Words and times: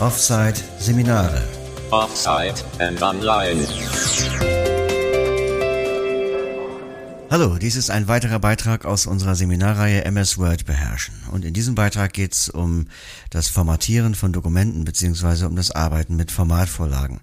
Offside 0.00 0.54
Seminare. 0.78 1.42
Offside 1.90 2.54
and 2.78 3.02
online. 3.02 3.66
Hallo, 7.28 7.58
dies 7.58 7.74
ist 7.74 7.90
ein 7.90 8.06
weiterer 8.06 8.38
Beitrag 8.38 8.84
aus 8.84 9.06
unserer 9.06 9.34
Seminarreihe 9.34 10.04
MS 10.04 10.38
Word 10.38 10.66
beherrschen. 10.66 11.14
Und 11.32 11.44
in 11.44 11.52
diesem 11.52 11.74
Beitrag 11.74 12.12
geht 12.12 12.32
es 12.32 12.48
um 12.48 12.86
das 13.30 13.48
Formatieren 13.48 14.14
von 14.14 14.32
Dokumenten 14.32 14.84
beziehungsweise 14.84 15.48
um 15.48 15.56
das 15.56 15.72
Arbeiten 15.72 16.14
mit 16.14 16.30
Formatvorlagen. 16.30 17.18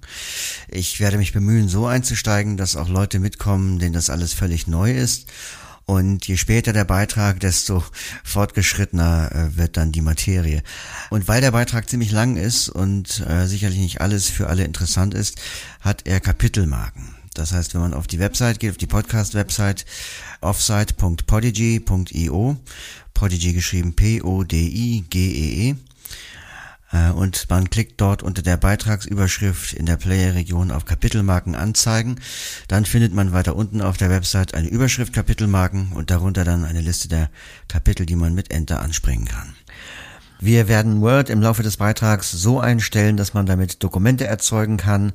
Ich 0.68 1.00
werde 1.00 1.18
mich 1.18 1.32
bemühen, 1.32 1.70
so 1.70 1.86
einzusteigen, 1.86 2.58
dass 2.58 2.76
auch 2.76 2.90
Leute 2.90 3.20
mitkommen, 3.20 3.80
denen 3.80 3.94
das 3.94 4.10
alles 4.10 4.34
völlig 4.34 4.68
neu 4.68 4.92
ist 4.92 5.32
und 5.86 6.28
je 6.28 6.38
später 6.38 6.74
der 6.74 6.86
Beitrag, 6.86 7.40
desto 7.40 7.84
fortgeschrittener 8.24 9.32
äh, 9.32 9.58
wird 9.58 9.78
dann 9.78 9.92
die 9.92 10.02
Materie. 10.02 10.64
Und 11.12 11.28
weil 11.28 11.42
der 11.42 11.52
Beitrag 11.52 11.90
ziemlich 11.90 12.12
lang 12.12 12.38
ist 12.38 12.70
und 12.70 13.24
äh, 13.28 13.46
sicherlich 13.46 13.80
nicht 13.80 14.02
alles 14.02 14.30
für 14.30 14.48
alle 14.48 14.64
interessant 14.64 15.14
ist, 15.14 15.40
hat 15.82 16.08
er 16.08 16.20
Kapitelmarken. 16.20 17.16
Das 17.36 17.52
heißt, 17.52 17.74
wenn 17.74 17.82
man 17.82 17.94
auf 17.94 18.08
die 18.08 18.20
Website 18.20 18.60
geht, 18.60 18.72
auf 18.72 18.78
die 18.78 18.88
Podcast-Website 18.88 19.86
offsite.podigy.io, 20.42 22.58
Podigy 23.14 23.54
geschrieben 23.54 23.96
P-O-D-I-G-E-E, 23.96 25.72
-E, 25.72 25.72
äh, 25.72 25.76
und 27.16 27.50
man 27.50 27.70
klickt 27.70 28.00
dort 28.02 28.24
unter 28.24 28.42
der 28.42 28.58
Beitragsüberschrift 28.58 29.74
in 29.74 29.86
der 29.86 29.98
Player-Region 29.98 30.72
auf 30.72 30.86
Kapitelmarken 30.86 31.56
anzeigen. 31.56 32.20
Dann 32.68 32.86
findet 32.86 33.14
man 33.14 33.32
weiter 33.32 33.56
unten 33.56 33.82
auf 33.82 33.98
der 33.98 34.10
Website 34.10 34.54
eine 34.54 34.68
Überschrift 34.68 35.14
Kapitelmarken 35.14 35.92
und 35.94 36.12
darunter 36.12 36.44
dann 36.44 36.66
eine 36.66 36.82
Liste 36.82 37.08
der 37.08 37.30
Kapitel, 37.68 38.06
die 38.06 38.16
man 38.16 38.34
mit 38.34 38.52
Enter 38.52 38.82
anspringen 38.82 39.26
kann. 39.26 39.56
Wir 40.40 40.68
werden 40.68 41.02
Word 41.02 41.30
im 41.30 41.42
Laufe 41.42 41.64
des 41.64 41.78
Beitrags 41.78 42.30
so 42.32 42.60
einstellen, 42.60 43.16
dass 43.16 43.34
man 43.34 43.46
damit 43.46 43.82
Dokumente 43.84 44.28
erzeugen 44.28 44.78
kann, 44.78 45.14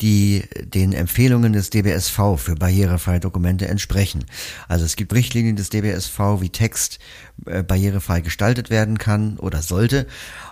die 0.00 0.44
den 0.62 0.92
Empfehlungen 0.92 1.52
des 1.52 1.70
DBSV 1.70 2.36
für 2.36 2.54
barrierefreie 2.54 3.20
Dokumente 3.20 3.66
entsprechen. 3.68 4.24
Also 4.68 4.84
es 4.84 4.96
gibt 4.96 5.12
Richtlinien 5.12 5.56
des 5.56 5.70
DBSV, 5.70 6.40
wie 6.40 6.50
Text 6.50 7.00
äh, 7.46 7.62
barrierefrei 7.62 8.20
gestaltet 8.20 8.70
werden 8.70 8.96
kann 8.96 9.38
oder 9.38 9.60
sollte. 9.60 10.06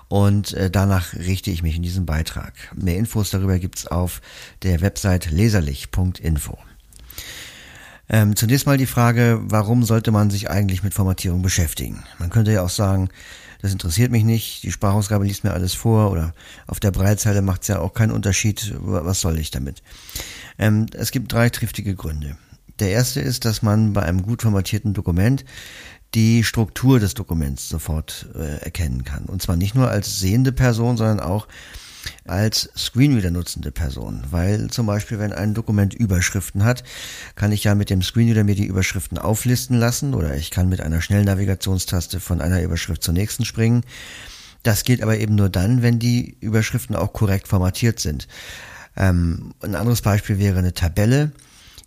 Und 0.09 0.55
äh, 0.55 0.71
danach 0.71 1.15
richte 1.15 1.51
ich 1.51 1.63
mich 1.63 1.77
in 1.77 1.83
diesem 1.83 2.07
Beitrag. 2.07 2.55
Mehr 2.75 2.97
Infos 2.97 3.31
darüber 3.31 3.59
gibt's 3.59 3.87
auf 3.87 4.21
der 4.63 4.81
Website 4.81 5.31
leserlich.info. 5.31 6.59
Ähm, 8.11 8.35
zunächst 8.37 8.67
mal 8.67 8.79
die 8.79 8.87
Frage, 8.87 9.39
warum 9.43 9.85
sollte 9.85 10.11
man 10.11 10.31
sich 10.31 10.49
eigentlich 10.49 10.83
mit 10.83 10.95
Formatierung 10.95 11.43
beschäftigen? 11.43 12.05
Man 12.19 12.31
könnte 12.31 12.53
ja 12.53 12.63
auch 12.63 12.71
sagen, 12.71 13.11
das 13.61 13.73
interessiert 13.73 14.11
mich 14.11 14.25
nicht, 14.25 14.63
die 14.63 14.73
Sprachausgabe 14.73 15.27
liest 15.27 15.45
mir 15.45 15.53
alles 15.53 15.75
vor 15.75 16.11
oder 16.11 16.33
auf 16.67 16.81
der 16.81 16.91
Breitzeile 16.91 17.43
macht 17.43 17.63
es 17.63 17.69
ja 17.69 17.81
auch 17.81 17.93
keinen 17.93 18.13
Unterschied, 18.13 18.75
was 18.79 19.21
soll 19.21 19.39
ich 19.39 19.51
damit? 19.51 19.83
Ähm, 20.59 20.87
es 20.93 21.11
gibt 21.11 21.33
drei 21.33 21.51
triftige 21.51 21.95
Gründe. 21.95 22.39
Der 22.79 22.91
erste 22.91 23.21
ist, 23.21 23.45
dass 23.45 23.63
man 23.63 23.93
bei 23.93 24.03
einem 24.03 24.23
gut 24.23 24.43
formatierten 24.43 24.95
Dokument 24.95 25.45
die 26.15 26.45
Struktur 26.45 27.01
des 27.01 27.15
Dokuments 27.15 27.69
sofort 27.69 28.29
äh, 28.35 28.63
erkennen 28.63 29.05
kann. 29.05 29.25
Und 29.25 29.43
zwar 29.43 29.57
nicht 29.57 29.75
nur 29.75 29.91
als 29.91 30.21
sehende 30.21 30.53
Person, 30.53 30.97
sondern 30.97 31.21
auch 31.21 31.47
als 32.25 32.71
Screenreader 32.77 33.31
nutzende 33.31 33.71
Person, 33.71 34.23
weil 34.31 34.71
zum 34.71 34.87
Beispiel, 34.87 35.19
wenn 35.19 35.33
ein 35.33 35.55
Dokument 35.55 35.95
Überschriften 35.95 36.65
hat, 36.65 36.85
kann 37.35 37.53
ich 37.53 37.65
ja 37.65 37.75
mit 37.75 37.91
dem 37.91 38.03
Screenreader 38.03 38.45
mir 38.45 38.55
die 38.55 38.67
Überschriften 38.67 39.19
auflisten 39.19 39.79
lassen 39.79 40.15
oder 40.15 40.35
ich 40.37 40.51
kann 40.51 40.69
mit 40.69 40.81
einer 40.81 41.01
Schnellnavigationstaste 41.01 42.21
von 42.21 42.41
einer 42.41 42.63
Überschrift 42.63 43.03
zur 43.03 43.15
nächsten 43.15 43.45
springen. 43.45 43.83
Das 44.63 44.85
geht 44.85 45.03
aber 45.03 45.19
eben 45.19 45.35
nur 45.35 45.49
dann, 45.49 45.83
wenn 45.83 45.99
die 45.99 46.37
Überschriften 46.41 46.97
auch 46.97 47.13
korrekt 47.13 47.49
formatiert 47.49 48.01
sind. 48.01 48.29
Ähm, 48.97 49.55
ein 49.61 49.75
anderes 49.75 50.03
Beispiel 50.03 50.39
wäre 50.39 50.59
eine 50.59 50.75
Tabelle. 50.75 51.33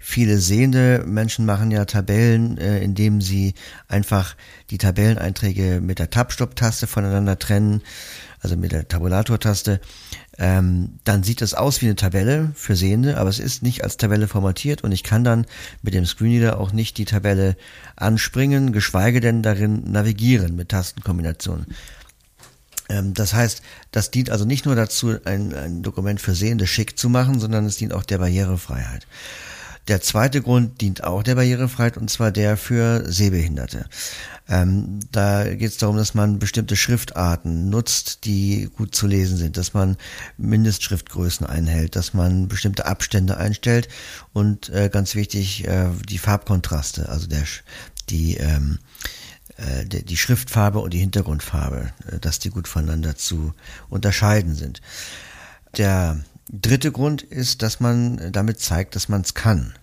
Viele 0.01 0.39
sehende 0.39 1.03
Menschen 1.05 1.45
machen 1.45 1.71
ja 1.71 1.85
Tabellen, 1.85 2.57
äh, 2.57 2.79
indem 2.79 3.21
sie 3.21 3.53
einfach 3.87 4.35
die 4.69 4.77
Tabelleneinträge 4.77 5.79
mit 5.81 5.99
der 5.99 6.09
Tab-Stop-Taste 6.09 6.87
voneinander 6.87 7.37
trennen 7.39 7.81
also 8.41 8.57
mit 8.57 8.71
der 8.71 8.87
Tabulator-Taste, 8.87 9.79
ähm, 10.37 10.99
dann 11.03 11.23
sieht 11.23 11.41
das 11.41 11.53
aus 11.53 11.81
wie 11.81 11.85
eine 11.85 11.95
Tabelle 11.95 12.51
für 12.55 12.75
Sehende, 12.75 13.17
aber 13.17 13.29
es 13.29 13.39
ist 13.39 13.61
nicht 13.61 13.83
als 13.83 13.97
Tabelle 13.97 14.27
formatiert 14.27 14.83
und 14.83 14.91
ich 14.91 15.03
kann 15.03 15.23
dann 15.23 15.45
mit 15.83 15.93
dem 15.93 16.05
Screenreader 16.05 16.59
auch 16.59 16.73
nicht 16.73 16.97
die 16.97 17.05
Tabelle 17.05 17.55
anspringen, 17.95 18.73
geschweige 18.73 19.19
denn 19.19 19.43
darin 19.43 19.91
navigieren 19.91 20.55
mit 20.55 20.69
Tastenkombinationen. 20.69 21.67
Ähm, 22.89 23.13
das 23.13 23.33
heißt, 23.33 23.61
das 23.91 24.09
dient 24.09 24.31
also 24.31 24.45
nicht 24.45 24.65
nur 24.65 24.75
dazu, 24.75 25.17
ein, 25.23 25.53
ein 25.53 25.83
Dokument 25.83 26.19
für 26.19 26.33
Sehende 26.33 26.65
schick 26.65 26.97
zu 26.97 27.09
machen, 27.09 27.39
sondern 27.39 27.65
es 27.65 27.77
dient 27.77 27.93
auch 27.93 28.03
der 28.03 28.17
Barrierefreiheit. 28.17 29.05
Der 29.87 30.01
zweite 30.01 30.41
Grund 30.41 30.81
dient 30.81 31.03
auch 31.03 31.23
der 31.23 31.35
Barrierefreiheit 31.35 31.97
und 31.97 32.09
zwar 32.09 32.31
der 32.31 32.55
für 32.55 33.11
Sehbehinderte. 33.11 33.87
Ähm, 34.47 34.99
da 35.11 35.43
geht 35.43 35.71
es 35.71 35.77
darum, 35.77 35.97
dass 35.97 36.13
man 36.13 36.39
bestimmte 36.39 36.75
Schriftarten 36.75 37.69
nutzt, 37.69 38.25
die 38.25 38.69
gut 38.75 38.93
zu 38.93 39.07
lesen 39.07 39.37
sind, 39.37 39.57
dass 39.57 39.73
man 39.73 39.97
Mindestschriftgrößen 40.37 41.45
einhält, 41.45 41.95
dass 41.95 42.13
man 42.13 42.47
bestimmte 42.47 42.85
Abstände 42.85 43.37
einstellt 43.37 43.87
und 44.33 44.69
äh, 44.69 44.89
ganz 44.89 45.15
wichtig 45.15 45.67
äh, 45.67 45.89
die 46.07 46.17
Farbkontraste, 46.17 47.09
also 47.09 47.27
der 47.27 47.43
die 48.09 48.37
ähm, 48.37 48.79
äh, 49.57 49.85
die 49.85 50.17
Schriftfarbe 50.17 50.79
und 50.79 50.93
die 50.93 50.99
Hintergrundfarbe, 50.99 51.91
äh, 52.11 52.19
dass 52.19 52.39
die 52.39 52.49
gut 52.49 52.67
voneinander 52.67 53.15
zu 53.15 53.53
unterscheiden 53.89 54.55
sind. 54.55 54.81
Der 55.77 56.19
dritte 56.51 56.91
Grund 56.91 57.21
ist, 57.21 57.61
dass 57.61 57.79
man 57.79 58.31
damit 58.31 58.59
zeigt, 58.59 58.95
dass 58.95 59.09
man 59.09 59.21
es 59.21 59.33
kann. 59.33 59.73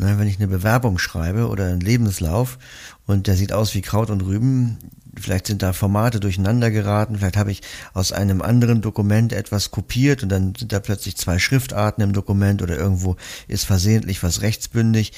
Wenn 0.00 0.28
ich 0.28 0.36
eine 0.36 0.46
Bewerbung 0.46 0.98
schreibe 0.98 1.48
oder 1.48 1.66
einen 1.66 1.80
Lebenslauf 1.80 2.58
und 3.06 3.26
der 3.26 3.34
sieht 3.34 3.52
aus 3.52 3.74
wie 3.74 3.80
Kraut 3.80 4.10
und 4.10 4.20
Rüben, 4.20 4.78
vielleicht 5.18 5.48
sind 5.48 5.60
da 5.60 5.72
Formate 5.72 6.20
durcheinander 6.20 6.70
geraten, 6.70 7.16
vielleicht 7.16 7.36
habe 7.36 7.50
ich 7.50 7.62
aus 7.94 8.12
einem 8.12 8.40
anderen 8.40 8.80
Dokument 8.80 9.32
etwas 9.32 9.72
kopiert 9.72 10.22
und 10.22 10.28
dann 10.28 10.54
sind 10.54 10.72
da 10.72 10.78
plötzlich 10.78 11.16
zwei 11.16 11.40
Schriftarten 11.40 12.04
im 12.04 12.12
Dokument 12.12 12.62
oder 12.62 12.76
irgendwo 12.76 13.16
ist 13.48 13.64
versehentlich 13.64 14.22
was 14.22 14.40
rechtsbündig. 14.40 15.14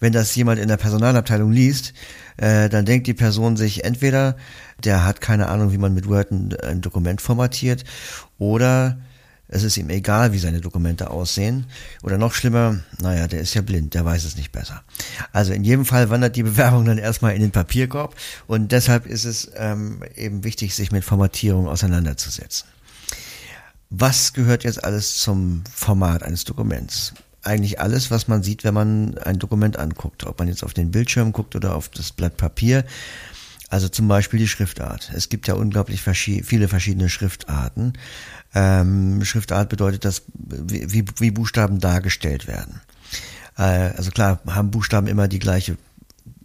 Wenn 0.00 0.12
das 0.12 0.34
jemand 0.34 0.58
in 0.58 0.66
der 0.66 0.78
Personalabteilung 0.78 1.52
liest, 1.52 1.92
äh, 2.36 2.68
dann 2.68 2.86
denkt 2.86 3.06
die 3.06 3.14
Person 3.14 3.56
sich 3.56 3.84
entweder, 3.84 4.36
der 4.82 5.04
hat 5.04 5.20
keine 5.20 5.46
Ahnung, 5.46 5.70
wie 5.70 5.78
man 5.78 5.94
mit 5.94 6.08
Word 6.08 6.32
ein 6.32 6.80
Dokument 6.80 7.20
formatiert 7.20 7.84
oder 8.38 8.98
es 9.48 9.62
ist 9.62 9.76
ihm 9.76 9.90
egal, 9.90 10.32
wie 10.32 10.38
seine 10.38 10.60
Dokumente 10.60 11.10
aussehen. 11.10 11.66
Oder 12.02 12.18
noch 12.18 12.32
schlimmer, 12.32 12.80
naja, 13.00 13.26
der 13.26 13.40
ist 13.40 13.54
ja 13.54 13.62
blind, 13.62 13.94
der 13.94 14.04
weiß 14.04 14.24
es 14.24 14.36
nicht 14.36 14.52
besser. 14.52 14.82
Also 15.32 15.52
in 15.52 15.64
jedem 15.64 15.84
Fall 15.84 16.10
wandert 16.10 16.36
die 16.36 16.42
Bewerbung 16.44 16.84
dann 16.84 16.98
erstmal 16.98 17.34
in 17.34 17.42
den 17.42 17.50
Papierkorb 17.50 18.16
und 18.46 18.72
deshalb 18.72 19.06
ist 19.06 19.24
es 19.24 19.50
ähm, 19.56 20.02
eben 20.16 20.44
wichtig, 20.44 20.74
sich 20.74 20.92
mit 20.92 21.04
Formatierung 21.04 21.68
auseinanderzusetzen. 21.68 22.68
Was 23.90 24.32
gehört 24.32 24.64
jetzt 24.64 24.82
alles 24.82 25.18
zum 25.18 25.62
Format 25.72 26.22
eines 26.22 26.44
Dokuments? 26.44 27.14
Eigentlich 27.42 27.78
alles, 27.78 28.10
was 28.10 28.26
man 28.26 28.42
sieht, 28.42 28.64
wenn 28.64 28.74
man 28.74 29.18
ein 29.18 29.38
Dokument 29.38 29.78
anguckt. 29.78 30.24
Ob 30.24 30.38
man 30.38 30.48
jetzt 30.48 30.64
auf 30.64 30.72
den 30.72 30.90
Bildschirm 30.90 31.32
guckt 31.32 31.54
oder 31.54 31.76
auf 31.76 31.90
das 31.90 32.10
Blatt 32.10 32.38
Papier. 32.38 32.84
Also 33.74 33.88
zum 33.88 34.06
Beispiel 34.06 34.38
die 34.38 34.46
Schriftart. 34.46 35.10
Es 35.16 35.28
gibt 35.28 35.48
ja 35.48 35.54
unglaublich 35.54 36.00
viele 36.00 36.68
verschiedene 36.68 37.08
Schriftarten. 37.08 37.94
Ähm, 38.54 39.24
Schriftart 39.24 39.68
bedeutet, 39.68 40.04
dass 40.04 40.22
wie, 40.32 41.04
wie 41.18 41.30
Buchstaben 41.32 41.80
dargestellt 41.80 42.46
werden. 42.46 42.82
Äh, 43.58 43.90
also 43.96 44.12
klar 44.12 44.38
haben 44.46 44.70
Buchstaben 44.70 45.08
immer 45.08 45.26
die 45.26 45.40
gleiche 45.40 45.76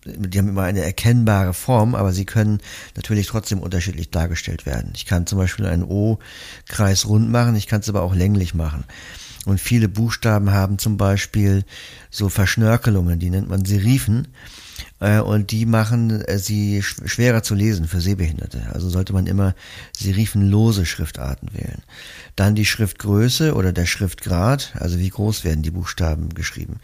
die 0.05 0.39
haben 0.39 0.49
immer 0.49 0.63
eine 0.63 0.81
erkennbare 0.81 1.53
Form, 1.53 1.93
aber 1.93 2.13
sie 2.13 2.25
können 2.25 2.61
natürlich 2.95 3.27
trotzdem 3.27 3.59
unterschiedlich 3.59 4.09
dargestellt 4.09 4.65
werden. 4.65 4.93
Ich 4.95 5.05
kann 5.05 5.27
zum 5.27 5.37
Beispiel 5.37 5.67
einen 5.67 5.83
O-Kreis 5.83 7.05
rund 7.05 7.29
machen, 7.29 7.55
ich 7.55 7.67
kann 7.67 7.81
es 7.81 7.89
aber 7.89 8.01
auch 8.01 8.15
länglich 8.15 8.55
machen. 8.55 8.85
Und 9.45 9.59
viele 9.59 9.87
Buchstaben 9.87 10.49
haben 10.51 10.79
zum 10.79 10.97
Beispiel 10.97 11.63
so 12.09 12.27
Verschnörkelungen, 12.27 13.19
die 13.19 13.29
nennt 13.29 13.49
man 13.49 13.65
Serifen. 13.65 14.29
Äh, 14.99 15.19
und 15.19 15.51
die 15.51 15.65
machen 15.65 16.21
äh, 16.21 16.37
sie 16.39 16.81
schwerer 16.83 17.43
zu 17.43 17.55
lesen 17.55 17.87
für 17.87 18.01
Sehbehinderte. 18.01 18.67
Also 18.73 18.89
sollte 18.89 19.13
man 19.13 19.27
immer 19.27 19.55
serifenlose 19.97 20.85
Schriftarten 20.85 21.53
wählen. 21.53 21.81
Dann 22.35 22.55
die 22.55 22.65
Schriftgröße 22.65 23.53
oder 23.55 23.73
der 23.73 23.85
Schriftgrad, 23.85 24.73
also 24.77 24.99
wie 24.99 25.09
groß 25.09 25.43
werden 25.43 25.63
die 25.63 25.71
Buchstaben 25.71 26.29
geschrieben. 26.29 26.79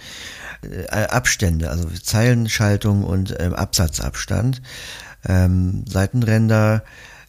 Äh, 0.62 1.06
Abstände, 1.06 1.70
also 1.70 1.90
Zeilenschaltung 1.90 3.04
und 3.04 3.40
Absatzabstand. 3.40 4.62
Ähm, 5.28 5.86
Seitenränder, 5.88 6.84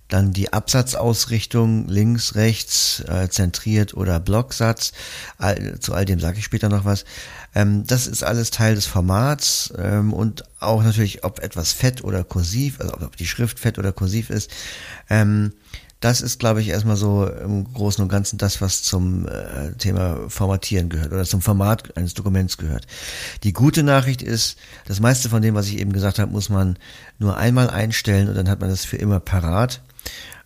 dann 0.09 0.33
die 0.33 0.53
Absatzausrichtung 0.53 1.89
links, 1.89 2.35
rechts, 2.35 3.03
äh, 3.09 3.29
zentriert 3.29 3.95
oder 3.95 4.21
Blocksatz. 4.21 4.93
All, 5.39 5.79
zu 5.81 5.95
all 5.95 6.05
dem 6.05 6.21
sage 6.21 6.39
ich 6.39 6.45
später 6.45 6.69
noch 6.69 6.85
was. 6.85 7.05
Ähm, 7.55 7.85
das 7.87 8.07
ist 8.07 8.23
alles 8.23 8.51
Teil 8.51 8.75
des 8.75 8.87
Formats 8.87 9.73
ähm, 9.79 10.13
und 10.13 10.45
auch 10.61 10.83
natürlich, 10.83 11.25
ob 11.25 11.41
etwas 11.41 11.73
fett 11.73 12.05
oder 12.05 12.25
kursiv, 12.25 12.81
also 12.81 12.95
ob 13.01 13.17
die 13.17 13.27
Schrift 13.27 13.59
fett 13.59 13.79
oder 13.79 13.93
kursiv 13.93 14.31
ist. 14.31 14.51
Ähm, 15.11 15.53
Das 16.01 16.21
ist, 16.21 16.39
glaube 16.39 16.61
ich, 16.61 16.69
erstmal 16.69 16.97
so 16.97 17.27
im 17.27 17.73
Großen 17.73 18.03
und 18.03 18.11
Ganzen 18.11 18.37
das, 18.37 18.61
was 18.61 18.83
zum 18.83 19.27
äh, 19.27 19.73
Thema 19.79 20.29
Formatieren 20.29 20.91
gehört 20.91 21.11
oder 21.13 21.25
zum 21.25 21.41
Format 21.41 21.97
eines 21.97 22.13
Dokuments 22.13 22.59
gehört. 22.59 22.87
Die 23.45 23.55
gute 23.55 23.83
Nachricht 23.83 24.21
ist, 24.21 24.59
das 24.85 25.01
meiste 25.01 25.31
von 25.31 25.41
dem, 25.41 25.55
was 25.55 25.69
ich 25.69 25.79
eben 25.79 25.95
gesagt 25.95 26.19
habe, 26.19 26.31
muss 26.31 26.51
man 26.51 26.79
nur 27.19 27.39
einmal 27.39 27.71
einstellen 27.71 28.29
und 28.29 28.35
dann 28.37 28.51
hat 28.51 28.61
man 28.61 28.69
das 28.69 28.85
für 28.85 28.99
immer 28.99 29.21
parat. 29.21 29.81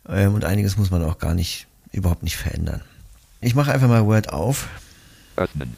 Ähm, 0.09 0.35
und 0.35 0.45
einiges 0.45 0.77
muss 0.77 0.91
man 0.91 1.05
auch 1.05 1.19
gar 1.19 1.35
nicht, 1.35 1.67
überhaupt 1.93 2.23
nicht 2.23 2.37
verändern. 2.37 2.83
Ich 3.41 3.55
mache 3.55 3.73
einfach 3.73 3.89
mal 3.89 4.05
Word 4.07 4.33
auf. 4.33 4.69
Öffnen. 5.37 5.77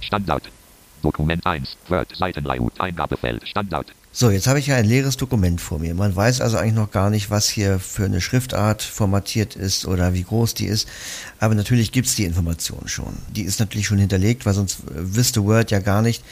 Standard. 0.00 0.50
Dokument 1.02 1.44
1. 1.44 1.76
Word. 1.88 2.14
Seitenlayout. 2.14 2.80
Eingabefeld. 2.80 3.48
Standard. 3.48 3.86
So, 4.12 4.30
jetzt 4.30 4.48
habe 4.48 4.58
ich 4.58 4.66
ja 4.66 4.74
ein 4.74 4.86
leeres 4.86 5.16
Dokument 5.16 5.60
vor 5.60 5.78
mir. 5.78 5.94
Man 5.94 6.14
weiß 6.14 6.40
also 6.40 6.56
eigentlich 6.56 6.74
noch 6.74 6.90
gar 6.90 7.10
nicht, 7.10 7.30
was 7.30 7.48
hier 7.48 7.78
für 7.78 8.04
eine 8.04 8.20
Schriftart 8.20 8.82
formatiert 8.82 9.54
ist 9.54 9.86
oder 9.86 10.14
wie 10.14 10.24
groß 10.24 10.54
die 10.54 10.66
ist. 10.66 10.88
Aber 11.38 11.54
natürlich 11.54 11.92
gibt's 11.92 12.16
die 12.16 12.24
Information 12.24 12.88
schon. 12.88 13.16
Die 13.34 13.42
ist 13.42 13.60
natürlich 13.60 13.86
schon 13.86 13.98
hinterlegt, 13.98 14.46
weil 14.46 14.54
sonst 14.54 14.82
wüsste 14.88 15.44
Word 15.44 15.70
ja 15.70 15.78
gar 15.78 16.02
nicht, 16.02 16.24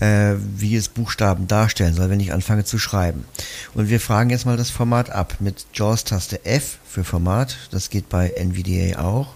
äh, 0.00 0.34
wie 0.38 0.76
es 0.76 0.88
Buchstaben 0.88 1.48
darstellen 1.48 1.94
soll, 1.94 2.10
wenn 2.10 2.20
ich 2.20 2.32
anfange 2.32 2.64
zu 2.64 2.78
schreiben. 2.78 3.24
Und 3.74 3.88
wir 3.88 4.00
fragen 4.00 4.30
jetzt 4.30 4.46
mal 4.46 4.56
das 4.56 4.70
Format 4.70 5.10
ab 5.10 5.34
mit 5.40 5.66
JAWS-Taste 5.74 6.44
F 6.44 6.78
für 6.84 7.04
Format. 7.04 7.56
Das 7.70 7.90
geht 7.90 8.08
bei 8.08 8.28
NVDA 8.30 9.00
auch. 9.00 9.34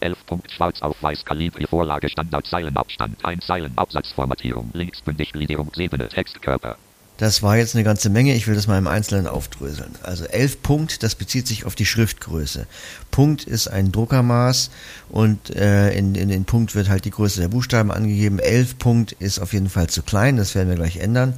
11 0.00 0.26
Punkt 0.26 0.50
schwarz 0.52 0.80
auf 0.80 0.96
weiß 1.02 1.24
Kalibre 1.24 1.66
Vorlage 1.66 2.08
Standard 2.08 2.46
Zeilenabstand 2.46 3.24
1 3.24 3.46
Zeilenabsatzformatierung 3.46 4.70
linksbündig 4.72 5.32
Gliederungsebene 5.32 6.08
Textkörper 6.08 6.76
das 7.18 7.42
war 7.42 7.56
jetzt 7.56 7.74
eine 7.74 7.84
ganze 7.84 8.10
Menge. 8.10 8.34
Ich 8.34 8.46
will 8.46 8.54
das 8.54 8.68
mal 8.68 8.78
im 8.78 8.86
Einzelnen 8.86 9.26
aufdröseln. 9.26 9.96
Also 10.02 10.24
11 10.24 10.62
Punkt, 10.62 11.02
das 11.02 11.16
bezieht 11.16 11.48
sich 11.48 11.66
auf 11.66 11.74
die 11.74 11.84
Schriftgröße. 11.84 12.66
Punkt 13.10 13.44
ist 13.44 13.66
ein 13.66 13.90
Druckermaß 13.90 14.70
und 15.10 15.54
äh, 15.54 15.90
in, 15.98 16.14
in 16.14 16.28
den 16.28 16.44
Punkt 16.44 16.76
wird 16.76 16.88
halt 16.88 17.04
die 17.04 17.10
Größe 17.10 17.40
der 17.40 17.48
Buchstaben 17.48 17.90
angegeben. 17.90 18.38
11 18.38 18.78
Punkt 18.78 19.12
ist 19.12 19.40
auf 19.40 19.52
jeden 19.52 19.68
Fall 19.68 19.88
zu 19.88 20.02
klein, 20.02 20.36
das 20.36 20.54
werden 20.54 20.68
wir 20.68 20.76
gleich 20.76 20.98
ändern. 20.98 21.34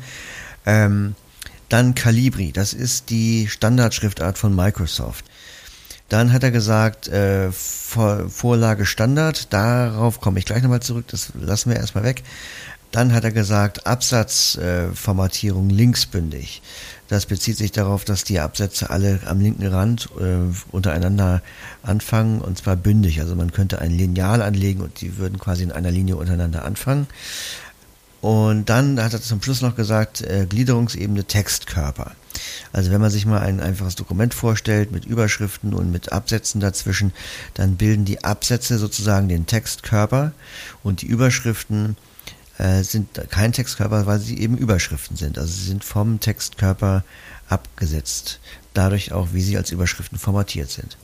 Ähm, 0.66 1.14
dann 1.70 1.94
Calibri, 1.94 2.52
das 2.52 2.74
ist 2.74 3.08
die 3.08 3.48
Standardschriftart 3.48 4.36
von 4.36 4.54
Microsoft. 4.54 5.24
Dann 6.10 6.32
hat 6.32 6.42
er 6.42 6.50
gesagt, 6.50 7.08
äh, 7.08 7.50
Vor 7.52 8.28
Vorlage 8.28 8.84
Standard, 8.84 9.52
darauf 9.52 10.20
komme 10.20 10.40
ich 10.40 10.44
gleich 10.44 10.62
nochmal 10.62 10.82
zurück, 10.82 11.06
das 11.08 11.32
lassen 11.40 11.70
wir 11.70 11.78
erstmal 11.78 12.04
weg. 12.04 12.22
Dann 12.90 13.12
hat 13.12 13.24
er 13.24 13.32
gesagt, 13.32 13.86
Absatzformatierung 13.86 15.70
äh, 15.70 15.72
linksbündig. 15.72 16.60
Das 17.08 17.26
bezieht 17.26 17.56
sich 17.56 17.72
darauf, 17.72 18.04
dass 18.04 18.24
die 18.24 18.40
Absätze 18.40 18.90
alle 18.90 19.20
am 19.26 19.40
linken 19.40 19.66
Rand 19.66 20.08
äh, 20.20 20.38
untereinander 20.70 21.42
anfangen 21.82 22.40
und 22.40 22.58
zwar 22.58 22.76
bündig. 22.76 23.20
Also 23.20 23.34
man 23.34 23.52
könnte 23.52 23.80
ein 23.80 23.90
Lineal 23.90 24.42
anlegen 24.42 24.80
und 24.80 25.00
die 25.00 25.18
würden 25.18 25.38
quasi 25.38 25.62
in 25.62 25.72
einer 25.72 25.90
Linie 25.90 26.16
untereinander 26.16 26.64
anfangen. 26.64 27.06
Und 28.20 28.68
dann 28.68 29.02
hat 29.02 29.14
er 29.14 29.22
zum 29.22 29.42
Schluss 29.42 29.62
noch 29.62 29.76
gesagt, 29.76 30.20
äh, 30.22 30.46
Gliederungsebene 30.48 31.24
Textkörper. 31.24 32.12
Also 32.72 32.90
wenn 32.90 33.00
man 33.00 33.10
sich 33.10 33.26
mal 33.26 33.40
ein 33.40 33.60
einfaches 33.60 33.96
Dokument 33.96 34.34
vorstellt 34.34 34.92
mit 34.92 35.04
Überschriften 35.04 35.74
und 35.74 35.90
mit 35.90 36.12
Absätzen 36.12 36.60
dazwischen, 36.60 37.12
dann 37.54 37.76
bilden 37.76 38.04
die 38.04 38.22
Absätze 38.22 38.78
sozusagen 38.78 39.28
den 39.28 39.46
Textkörper 39.46 40.32
und 40.82 41.02
die 41.02 41.06
Überschriften 41.06 41.96
äh, 42.60 42.82
sind 42.82 43.08
kein 43.30 43.52
Textkörper, 43.52 44.06
weil 44.06 44.18
sie 44.18 44.38
eben 44.38 44.58
Überschriften 44.58 45.16
sind. 45.16 45.38
Also 45.38 45.50
sie 45.52 45.68
sind 45.68 45.82
vom 45.82 46.20
Textkörper 46.20 47.04
abgesetzt. 47.48 48.38
Dadurch 48.74 49.12
auch, 49.12 49.28
wie 49.32 49.40
sie 49.40 49.56
als 49.56 49.72
Überschriften 49.72 50.18
formatiert 50.18 50.70
sind. 50.70 50.96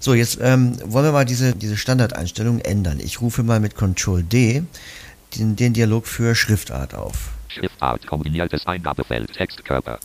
So, 0.00 0.14
jetzt 0.14 0.38
ähm, 0.40 0.78
wollen 0.84 1.04
wir 1.04 1.12
mal 1.12 1.24
diese, 1.24 1.54
diese 1.54 1.76
Standardeinstellung 1.76 2.60
ändern. 2.60 3.00
Ich 3.00 3.20
rufe 3.20 3.42
mal 3.42 3.60
mit 3.60 3.76
Ctrl 3.76 4.22
D 4.22 4.62
den, 5.36 5.56
den 5.56 5.74
Dialog 5.74 6.06
für 6.06 6.34
Schriftart 6.34 6.94
auf. 6.94 7.30
Schriftart, 7.48 8.06
kombiniertes 8.06 8.66
Eingabefeld, 8.66 9.32
Textkörper. 9.32 9.98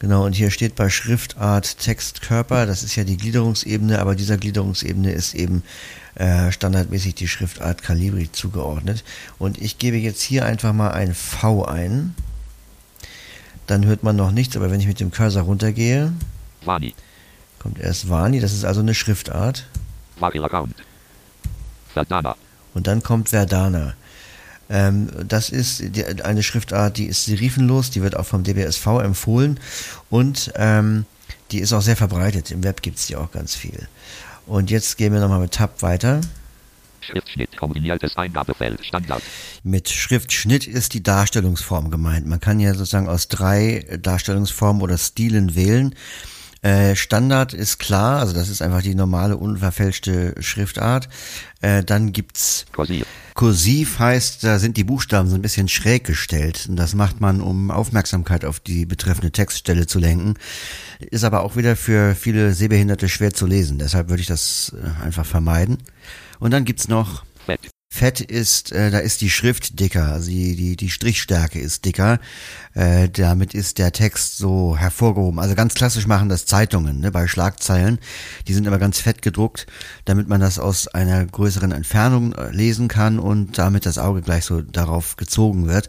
Genau, 0.00 0.24
und 0.24 0.32
hier 0.32 0.50
steht 0.50 0.74
bei 0.74 0.88
Schriftart 0.88 1.78
Textkörper, 1.78 2.66
das 2.66 2.82
ist 2.82 2.96
ja 2.96 3.04
die 3.04 3.18
Gliederungsebene, 3.18 3.98
aber 3.98 4.14
dieser 4.14 4.38
Gliederungsebene 4.38 5.12
ist 5.12 5.34
eben 5.34 5.62
äh, 6.14 6.50
standardmäßig 6.50 7.14
die 7.14 7.28
Schriftart 7.28 7.82
Calibri 7.82 8.30
zugeordnet. 8.32 9.04
Und 9.38 9.58
ich 9.58 9.78
gebe 9.78 9.96
jetzt 9.96 10.22
hier 10.22 10.44
einfach 10.44 10.72
mal 10.72 10.90
ein 10.90 11.14
V 11.14 11.64
ein. 11.64 12.14
Dann 13.66 13.86
hört 13.86 14.02
man 14.02 14.16
noch 14.16 14.32
nichts, 14.32 14.56
aber 14.56 14.70
wenn 14.70 14.80
ich 14.80 14.86
mit 14.86 15.00
dem 15.00 15.12
Cursor 15.12 15.44
runtergehe, 15.44 16.12
Vani. 16.64 16.94
kommt 17.60 17.78
erst 17.78 18.08
Vani, 18.08 18.40
das 18.40 18.52
ist 18.52 18.64
also 18.64 18.80
eine 18.80 18.94
Schriftart. 18.94 19.66
Verdana. 21.92 22.36
Und 22.74 22.86
dann 22.86 23.02
kommt 23.02 23.30
Verdana. 23.30 23.94
Ähm, 24.68 25.08
das 25.26 25.50
ist 25.50 25.82
eine 26.24 26.42
Schriftart, 26.42 26.96
die 26.96 27.06
ist 27.06 27.24
serifenlos, 27.24 27.90
die 27.90 28.02
wird 28.02 28.16
auch 28.16 28.26
vom 28.26 28.44
DBSV 28.44 28.86
empfohlen 29.02 29.58
und 30.10 30.52
ähm, 30.54 31.06
die 31.50 31.58
ist 31.58 31.72
auch 31.72 31.82
sehr 31.82 31.96
verbreitet. 31.96 32.52
Im 32.52 32.62
Web 32.62 32.80
gibt 32.82 32.98
es 32.98 33.06
die 33.06 33.16
auch 33.16 33.32
ganz 33.32 33.56
viel. 33.56 33.88
Und 34.50 34.68
jetzt 34.68 34.98
gehen 34.98 35.12
wir 35.12 35.20
nochmal 35.20 35.38
mit 35.38 35.52
Tab 35.52 35.80
weiter. 35.80 36.20
Schriftschnitt, 37.02 37.56
kombiniertes 37.56 38.16
Eingabefeld, 38.16 38.84
Standard. 38.84 39.22
Mit 39.62 39.88
Schriftschnitt 39.88 40.66
ist 40.66 40.92
die 40.92 41.04
Darstellungsform 41.04 41.88
gemeint. 41.92 42.26
Man 42.26 42.40
kann 42.40 42.58
ja 42.58 42.74
sozusagen 42.74 43.08
aus 43.08 43.28
drei 43.28 43.86
Darstellungsformen 44.02 44.82
oder 44.82 44.98
Stilen 44.98 45.54
wählen. 45.54 45.94
Äh, 46.62 46.94
Standard 46.94 47.54
ist 47.54 47.78
klar, 47.78 48.20
also 48.20 48.34
das 48.34 48.48
ist 48.48 48.60
einfach 48.60 48.82
die 48.82 48.94
normale 48.94 49.36
unverfälschte 49.36 50.34
Schriftart. 50.40 51.08
Äh, 51.62 51.82
dann 51.84 52.12
gibt's 52.12 52.66
Kursiv. 52.72 53.06
Kursiv 53.34 53.98
heißt, 53.98 54.44
da 54.44 54.58
sind 54.58 54.76
die 54.76 54.84
Buchstaben 54.84 55.30
so 55.30 55.34
ein 55.34 55.42
bisschen 55.42 55.68
schräg 55.68 56.04
gestellt. 56.04 56.66
Und 56.68 56.76
das 56.76 56.94
macht 56.94 57.20
man, 57.20 57.40
um 57.40 57.70
Aufmerksamkeit 57.70 58.44
auf 58.44 58.60
die 58.60 58.84
betreffende 58.84 59.30
Textstelle 59.30 59.86
zu 59.86 59.98
lenken. 59.98 60.34
Ist 60.98 61.24
aber 61.24 61.42
auch 61.42 61.56
wieder 61.56 61.76
für 61.76 62.14
viele 62.14 62.52
Sehbehinderte 62.52 63.08
schwer 63.08 63.32
zu 63.32 63.46
lesen. 63.46 63.78
Deshalb 63.78 64.10
würde 64.10 64.20
ich 64.20 64.28
das 64.28 64.74
äh, 64.76 65.04
einfach 65.04 65.24
vermeiden. 65.24 65.78
Und 66.38 66.50
dann 66.50 66.66
gibt's 66.66 66.88
noch 66.88 67.24
Fett. 67.92 68.20
Ist, 68.20 68.72
äh, 68.72 68.90
da 68.90 68.98
ist 68.98 69.20
die 69.20 69.30
Schrift 69.30 69.80
dicker, 69.80 70.12
also 70.12 70.30
die, 70.30 70.54
die, 70.54 70.76
die 70.76 70.90
Strichstärke 70.90 71.58
ist 71.58 71.84
dicker. 71.84 72.20
Äh, 72.72 73.08
damit 73.08 73.52
ist 73.52 73.78
der 73.78 73.92
Text 73.92 74.38
so 74.38 74.76
hervorgehoben. 74.76 75.40
Also 75.40 75.54
ganz 75.56 75.74
klassisch 75.74 76.06
machen 76.06 76.28
das 76.28 76.46
Zeitungen 76.46 77.00
ne, 77.00 77.10
bei 77.10 77.26
Schlagzeilen. 77.26 77.98
Die 78.46 78.54
sind 78.54 78.68
aber 78.68 78.78
ganz 78.78 79.00
fett 79.00 79.22
gedruckt, 79.22 79.66
damit 80.04 80.28
man 80.28 80.40
das 80.40 80.58
aus 80.58 80.86
einer 80.88 81.26
größeren 81.26 81.72
Entfernung 81.72 82.32
äh, 82.32 82.50
lesen 82.52 82.86
kann 82.88 83.18
und 83.18 83.58
damit 83.58 83.84
das 83.86 83.98
Auge 83.98 84.22
gleich 84.22 84.44
so 84.44 84.62
darauf 84.62 85.16
gezogen 85.16 85.66
wird. 85.66 85.88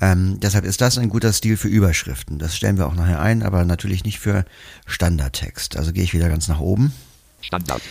Ähm, 0.00 0.40
deshalb 0.40 0.64
ist 0.64 0.80
das 0.80 0.98
ein 0.98 1.08
guter 1.08 1.32
Stil 1.32 1.56
für 1.56 1.68
Überschriften. 1.68 2.38
Das 2.38 2.56
stellen 2.56 2.78
wir 2.78 2.86
auch 2.86 2.94
nachher 2.94 3.20
ein, 3.20 3.42
aber 3.44 3.64
natürlich 3.64 4.04
nicht 4.04 4.18
für 4.18 4.44
Standardtext. 4.86 5.76
Also 5.76 5.92
gehe 5.92 6.02
ich 6.02 6.12
wieder 6.12 6.28
ganz 6.28 6.48
nach 6.48 6.60
oben. 6.60 6.92
Standard. 7.40 7.82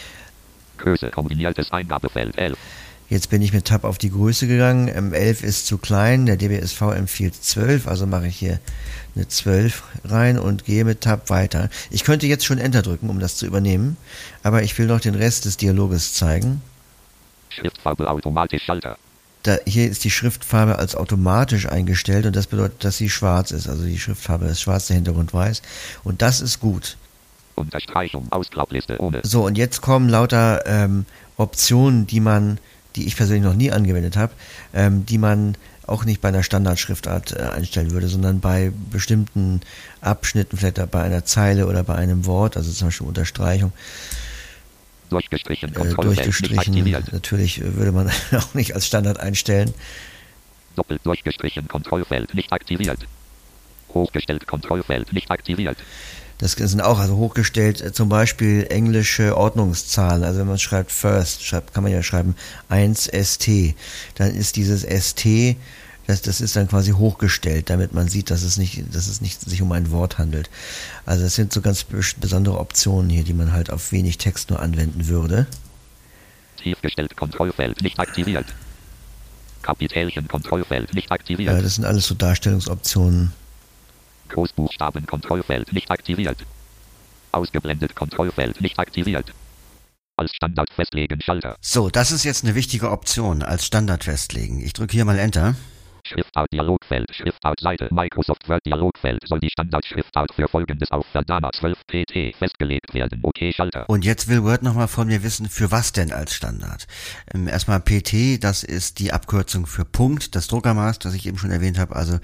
Größe 0.78 1.10
kombiniertes 1.10 1.72
Eingabefeld 1.72 2.38
11. 2.38 2.58
Jetzt 3.10 3.30
bin 3.30 3.42
ich 3.42 3.54
mit 3.54 3.66
Tab 3.66 3.86
auf 3.86 3.98
die 3.98 4.10
Größe 4.10 4.48
gegangen. 4.48 4.90
M11 4.90 5.42
ist 5.44 5.66
zu 5.66 5.78
klein, 5.78 6.26
der 6.26 6.36
DBSV 6.36 6.82
empfiehlt 6.94 7.36
12, 7.36 7.88
also 7.88 8.06
mache 8.06 8.28
ich 8.28 8.36
hier 8.36 8.60
eine 9.16 9.28
12 9.28 9.84
rein 10.04 10.38
und 10.38 10.66
gehe 10.66 10.84
mit 10.84 11.02
Tab 11.02 11.30
weiter. 11.30 11.70
Ich 11.90 12.04
könnte 12.04 12.28
jetzt 12.28 12.46
schon 12.46 12.58
Enter 12.58 12.82
drücken, 12.82 13.10
um 13.10 13.20
das 13.20 13.38
zu 13.38 13.46
übernehmen, 13.46 13.96
aber 14.44 14.64
ich 14.64 14.78
will 14.78 14.88
noch 14.88 15.00
den 15.00 15.16
Rest 15.16 15.46
des 15.46 15.56
Dialoges 15.56 16.14
zeigen. 16.14 16.62
Schriftfarbe 17.50 18.10
automatisch 18.10 18.64
Schalter. 18.64 18.98
Da, 19.44 19.58
hier 19.66 19.90
ist 19.90 20.04
die 20.04 20.12
Schriftfarbe 20.12 20.78
als 20.78 20.96
automatisch 20.96 21.68
eingestellt 21.70 22.26
und 22.26 22.36
das 22.36 22.48
bedeutet, 22.48 22.84
dass 22.84 22.98
sie 22.98 23.10
schwarz 23.10 23.52
ist. 23.52 23.70
Also 23.70 23.86
die 23.86 23.98
Schriftfarbe 24.00 24.46
ist 24.46 24.60
schwarz, 24.60 24.88
der 24.88 24.98
Hintergrund 24.98 25.34
weiß. 25.34 25.62
Und 26.04 26.22
das 26.22 26.42
ist 26.42 26.60
gut. 26.60 26.98
Unterstreichung, 27.56 28.28
Ausklappliste 28.32 29.00
ohne. 29.00 29.22
So, 29.24 29.46
und 29.46 29.58
jetzt 29.58 29.82
kommen 29.82 30.10
lauter 30.10 30.66
ähm, 30.68 31.06
Optionen, 31.38 32.06
die 32.06 32.20
man 32.20 32.60
die 32.98 33.06
ich 33.06 33.16
persönlich 33.16 33.44
noch 33.44 33.54
nie 33.54 33.72
angewendet 33.72 34.18
habe, 34.18 34.34
ähm, 34.74 35.06
die 35.06 35.18
man 35.18 35.56
auch 35.86 36.04
nicht 36.04 36.20
bei 36.20 36.28
einer 36.30 36.44
Standardschriftart 36.44 37.34
äh, 37.34 37.44
einstellen 37.44 37.92
würde, 37.92 38.08
sondern 38.08 38.42
bei 38.42 38.72
bestimmten 38.92 39.62
Abschnitten, 40.02 40.58
vielleicht 40.58 40.92
bei 40.92 41.02
einer 41.02 41.24
Zeile 41.24 41.68
oder 41.68 41.84
bei 41.84 41.96
einem 41.96 42.26
Wort, 42.26 42.58
also 42.58 42.72
zum 42.72 42.88
Beispiel 42.88 43.08
Unterstreichung. 43.08 43.72
Durchgestrichen, 45.10 45.70
äh, 45.70 45.94
durchgestrichen 45.94 47.06
natürlich 47.14 47.62
würde 47.64 47.94
man 47.94 48.12
auch 48.34 48.54
nicht 48.54 48.76
als 48.76 48.86
Standard 48.86 49.20
einstellen. 49.20 49.74
Doppelt 50.76 51.06
durchgestrichen, 51.06 51.68
Kontrollfeld 51.68 52.34
nicht 52.34 52.52
aktiviert. 52.52 53.00
Hochgestellt, 53.94 54.46
Kontrollfeld 54.46 55.14
nicht 55.14 55.32
aktiviert. 55.32 55.78
Das 56.38 56.52
sind 56.52 56.82
auch 56.82 57.00
also 57.00 57.18
hochgestellt 57.18 57.82
äh, 57.82 57.92
zum 57.92 58.10
Beispiel 58.10 58.68
englische 58.70 59.36
Ordnungszahlen. 59.36 60.24
Also 60.24 60.40
wenn 60.40 60.48
man 60.48 60.60
schreibt 60.60 60.92
first, 60.92 61.44
schreibt, 61.44 61.74
kann 61.74 61.84
man 61.84 61.92
ja 61.92 62.04
schreiben 62.04 62.36
1 62.70 63.10
ST. 63.12 63.76
Dann 64.16 64.36
ist 64.36 64.56
dieses 64.56 64.84
ST 64.84 65.26
Das, 66.06 66.22
das 66.22 66.40
ist 66.40 66.56
dann 66.56 66.68
quasi 66.68 66.92
hochgestellt, 66.92 67.70
damit 67.70 67.94
man 67.94 68.08
sieht, 68.08 68.30
dass 68.30 68.44
es 68.44 68.58
nicht, 68.58 68.96
dass 68.96 69.08
es 69.08 69.20
nicht 69.20 69.42
sich 69.42 69.62
um 69.62 69.72
ein 69.72 69.92
Wort 69.92 70.18
handelt. 70.18 70.50
Also 71.06 71.24
das 71.24 71.36
sind 71.36 71.52
so 71.52 71.62
ganz 71.62 71.84
besondere 71.84 72.60
Optionen 72.60 73.10
hier, 73.10 73.24
die 73.24 73.34
man 73.34 73.52
halt 73.52 73.72
auf 73.72 73.92
wenig 73.92 74.18
Text 74.18 74.50
nur 74.50 74.60
anwenden 74.60 75.08
würde. 75.08 75.48
Tiefgestellt 76.62 77.16
Kontrollfeld 77.18 77.82
nicht 77.82 78.00
aktiviert. 78.00 78.46
Kapitelchen 79.64 80.28
Kontrollfeld 80.28 80.94
nicht 80.94 81.12
aktiviert. 81.12 81.54
Ja, 81.54 81.62
das 81.62 81.76
sind 81.76 81.84
alles 81.84 82.08
so 82.08 82.16
Darstellungsoptionen. 82.16 83.34
Großbuchstaben 84.30 85.06
Kontrollfeld 85.06 85.74
nicht 85.74 85.90
aktiviert. 85.92 86.38
Ausgeblendet 87.32 87.96
Kontrollfeld 87.96 88.62
nicht 88.62 88.80
aktiviert. 88.80 89.34
Als 90.16 90.34
Standard 90.34 90.70
festlegen 90.74 91.22
Schalter. 91.22 91.56
So, 91.62 91.90
das 91.90 92.12
ist 92.12 92.24
jetzt 92.24 92.44
eine 92.44 92.56
wichtige 92.56 92.90
Option, 92.90 93.44
als 93.44 93.66
Standard 93.66 94.04
festlegen. 94.04 94.62
Ich 94.62 94.74
drücke 94.74 94.94
hier 94.94 95.06
mal 95.06 95.20
Enter. 95.20 95.56
Schriftart 96.08 96.48
Dialogfeld, 96.54 97.14
Schriftart 97.14 97.60
Seite, 97.60 97.90
Microsoft 97.92 98.48
Word 98.48 98.66
Dialogfeld 98.66 99.20
soll 99.28 99.40
die 99.40 99.50
Standardschriftart 99.50 100.34
für 100.34 100.48
folgendes 100.48 100.90
auf 100.92 101.06
Verdana 101.08 101.50
12 101.52 101.82
PT 101.86 102.36
festgelegt 102.38 102.94
werden. 102.94 103.20
OK 103.24 103.54
Schalter. 103.54 103.90
Und 103.90 104.06
jetzt 104.06 104.30
will 104.30 104.44
Word 104.44 104.64
nochmal 104.64 104.88
von 104.88 105.08
mir 105.08 105.24
wissen, 105.24 105.50
für 105.50 105.72
was 105.72 105.92
denn 105.92 106.12
als 106.12 106.34
Standard? 106.34 106.88
Ähm, 107.34 107.48
erstmal 107.48 107.82
PT, 107.82 108.44
das 108.44 108.64
ist 108.64 109.00
die 109.00 109.12
Abkürzung 109.12 109.66
für 109.66 109.84
Punkt, 109.84 110.36
das 110.36 110.48
Druckermaß, 110.48 111.00
das 111.00 111.14
ich 111.14 111.26
eben 111.26 111.38
schon 111.38 111.52
erwähnt 111.52 111.78
habe. 111.78 111.96
Also 111.96 112.20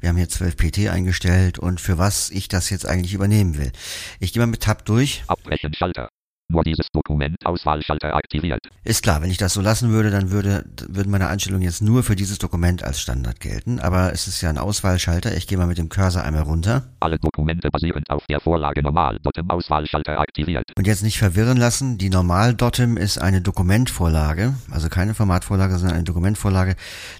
wir 0.00 0.10
haben 0.10 0.16
hier 0.16 0.28
12 0.28 0.56
PT 0.56 0.88
eingestellt 0.90 1.58
und 1.58 1.80
für 1.80 1.98
was 1.98 2.30
ich 2.30 2.48
das 2.48 2.68
jetzt 2.70 2.86
eigentlich 2.86 3.14
übernehmen 3.14 3.56
will. 3.56 3.72
Ich 4.20 4.32
gehe 4.32 4.42
mal 4.42 4.46
mit 4.46 4.62
Tab 4.62 4.84
durch. 4.84 5.24
Abbrechen 5.26 5.72
Schalter. 5.74 6.08
Nur 6.52 6.64
dieses 6.64 6.88
Dokument 6.92 7.34
Auswahlschalter 7.46 8.14
aktiviert. 8.14 8.60
Ist 8.84 9.02
klar, 9.02 9.22
wenn 9.22 9.30
ich 9.30 9.38
das 9.38 9.54
so 9.54 9.62
lassen 9.62 9.90
würde, 9.90 10.10
dann 10.10 10.30
würde, 10.30 10.66
würden 10.86 11.10
meine 11.10 11.28
Einstellungen 11.28 11.64
jetzt 11.64 11.80
nur 11.80 12.02
für 12.02 12.14
dieses 12.14 12.36
Dokument 12.36 12.82
als 12.82 13.00
Standard 13.00 13.40
gelten. 13.40 13.80
Aber 13.80 14.12
es 14.12 14.28
ist 14.28 14.42
ja 14.42 14.50
ein 14.50 14.58
Auswahlschalter. 14.58 15.34
Ich 15.34 15.46
gehe 15.46 15.56
mal 15.56 15.66
mit 15.66 15.78
dem 15.78 15.88
Cursor 15.88 16.22
einmal 16.22 16.42
runter. 16.42 16.82
Alle 17.00 17.18
Dokumente 17.18 17.70
basierend 17.70 18.10
auf 18.10 18.26
der 18.28 18.38
Vorlage 18.38 18.82
Normal 18.82 19.18
Dotem 19.22 19.48
Auswahlschalter 19.48 20.18
aktiviert. 20.18 20.70
Und 20.76 20.86
jetzt 20.86 21.02
nicht 21.02 21.18
verwirren 21.18 21.56
lassen. 21.56 21.96
Die 21.96 22.10
Normal 22.10 22.54
Dotem 22.54 22.98
ist 22.98 23.16
eine 23.16 23.40
Dokumentvorlage, 23.40 24.52
also 24.70 24.90
keine 24.90 25.14
Formatvorlage, 25.14 25.78
sondern 25.78 25.96
eine 25.96 26.04
Dokumentvorlage, 26.04 26.76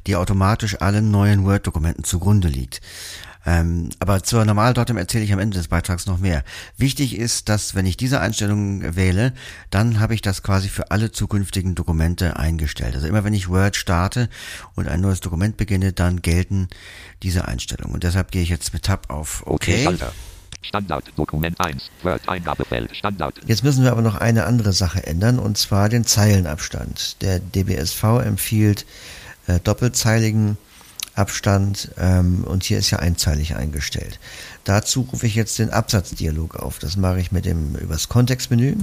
die 0.07 0.17
automatisch 0.17 0.83
allen 0.83 1.11
neuen 1.11 1.45
Word-Dokumenten 1.47 2.05
zugrunde 2.05 2.49
liegt. 2.49 2.83
Ähm, 3.45 3.91
aber 3.99 4.23
zur 4.23 4.45
Normaldatum 4.45 4.97
erzähle 4.97 5.25
ich 5.25 5.33
am 5.33 5.39
Ende 5.39 5.57
des 5.57 5.69
Beitrags 5.69 6.07
noch 6.07 6.19
mehr. 6.19 6.45
Wichtig 6.77 7.17
ist, 7.17 7.49
dass 7.49 7.75
wenn 7.75 7.87
ich 7.87 7.97
diese 7.97 8.21
Einstellung 8.21 8.97
wähle, 8.97 9.33
dann 9.71 10.01
habe 10.01 10.15
ich 10.15 10.23
das 10.23 10.43
quasi 10.43 10.69
für 10.69 10.91
alle 10.91 11.11
zukünftigen 11.13 11.75
Dokumente 11.75 12.37
eingestellt. 12.37 12.95
Also 12.95 13.07
immer 13.07 13.25
wenn 13.25 13.35
ich 13.35 13.49
Word 13.49 13.77
starte 13.77 14.29
und 14.75 14.89
ein 14.89 15.01
neues 15.01 15.21
Dokument 15.21 15.57
beginne, 15.57 15.93
dann 15.93 16.23
gelten 16.23 16.69
diese 17.23 17.49
Einstellungen. 17.49 17.95
Und 17.95 18.05
deshalb 18.05 18.31
gehe 18.31 18.43
ich 18.43 18.49
jetzt 18.49 18.73
mit 18.73 18.85
Tab 18.85 19.11
auf 19.11 19.47
OK. 19.47 19.69
OK 19.87 20.13
Standard, 20.65 21.05
Dokument 21.17 21.59
1, 21.61 21.91
Word, 22.03 22.29
Eingabefeld, 22.29 22.97
Standard. 22.97 23.35
Jetzt 23.47 23.65
müssen 23.65 23.83
wir 23.83 23.91
aber 23.91 24.03
noch 24.03 24.15
eine 24.15 24.45
andere 24.45 24.73
Sache 24.73 25.05
ändern, 25.05 25.39
und 25.39 25.59
zwar 25.59 25.89
den 25.89 26.07
Zeilenabstand. 26.07 27.21
Der 27.21 27.41
DBSV 27.41 28.05
empfiehlt 28.25 28.87
äh, 29.49 29.59
doppelzeiligen 29.59 30.57
Abstand 31.15 31.91
ähm, 31.99 32.45
und 32.45 32.65
hier 32.65 32.79
ist 32.79 32.91
ja 32.91 32.99
einzeilig 32.99 33.55
eingestellt. 33.55 34.19
Dazu 34.65 35.09
rufe 35.13 35.27
ich 35.27 35.35
jetzt 35.35 35.59
den 35.59 35.71
Absatzdialog 35.71 36.57
auf. 36.57 36.79
Das 36.79 36.97
mache 36.97 37.21
ich 37.21 37.33
mit 37.33 37.45
dem 37.45 37.75
übers 37.77 38.09
Kontextmenü. 38.09 38.77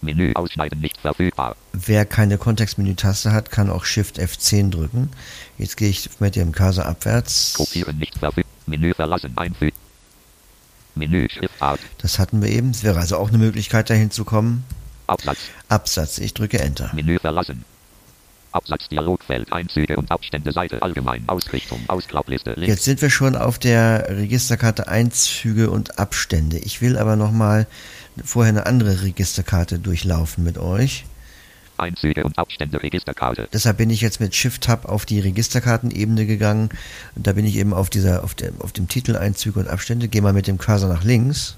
Menü 0.00 0.32
ausschneiden 0.34 0.80
nicht 0.80 1.00
verfügbar. 1.00 1.56
Wer 1.72 2.04
keine 2.04 2.38
Kontextmenü-Taste 2.38 3.32
hat, 3.32 3.50
kann 3.50 3.70
auch 3.70 3.84
Shift 3.84 4.20
F10 4.20 4.70
drücken. 4.70 5.10
Jetzt 5.58 5.76
gehe 5.76 5.88
ich 5.88 6.08
mit 6.20 6.36
dem 6.36 6.52
Cursor 6.52 6.86
abwärts. 6.86 7.54
Kopieren 7.54 7.98
nicht 7.98 8.18
verfügbar. 8.18 8.52
Menü 8.66 8.94
verlassen 8.94 9.32
einfügen. 9.36 9.76
Menü 10.94 11.28
Schriftart. 11.28 11.80
Das 11.98 12.18
hatten 12.18 12.42
wir 12.42 12.48
eben. 12.48 12.70
Es 12.70 12.82
wäre 12.82 13.00
also 13.00 13.16
auch 13.16 13.28
eine 13.28 13.38
Möglichkeit, 13.38 13.90
dahin 13.90 14.10
zu 14.10 14.24
kommen. 14.24 14.64
Absatz. 15.06 15.38
Absatz. 15.68 16.18
Ich 16.18 16.34
drücke 16.34 16.58
Enter. 16.58 16.90
Menü 16.94 17.18
verlassen. 17.18 17.64
Absatz 18.52 18.88
Dialogfeld 18.88 19.52
Einzüge 19.52 19.96
und 19.96 20.10
Abstände 20.10 20.52
Seite 20.52 20.82
allgemein 20.82 21.28
Ausrichtung 21.28 21.80
Ausklappliste. 21.88 22.54
Jetzt 22.58 22.84
sind 22.84 23.02
wir 23.02 23.10
schon 23.10 23.36
auf 23.36 23.58
der 23.58 24.08
Registerkarte 24.08 24.88
Einzüge 24.88 25.70
und 25.70 25.98
Abstände. 25.98 26.58
Ich 26.58 26.80
will 26.80 26.96
aber 26.98 27.16
noch 27.16 27.32
mal 27.32 27.66
vorher 28.24 28.52
eine 28.52 28.66
andere 28.66 29.02
Registerkarte 29.02 29.78
durchlaufen 29.78 30.44
mit 30.44 30.58
euch. 30.58 31.04
Einzüge 31.78 32.24
und 32.24 32.38
Abstände 32.38 32.82
Registerkarte. 32.82 33.48
Deshalb 33.52 33.76
bin 33.76 33.90
ich 33.90 34.00
jetzt 34.00 34.20
mit 34.20 34.34
Shift 34.34 34.62
Tab 34.62 34.86
auf 34.86 35.04
die 35.04 35.20
Registerkartenebene 35.20 36.26
gegangen. 36.26 36.70
Da 37.14 37.32
bin 37.34 37.44
ich 37.44 37.56
eben 37.56 37.74
auf 37.74 37.90
dieser 37.90 38.24
auf 38.24 38.34
dem 38.34 38.60
auf 38.60 38.72
dem 38.72 38.88
Titel 38.88 39.16
Einzüge 39.16 39.60
und 39.60 39.68
Abstände. 39.68 40.08
Gehe 40.08 40.22
mal 40.22 40.32
mit 40.32 40.46
dem 40.46 40.58
Cursor 40.58 40.88
nach 40.88 41.04
links. 41.04 41.56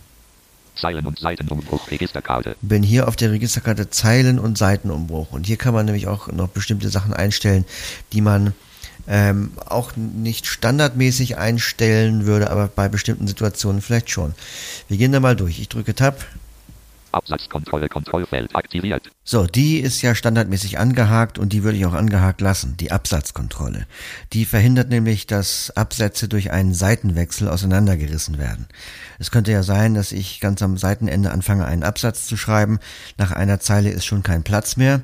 Zeilen- 0.80 1.06
und 1.06 1.18
Seitenumbruch 1.18 1.90
Registerkarte. 1.90 2.56
Bin 2.62 2.82
hier 2.82 3.08
auf 3.08 3.16
der 3.16 3.30
Registerkarte 3.32 3.90
Zeilen- 3.90 4.38
und 4.38 4.58
Seitenumbruch. 4.58 5.32
Und 5.32 5.46
hier 5.46 5.56
kann 5.56 5.74
man 5.74 5.86
nämlich 5.86 6.06
auch 6.06 6.28
noch 6.28 6.48
bestimmte 6.48 6.88
Sachen 6.88 7.12
einstellen, 7.12 7.64
die 8.12 8.20
man 8.20 8.54
ähm, 9.06 9.52
auch 9.66 9.96
nicht 9.96 10.46
standardmäßig 10.46 11.38
einstellen 11.38 12.26
würde, 12.26 12.50
aber 12.50 12.68
bei 12.68 12.88
bestimmten 12.88 13.26
Situationen 13.26 13.80
vielleicht 13.80 14.10
schon. 14.10 14.34
Wir 14.88 14.98
gehen 14.98 15.12
da 15.12 15.20
mal 15.20 15.36
durch. 15.36 15.58
Ich 15.60 15.68
drücke 15.68 15.94
Tab. 15.94 16.24
Absatzkontrolle, 17.12 17.88
Kontrollfeld 17.88 18.54
aktiviert. 18.54 19.10
So, 19.24 19.46
die 19.46 19.78
ist 19.78 20.00
ja 20.02 20.14
standardmäßig 20.14 20.78
angehakt 20.78 21.38
und 21.38 21.52
die 21.52 21.62
würde 21.62 21.76
ich 21.76 21.86
auch 21.86 21.94
angehakt 21.94 22.40
lassen, 22.40 22.76
die 22.78 22.92
Absatzkontrolle. 22.92 23.86
Die 24.32 24.44
verhindert 24.44 24.88
nämlich, 24.88 25.26
dass 25.26 25.70
Absätze 25.76 26.28
durch 26.28 26.50
einen 26.50 26.74
Seitenwechsel 26.74 27.48
auseinandergerissen 27.48 28.38
werden. 28.38 28.66
Es 29.18 29.30
könnte 29.30 29.52
ja 29.52 29.62
sein, 29.62 29.94
dass 29.94 30.12
ich 30.12 30.40
ganz 30.40 30.62
am 30.62 30.78
Seitenende 30.78 31.30
anfange, 31.30 31.66
einen 31.66 31.82
Absatz 31.82 32.26
zu 32.26 32.36
schreiben. 32.36 32.78
Nach 33.16 33.32
einer 33.32 33.60
Zeile 33.60 33.90
ist 33.90 34.04
schon 34.04 34.22
kein 34.22 34.44
Platz 34.44 34.76
mehr. 34.76 35.02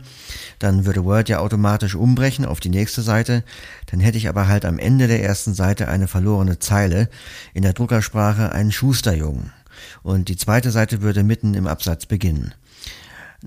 Dann 0.58 0.86
würde 0.86 1.04
Word 1.04 1.28
ja 1.28 1.40
automatisch 1.40 1.94
umbrechen 1.94 2.44
auf 2.46 2.60
die 2.60 2.70
nächste 2.70 3.02
Seite. 3.02 3.44
Dann 3.90 4.00
hätte 4.00 4.18
ich 4.18 4.28
aber 4.28 4.48
halt 4.48 4.64
am 4.64 4.78
Ende 4.78 5.08
der 5.08 5.22
ersten 5.22 5.52
Seite 5.52 5.88
eine 5.88 6.08
verlorene 6.08 6.58
Zeile. 6.58 7.08
In 7.52 7.62
der 7.62 7.72
Druckersprache 7.72 8.52
einen 8.52 8.72
Schusterjungen 8.72 9.52
und 10.02 10.28
die 10.28 10.36
zweite 10.36 10.70
Seite 10.70 11.02
würde 11.02 11.22
mitten 11.22 11.54
im 11.54 11.66
Absatz 11.66 12.06
beginnen. 12.06 12.54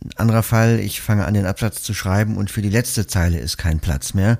Ein 0.03 0.12
anderer 0.17 0.44
Fall, 0.44 0.79
ich 0.79 1.01
fange 1.01 1.25
an 1.25 1.34
den 1.34 1.46
Absatz 1.46 1.82
zu 1.82 1.94
schreiben 1.94 2.38
und 2.38 2.51
für 2.51 2.62
die 2.62 2.70
letzte 2.70 3.08
Zeile 3.08 3.39
ist 3.39 3.58
kein 3.58 3.79
Platz 3.79 4.13
mehr. 4.13 4.38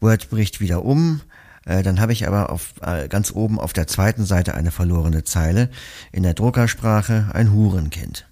Word 0.00 0.28
bricht 0.30 0.60
wieder 0.60 0.84
um, 0.84 1.20
äh, 1.64 1.82
dann 1.82 2.00
habe 2.00 2.12
ich 2.12 2.26
aber 2.26 2.50
auf, 2.50 2.74
äh, 2.82 3.08
ganz 3.08 3.30
oben 3.32 3.58
auf 3.58 3.72
der 3.72 3.86
zweiten 3.86 4.24
Seite 4.24 4.54
eine 4.54 4.70
verlorene 4.70 5.24
Zeile. 5.24 5.70
In 6.10 6.22
der 6.22 6.34
Druckersprache 6.34 7.30
ein 7.32 7.52
Hurenkind. 7.52 8.26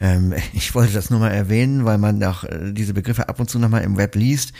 Ähm, 0.00 0.34
ich 0.52 0.74
wollte 0.74 0.92
das 0.92 1.10
nur 1.10 1.20
mal 1.20 1.30
erwähnen, 1.30 1.84
weil 1.84 1.98
man 1.98 2.22
auch 2.24 2.44
äh, 2.44 2.72
diese 2.72 2.94
Begriffe 2.94 3.28
ab 3.28 3.40
und 3.40 3.48
zu 3.48 3.58
nochmal 3.58 3.82
im 3.82 3.96
Web 3.96 4.14
liest. 4.16 4.52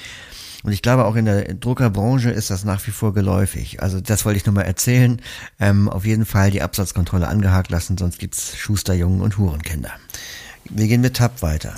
Und 0.62 0.72
ich 0.72 0.82
glaube, 0.82 1.04
auch 1.04 1.16
in 1.16 1.24
der 1.24 1.54
Druckerbranche 1.54 2.30
ist 2.30 2.50
das 2.50 2.64
nach 2.64 2.86
wie 2.86 2.92
vor 2.92 3.14
geläufig. 3.14 3.82
Also 3.82 4.00
das 4.00 4.24
wollte 4.24 4.38
ich 4.38 4.46
nur 4.46 4.54
mal 4.54 4.62
erzählen. 4.62 5.20
Ähm, 5.58 5.88
auf 5.88 6.04
jeden 6.04 6.24
Fall 6.24 6.50
die 6.50 6.62
Absatzkontrolle 6.62 7.26
angehakt 7.26 7.70
lassen, 7.70 7.98
sonst 7.98 8.18
gibt's 8.18 8.56
Schusterjungen 8.56 9.20
und 9.20 9.38
Hurenkinder. 9.38 9.92
Wir 10.70 10.86
gehen 10.86 11.00
mit 11.00 11.16
Tab 11.16 11.42
weiter. 11.42 11.74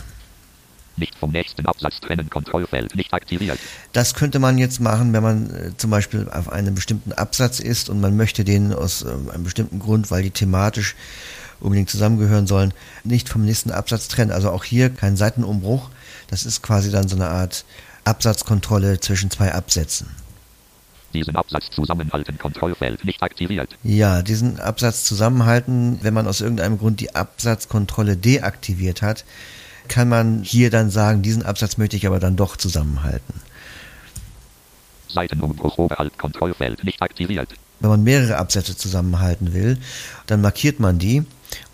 Nicht 0.96 1.16
vom 1.16 1.32
nächsten 1.32 1.66
Absatz 1.66 1.98
trennen, 2.00 2.30
Kontrollfeld 2.30 2.94
nicht 2.94 3.12
aktiviert. 3.12 3.58
Das 3.92 4.14
könnte 4.14 4.38
man 4.38 4.58
jetzt 4.58 4.80
machen, 4.80 5.12
wenn 5.12 5.22
man 5.22 5.50
äh, 5.50 5.76
zum 5.76 5.90
Beispiel 5.90 6.28
auf 6.30 6.52
einem 6.52 6.74
bestimmten 6.74 7.12
Absatz 7.12 7.58
ist 7.58 7.88
und 7.88 8.00
man 8.00 8.16
möchte 8.16 8.44
den 8.44 8.72
aus 8.72 9.02
äh, 9.02 9.08
einem 9.32 9.42
bestimmten 9.42 9.80
Grund, 9.80 10.12
weil 10.12 10.22
die 10.22 10.30
thematisch 10.30 10.94
unbedingt 11.58 11.90
zusammengehören 11.90 12.46
sollen, 12.46 12.72
nicht 13.02 13.28
vom 13.28 13.44
nächsten 13.44 13.72
Absatz 13.72 14.06
trennen. 14.06 14.30
Also 14.30 14.50
auch 14.50 14.62
hier 14.62 14.90
kein 14.90 15.16
Seitenumbruch. 15.16 15.90
Das 16.28 16.46
ist 16.46 16.62
quasi 16.62 16.92
dann 16.92 17.08
so 17.08 17.16
eine 17.16 17.28
Art 17.28 17.64
Absatzkontrolle 18.04 19.00
zwischen 19.00 19.30
zwei 19.30 19.52
Absätzen. 19.52 20.08
Diesen 21.12 21.36
Absatz 21.36 21.70
zusammenhalten, 21.70 22.38
Kontrollfeld 22.38 23.04
nicht 23.04 23.22
aktiviert. 23.22 23.76
Ja, 23.84 24.22
diesen 24.22 24.58
Absatz 24.58 25.04
zusammenhalten, 25.04 26.00
wenn 26.02 26.12
man 26.12 26.26
aus 26.26 26.40
irgendeinem 26.40 26.78
Grund 26.78 27.00
die 27.00 27.14
Absatzkontrolle 27.14 28.16
deaktiviert 28.16 29.00
hat, 29.00 29.24
kann 29.86 30.08
man 30.08 30.42
hier 30.42 30.70
dann 30.70 30.90
sagen, 30.90 31.22
diesen 31.22 31.44
Absatz 31.44 31.76
möchte 31.76 31.96
ich 31.96 32.06
aber 32.06 32.18
dann 32.18 32.36
doch 32.36 32.56
zusammenhalten. 32.56 33.40
Seitenumbruch 35.08 35.78
oberhalb 35.78 36.18
Kontrollfeld 36.18 36.82
nicht 36.82 37.00
aktiviert. 37.00 37.54
Wenn 37.80 37.90
man 37.90 38.02
mehrere 38.02 38.36
Absätze 38.38 38.76
zusammenhalten 38.76 39.52
will, 39.52 39.78
dann 40.26 40.40
markiert 40.40 40.80
man 40.80 40.98
die 40.98 41.24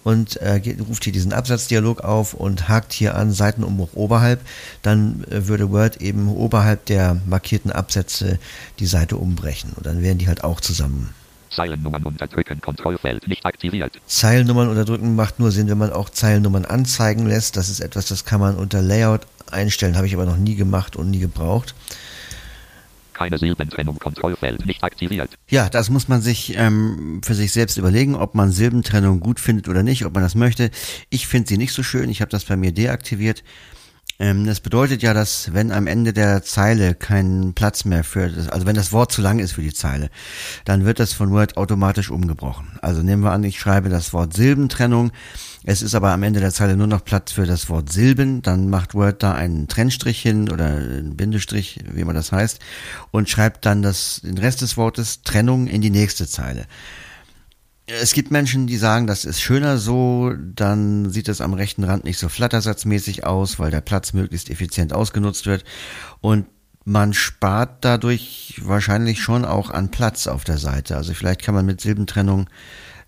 und 0.05 0.37
äh, 0.37 0.61
ruft 0.89 1.05
hier 1.05 1.13
diesen 1.13 1.33
Absatzdialog 1.33 2.01
auf 2.01 2.35
und 2.35 2.69
hakt 2.69 2.93
hier 2.93 3.15
an 3.15 3.33
Seitenumbruch 3.33 3.91
oberhalb, 3.95 4.41
dann 4.83 5.25
äh, 5.31 5.47
würde 5.49 5.71
Word 5.71 6.01
eben 6.01 6.29
oberhalb 6.29 6.87
der 6.87 7.21
markierten 7.27 7.71
Absätze 7.71 8.39
die 8.79 8.87
Seite 8.87 9.17
umbrechen 9.17 9.73
und 9.77 9.87
dann 9.87 10.03
wären 10.03 10.19
die 10.19 10.29
halt 10.29 10.45
auch 10.45 10.61
zusammen. 10.61 11.11
Zeilennummern 11.51 12.05
unterdrücken, 12.05 12.61
Kontrollfeld 12.61 13.27
nicht 13.27 13.45
aktiviert. 13.45 14.01
Zeilennummern 14.07 14.69
unterdrücken 14.69 15.17
macht 15.17 15.41
nur 15.41 15.51
Sinn, 15.51 15.69
wenn 15.69 15.79
man 15.79 15.93
auch 15.93 16.09
Zeilennummern 16.09 16.65
anzeigen 16.65 17.27
lässt. 17.27 17.57
Das 17.57 17.69
ist 17.69 17.81
etwas, 17.81 18.07
das 18.07 18.25
kann 18.25 18.41
man 18.41 18.57
unter 18.57 18.83
Layout 18.83 19.23
einstellen, 19.51 19.97
habe 19.97 20.07
ich 20.07 20.15
aber 20.15 20.27
noch 20.27 20.37
nie 20.37 20.55
gemacht 20.55 20.95
und 20.95 21.11
nie 21.11 21.19
gebraucht. 21.19 21.75
Keine 23.21 23.37
Silbentrennung. 23.37 23.99
Kontrollfeld 23.99 24.65
nicht 24.65 24.83
aktiviert. 24.83 25.37
Ja, 25.51 25.69
das 25.69 25.91
muss 25.91 26.09
man 26.09 26.23
sich 26.23 26.57
ähm, 26.57 27.21
für 27.23 27.35
sich 27.35 27.53
selbst 27.53 27.77
überlegen, 27.77 28.15
ob 28.15 28.35
man 28.35 28.51
Silbentrennung 28.51 29.21
gut 29.21 29.41
findet 29.41 29.69
oder 29.69 29.83
nicht, 29.83 30.07
ob 30.07 30.15
man 30.15 30.23
das 30.23 30.35
möchte. 30.35 30.71
Ich 31.11 31.27
finde 31.27 31.47
sie 31.47 31.59
nicht 31.59 31.75
so 31.75 31.83
schön. 31.83 32.09
Ich 32.09 32.23
habe 32.23 32.31
das 32.31 32.47
bei 32.47 32.57
mir 32.57 32.73
deaktiviert. 32.73 33.45
Ähm, 34.21 34.45
das 34.45 34.61
bedeutet 34.61 35.03
ja, 35.03 35.15
dass 35.15 35.55
wenn 35.55 35.73
am 35.73 35.87
Ende 35.87 36.13
der 36.13 36.43
Zeile 36.43 36.95
kein 36.95 37.55
Platz 37.55 37.87
mehr 37.87 38.05
für 38.05 38.29
das, 38.29 38.51
also 38.51 38.67
wenn 38.67 38.77
das 38.77 38.93
Wort 38.93 39.11
zu 39.11 39.23
lang 39.23 39.39
ist 39.39 39.53
für 39.53 39.63
die 39.63 39.73
Zeile, 39.73 40.11
dann 40.67 40.85
wird 40.85 41.01
das 41.01 41.15
von 41.15 41.31
Word 41.31 41.57
automatisch 41.57 42.11
umgebrochen. 42.11 42.79
Also 42.83 43.03
nehmen 43.03 43.25
wir 43.25 43.33
an, 43.33 43.43
ich 43.43 43.59
schreibe 43.59 43.89
das 43.89 44.13
Wort 44.13 44.35
Silbentrennung. 44.35 45.11
Es 45.65 45.81
ist 45.81 45.95
aber 45.95 46.13
am 46.13 46.23
Ende 46.23 46.41
der 46.41 46.53
Zeile 46.53 46.77
nur 46.77 46.87
noch 46.87 47.05
Platz 47.05 47.33
für 47.33 47.47
das 47.47 47.71
Wort 47.71 47.91
Silben. 47.91 48.43
Dann 48.43 48.69
macht 48.69 48.95
Word 48.95 49.23
da 49.23 49.33
einen 49.33 49.69
Trennstrich 49.69 50.21
hin 50.21 50.51
oder 50.51 50.67
einen 50.67 51.17
Bindestrich, 51.17 51.81
wie 51.91 52.05
man 52.05 52.15
das 52.15 52.31
heißt, 52.31 52.61
und 53.11 53.31
schreibt 53.31 53.65
dann 53.65 53.81
das, 53.81 54.21
den 54.23 54.37
Rest 54.37 54.61
des 54.61 54.77
Wortes 54.77 55.23
Trennung 55.23 55.67
in 55.67 55.81
die 55.81 55.91
nächste 55.91 56.27
Zeile. 56.27 56.67
Es 57.99 58.13
gibt 58.13 58.31
Menschen, 58.31 58.67
die 58.67 58.77
sagen, 58.77 59.07
das 59.07 59.25
ist 59.25 59.41
schöner 59.41 59.79
so, 59.79 60.33
dann 60.39 61.11
sieht 61.11 61.29
es 61.29 61.41
am 61.41 61.55
rechten 61.55 61.83
Rand 61.83 62.05
nicht 62.05 62.19
so 62.19 62.29
flattersatzmäßig 62.29 63.27
aus, 63.27 63.59
weil 63.59 63.71
der 63.71 63.81
Platz 63.81 64.13
möglichst 64.13 64.49
effizient 64.49 64.93
ausgenutzt 64.93 65.47
wird 65.47 65.65
und 66.21 66.47
man 66.85 67.13
spart 67.13 67.85
dadurch 67.85 68.61
wahrscheinlich 68.63 69.21
schon 69.21 69.45
auch 69.45 69.71
an 69.71 69.91
Platz 69.91 70.27
auf 70.27 70.45
der 70.45 70.59
Seite. 70.59 70.97
Also 70.97 71.15
vielleicht 71.15 71.43
kann 71.43 71.55
man 71.55 71.67
mit 71.67 71.81
Silbentrennung 71.81 72.49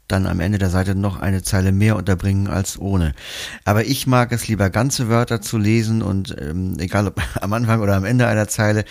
dann 0.08 0.26
am 0.26 0.40
Ende 0.40 0.58
der 0.58 0.70
Seite 0.70 0.94
noch 0.94 1.20
eine 1.20 1.42
Zeile 1.42 1.72
mehr 1.72 1.96
unterbringen 1.96 2.48
als 2.48 2.78
ohne. 2.78 3.14
Aber 3.64 3.84
ich 3.84 4.06
mag 4.06 4.32
es 4.32 4.46
lieber 4.48 4.68
ganze 4.68 5.08
Wörter 5.08 5.40
zu 5.40 5.58
lesen 5.58 6.02
und 6.02 6.36
ähm, 6.38 6.76
egal 6.78 7.06
ob 7.06 7.20
am 7.40 7.52
Anfang 7.52 7.80
oder 7.80 7.94
am 7.94 8.04
Ende 8.04 8.26
einer 8.26 8.48
Zeile, 8.48 8.84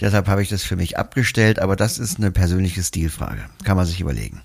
deshalb 0.00 0.26
habe 0.26 0.42
ich 0.42 0.48
das 0.48 0.62
für 0.64 0.76
mich 0.76 0.98
abgestellt, 0.98 1.58
aber 1.58 1.76
das 1.76 1.98
ist 1.98 2.18
eine 2.18 2.30
persönliche 2.30 2.82
Stilfrage. 2.82 3.44
Kann 3.64 3.76
man 3.76 3.86
sich 3.86 4.00
überlegen. 4.00 4.42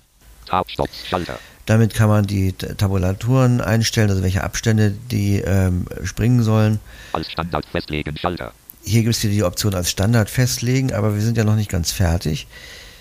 Damit 1.66 1.94
kann 1.94 2.08
man 2.08 2.26
die 2.26 2.52
Tabulaturen 2.52 3.60
einstellen, 3.60 4.10
also 4.10 4.22
welche 4.22 4.44
Abstände 4.44 4.94
die 5.10 5.38
ähm, 5.38 5.86
springen 6.02 6.42
sollen. 6.42 6.78
Als 7.12 7.30
Standard 7.30 7.64
festlegen, 7.66 8.16
Schalter. 8.18 8.52
Hier 8.84 9.02
gibt 9.02 9.14
es 9.14 9.20
hier 9.22 9.30
die 9.30 9.44
Option 9.44 9.74
als 9.74 9.90
Standard 9.90 10.28
festlegen, 10.28 10.92
aber 10.92 11.14
wir 11.14 11.22
sind 11.22 11.38
ja 11.38 11.44
noch 11.44 11.56
nicht 11.56 11.70
ganz 11.70 11.90
fertig. 11.90 12.46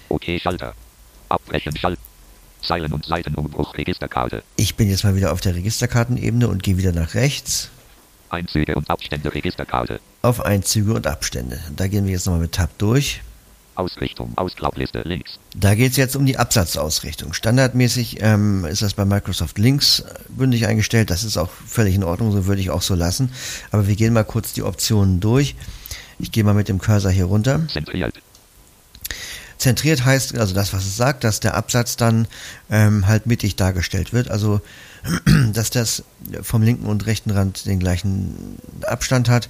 Okay, 0.08 0.40
Schalter. 0.40 0.74
Abbrechen, 1.30 1.76
Schalter. 1.76 2.00
Zeilen- 2.62 2.94
und 2.94 3.06
Seitenumbruch, 3.06 3.76
Registerkarte. 3.78 4.42
Ich 4.56 4.76
bin 4.76 4.90
jetzt 4.90 5.04
mal 5.04 5.16
wieder 5.18 5.34
auf 5.34 5.42
der 5.42 5.54
Registerkartenebene 5.56 6.48
und 6.48 6.64
gehe 6.64 6.78
wieder 6.78 6.94
nach 6.94 7.14
rechts 7.14 7.70
Einzüge 8.30 8.76
und 8.76 8.90
Abstände, 8.90 9.34
Registerkarte. 9.34 10.00
auf 10.22 10.44
Einzüge 10.46 10.94
und 10.94 11.06
Abstände. 11.06 11.60
Da 11.76 11.88
gehen 11.88 12.06
wir 12.06 12.14
jetzt 12.14 12.26
nochmal 12.26 12.42
mit 12.42 12.54
Tab 12.54 12.70
durch. 12.78 13.22
Ausrichtung, 13.76 14.34
Ausklappliste, 14.36 15.02
links. 15.02 15.40
Da 15.56 15.76
geht 15.76 15.92
es 15.92 15.98
jetzt 15.98 16.16
um 16.16 16.26
die 16.26 16.38
Absatzausrichtung. 16.38 17.34
Standardmäßig 17.34 18.18
ähm, 18.22 18.66
ist 18.66 18.82
das 18.82 18.94
bei 18.94 19.06
Microsoft 19.06 19.58
links 19.58 20.02
äh, 20.02 20.14
bündig 20.30 20.68
eingestellt. 20.68 21.10
Das 21.10 21.24
ist 21.24 21.38
auch 21.38 21.50
völlig 21.50 21.96
in 21.96 22.04
Ordnung, 22.04 22.32
so 22.32 22.46
würde 22.46 22.62
ich 22.62 22.70
auch 22.70 22.82
so 22.82 22.96
lassen. 22.96 23.32
Aber 23.72 23.88
wir 23.88 23.96
gehen 23.96 24.14
mal 24.14 24.24
kurz 24.24 24.54
die 24.54 24.64
Optionen 24.64 25.20
durch. 25.20 25.56
Ich 26.20 26.32
gehe 26.32 26.44
mal 26.44 26.54
mit 26.54 26.70
dem 26.70 26.80
Cursor 26.80 27.12
hier 27.12 27.26
runter. 27.26 27.62
Zentriert. 27.68 28.14
Zentriert 29.58 30.04
heißt 30.04 30.38
also 30.38 30.54
das, 30.54 30.74
was 30.74 30.86
es 30.86 30.98
sagt, 30.98 31.24
dass 31.24 31.40
der 31.40 31.56
Absatz 31.56 31.96
dann 31.96 32.28
ähm, 32.70 33.08
halt 33.08 33.26
mittig 33.26 33.56
dargestellt 33.56 34.14
wird. 34.14 34.30
Also 34.30 34.62
dass 35.54 35.70
das 35.70 36.04
vom 36.42 36.62
linken 36.62 36.86
und 36.86 37.06
rechten 37.06 37.32
Rand 37.32 37.66
den 37.66 37.80
gleichen 37.80 38.58
Abstand 38.84 39.30
hat. 39.30 39.50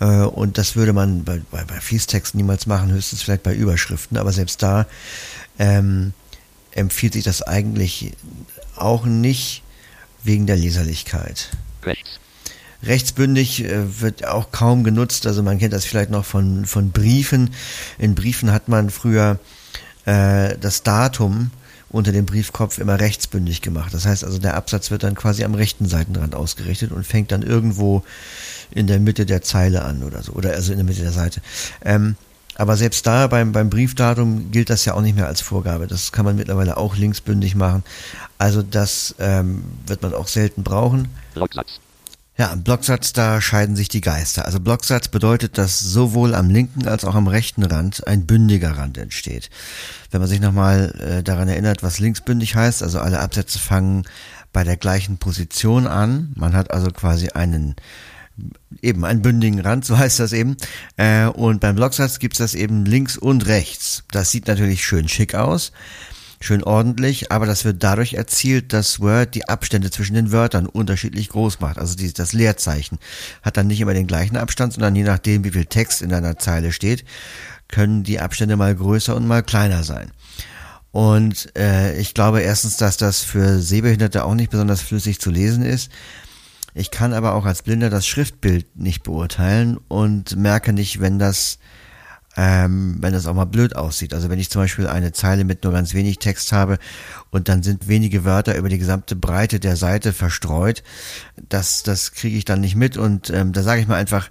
Äh, 0.00 0.22
und 0.22 0.58
das 0.58 0.76
würde 0.76 0.92
man 0.92 1.24
bei, 1.24 1.40
bei, 1.50 1.64
bei 1.64 1.80
Fließtexten 1.80 2.38
niemals 2.38 2.66
machen, 2.66 2.92
höchstens 2.92 3.22
vielleicht 3.22 3.42
bei 3.42 3.54
Überschriften. 3.54 4.16
Aber 4.16 4.32
selbst 4.32 4.62
da 4.62 4.86
ähm, 5.58 6.12
empfiehlt 6.72 7.14
sich 7.14 7.24
das 7.24 7.42
eigentlich 7.42 8.12
auch 8.76 9.04
nicht 9.04 9.62
wegen 10.22 10.46
der 10.46 10.56
Leserlichkeit. 10.56 11.50
Rechts. 11.82 12.20
Rechtsbündig 12.82 13.64
äh, 13.64 14.00
wird 14.00 14.26
auch 14.26 14.50
kaum 14.50 14.84
genutzt. 14.84 15.26
Also 15.26 15.42
man 15.42 15.58
kennt 15.58 15.72
das 15.72 15.84
vielleicht 15.84 16.10
noch 16.10 16.24
von, 16.24 16.66
von 16.66 16.90
Briefen. 16.90 17.50
In 17.98 18.14
Briefen 18.14 18.52
hat 18.52 18.68
man 18.68 18.90
früher 18.90 19.38
äh, 20.04 20.56
das 20.58 20.82
Datum 20.82 21.50
unter 21.94 22.10
dem 22.10 22.26
Briefkopf 22.26 22.78
immer 22.78 22.98
rechtsbündig 22.98 23.62
gemacht. 23.62 23.94
Das 23.94 24.04
heißt 24.04 24.24
also, 24.24 24.38
der 24.38 24.56
Absatz 24.56 24.90
wird 24.90 25.04
dann 25.04 25.14
quasi 25.14 25.44
am 25.44 25.54
rechten 25.54 25.86
Seitenrand 25.86 26.34
ausgerichtet 26.34 26.90
und 26.90 27.06
fängt 27.06 27.30
dann 27.30 27.42
irgendwo 27.42 28.02
in 28.72 28.88
der 28.88 28.98
Mitte 28.98 29.26
der 29.26 29.42
Zeile 29.42 29.84
an 29.84 30.02
oder 30.02 30.22
so. 30.22 30.32
Oder 30.32 30.54
also 30.54 30.72
in 30.72 30.78
der 30.78 30.84
Mitte 30.84 31.02
der 31.02 31.12
Seite. 31.12 31.40
Ähm, 31.84 32.16
aber 32.56 32.76
selbst 32.76 33.06
da 33.06 33.28
beim, 33.28 33.52
beim 33.52 33.70
Briefdatum 33.70 34.50
gilt 34.50 34.70
das 34.70 34.84
ja 34.84 34.94
auch 34.94 35.02
nicht 35.02 35.14
mehr 35.14 35.28
als 35.28 35.40
Vorgabe. 35.40 35.86
Das 35.86 36.10
kann 36.10 36.24
man 36.24 36.34
mittlerweile 36.34 36.76
auch 36.76 36.96
linksbündig 36.96 37.54
machen. 37.54 37.84
Also 38.38 38.62
das 38.62 39.14
ähm, 39.20 39.64
wird 39.86 40.02
man 40.02 40.14
auch 40.14 40.26
selten 40.26 40.64
brauchen. 40.64 41.08
Blocksatz. 41.34 41.80
Ja, 42.36 42.52
im 42.52 42.64
Blocksatz, 42.64 43.12
da 43.12 43.40
scheiden 43.40 43.76
sich 43.76 43.88
die 43.88 44.00
Geister. 44.00 44.44
Also 44.44 44.58
Blocksatz 44.58 45.06
bedeutet, 45.06 45.56
dass 45.56 45.78
sowohl 45.78 46.34
am 46.34 46.50
linken 46.50 46.88
als 46.88 47.04
auch 47.04 47.14
am 47.14 47.28
rechten 47.28 47.62
Rand 47.62 48.08
ein 48.08 48.26
bündiger 48.26 48.76
Rand 48.76 48.98
entsteht. 48.98 49.50
Wenn 50.10 50.20
man 50.20 50.28
sich 50.28 50.40
nochmal 50.40 50.92
äh, 50.98 51.22
daran 51.22 51.46
erinnert, 51.46 51.84
was 51.84 52.00
linksbündig 52.00 52.56
heißt, 52.56 52.82
also 52.82 52.98
alle 52.98 53.20
Absätze 53.20 53.60
fangen 53.60 54.02
bei 54.52 54.64
der 54.64 54.76
gleichen 54.76 55.18
Position 55.18 55.86
an. 55.86 56.32
Man 56.34 56.54
hat 56.54 56.72
also 56.72 56.90
quasi 56.90 57.28
einen 57.28 57.76
eben 58.82 59.04
einen 59.04 59.22
bündigen 59.22 59.60
Rand, 59.60 59.84
so 59.84 59.96
heißt 59.96 60.18
das 60.18 60.32
eben. 60.32 60.56
Äh, 60.96 61.26
und 61.26 61.60
beim 61.60 61.76
Blocksatz 61.76 62.18
gibt's 62.18 62.38
das 62.38 62.56
eben 62.56 62.84
links 62.84 63.16
und 63.16 63.46
rechts. 63.46 64.02
Das 64.10 64.32
sieht 64.32 64.48
natürlich 64.48 64.84
schön 64.84 65.06
schick 65.06 65.36
aus 65.36 65.70
schön 66.44 66.62
ordentlich, 66.62 67.32
aber 67.32 67.46
das 67.46 67.64
wird 67.64 67.82
dadurch 67.82 68.14
erzielt, 68.14 68.72
dass 68.72 69.00
Word 69.00 69.34
die 69.34 69.48
Abstände 69.48 69.90
zwischen 69.90 70.14
den 70.14 70.32
Wörtern 70.32 70.66
unterschiedlich 70.66 71.28
groß 71.30 71.60
macht. 71.60 71.78
Also 71.78 71.96
die, 71.96 72.12
das 72.12 72.32
Leerzeichen 72.32 72.98
hat 73.42 73.56
dann 73.56 73.66
nicht 73.66 73.80
immer 73.80 73.94
den 73.94 74.06
gleichen 74.06 74.36
Abstand, 74.36 74.74
sondern 74.74 74.94
je 74.94 75.04
nachdem, 75.04 75.44
wie 75.44 75.50
viel 75.50 75.66
Text 75.66 76.02
in 76.02 76.12
einer 76.12 76.38
Zeile 76.38 76.72
steht, 76.72 77.04
können 77.68 78.02
die 78.02 78.20
Abstände 78.20 78.56
mal 78.56 78.74
größer 78.74 79.16
und 79.16 79.26
mal 79.26 79.42
kleiner 79.42 79.84
sein. 79.84 80.10
Und 80.92 81.50
äh, 81.58 81.98
ich 81.98 82.14
glaube 82.14 82.40
erstens, 82.40 82.76
dass 82.76 82.96
das 82.96 83.22
für 83.22 83.60
Sehbehinderte 83.60 84.24
auch 84.24 84.34
nicht 84.34 84.50
besonders 84.50 84.80
flüssig 84.80 85.20
zu 85.20 85.30
lesen 85.30 85.64
ist. 85.64 85.90
Ich 86.74 86.90
kann 86.90 87.12
aber 87.12 87.34
auch 87.34 87.46
als 87.46 87.62
Blinder 87.62 87.90
das 87.90 88.06
Schriftbild 88.06 88.76
nicht 88.76 89.02
beurteilen 89.02 89.78
und 89.88 90.36
merke 90.36 90.72
nicht, 90.72 91.00
wenn 91.00 91.18
das 91.18 91.58
ähm, 92.36 92.96
wenn 93.00 93.12
das 93.12 93.26
auch 93.26 93.34
mal 93.34 93.44
blöd 93.44 93.76
aussieht. 93.76 94.14
Also 94.14 94.28
wenn 94.28 94.38
ich 94.38 94.50
zum 94.50 94.62
Beispiel 94.62 94.86
eine 94.86 95.12
Zeile 95.12 95.44
mit 95.44 95.64
nur 95.64 95.72
ganz 95.72 95.94
wenig 95.94 96.18
Text 96.18 96.52
habe 96.52 96.78
und 97.30 97.48
dann 97.48 97.62
sind 97.62 97.88
wenige 97.88 98.24
Wörter 98.24 98.56
über 98.56 98.68
die 98.68 98.78
gesamte 98.78 99.16
Breite 99.16 99.60
der 99.60 99.76
Seite 99.76 100.12
verstreut, 100.12 100.82
das, 101.48 101.82
das 101.82 102.12
kriege 102.12 102.36
ich 102.36 102.44
dann 102.44 102.60
nicht 102.60 102.76
mit 102.76 102.96
und 102.96 103.30
ähm, 103.30 103.52
da 103.52 103.62
sage 103.62 103.80
ich 103.80 103.88
mal 103.88 103.96
einfach, 103.96 104.30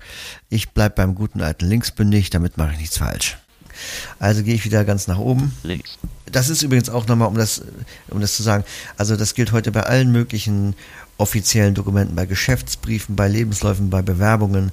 ich 0.50 0.72
bleib 0.72 0.96
beim 0.96 1.16
guten 1.16 1.42
alten 1.42 1.66
Linksbündig, 1.66 2.30
damit 2.30 2.58
mache 2.58 2.74
ich 2.74 2.80
nichts 2.80 2.98
falsch. 2.98 3.38
Also 4.20 4.44
gehe 4.44 4.56
ich 4.56 4.66
wieder 4.66 4.86
ganz 4.86 5.08
nach 5.08 5.18
oben. 5.18 5.54
Links. 5.63 5.98
Das 6.34 6.50
ist 6.50 6.63
übrigens 6.63 6.89
auch 6.89 7.08
nochmal, 7.08 7.28
um 7.28 7.36
das, 7.36 7.62
um 8.10 8.19
das 8.19 8.36
zu 8.36 8.43
sagen, 8.43 8.65
also 8.98 9.15
das 9.15 9.36
gilt 9.36 9.52
heute 9.52 9.72
bei 9.72 9.84
allen 9.84 10.12
möglichen 10.12 10.76
offiziellen 11.17 11.76
Dokumenten, 11.76 12.15
bei 12.15 12.26
Geschäftsbriefen, 12.26 13.15
bei 13.15 13.28
Lebensläufen, 13.28 13.89
bei 13.89 14.02
Bewerbungen, 14.02 14.72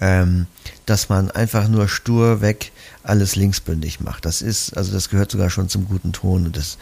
ähm, 0.00 0.46
dass 0.86 1.10
man 1.10 1.30
einfach 1.30 1.68
nur 1.68 1.86
stur 1.86 2.40
weg 2.40 2.72
alles 3.04 3.36
linksbündig 3.36 4.00
macht. 4.00 4.24
Das 4.24 4.42
ist, 4.42 4.76
also 4.76 4.92
das 4.92 5.10
gehört 5.10 5.30
sogar 5.30 5.50
schon 5.50 5.68
zum 5.68 5.86
guten 5.86 6.12
Ton 6.12 6.46
und 6.46 6.56
das 6.56 6.78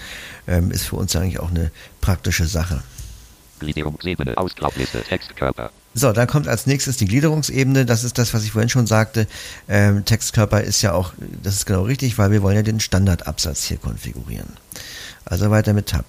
ähm, 0.47 0.71
ist 0.71 0.85
für 0.85 0.97
uns 0.97 1.15
eigentlich 1.17 1.41
auch 1.41 1.51
eine 1.51 1.73
praktische 2.01 2.47
Sache. 2.47 2.83
Gliederungsebene, 3.59 4.39
Ausklappliste, 4.39 5.03
Textkörper. 5.03 5.71
So, 5.93 6.13
dann 6.13 6.29
kommt 6.29 6.47
als 6.47 6.67
nächstes 6.67 6.97
die 6.99 7.07
Gliederungsebene. 7.07 7.85
Das 7.85 8.05
ist 8.05 8.17
das, 8.19 8.33
was 8.33 8.45
ich 8.45 8.53
vorhin 8.53 8.69
schon 8.69 8.87
sagte. 8.87 9.27
Ähm, 9.69 10.05
Textkörper 10.05 10.63
ist 10.63 10.83
ja 10.83 10.93
auch, 10.93 11.13
das 11.43 11.55
ist 11.57 11.67
genau 11.67 11.83
richtig, 11.83 12.17
weil 12.17 12.31
wir 12.31 12.43
wollen 12.43 12.57
ja 12.57 12.63
den 12.63 12.79
Standardabsatz 12.81 13.65
hier 13.65 13.79
konfigurieren. 13.79 14.49
Also 15.25 15.51
weiter 15.51 15.73
mit 15.73 15.89
Tab. 15.89 16.05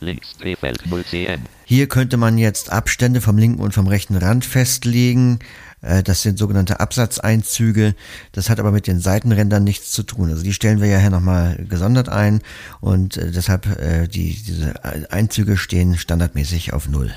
Links, 0.00 0.36
Drehfeld 0.38 0.86
0 0.86 1.04
cm. 1.04 1.40
Hier 1.64 1.88
könnte 1.88 2.16
man 2.16 2.38
jetzt 2.38 2.72
Abstände 2.72 3.20
vom 3.20 3.36
linken 3.36 3.60
und 3.60 3.74
vom 3.74 3.86
rechten 3.86 4.16
Rand 4.16 4.44
festlegen. 4.44 5.40
Äh, 5.82 6.02
Das 6.02 6.22
sind 6.22 6.38
sogenannte 6.38 6.80
Absatzeinzüge. 6.80 7.94
Das 8.32 8.48
hat 8.48 8.60
aber 8.60 8.70
mit 8.70 8.86
den 8.86 9.00
Seitenrändern 9.00 9.64
nichts 9.64 9.90
zu 9.90 10.04
tun. 10.04 10.30
Also 10.30 10.42
die 10.42 10.54
stellen 10.54 10.80
wir 10.80 10.88
ja 10.88 10.98
hier 10.98 11.10
nochmal 11.10 11.56
gesondert 11.68 12.08
ein 12.08 12.40
und 12.80 13.16
äh, 13.16 13.30
deshalb 13.30 13.66
äh, 13.78 14.06
die, 14.06 14.34
diese 14.42 15.10
Einzüge 15.10 15.56
stehen 15.56 15.98
standardmäßig 15.98 16.72
auf 16.72 16.88
Null. 16.88 17.12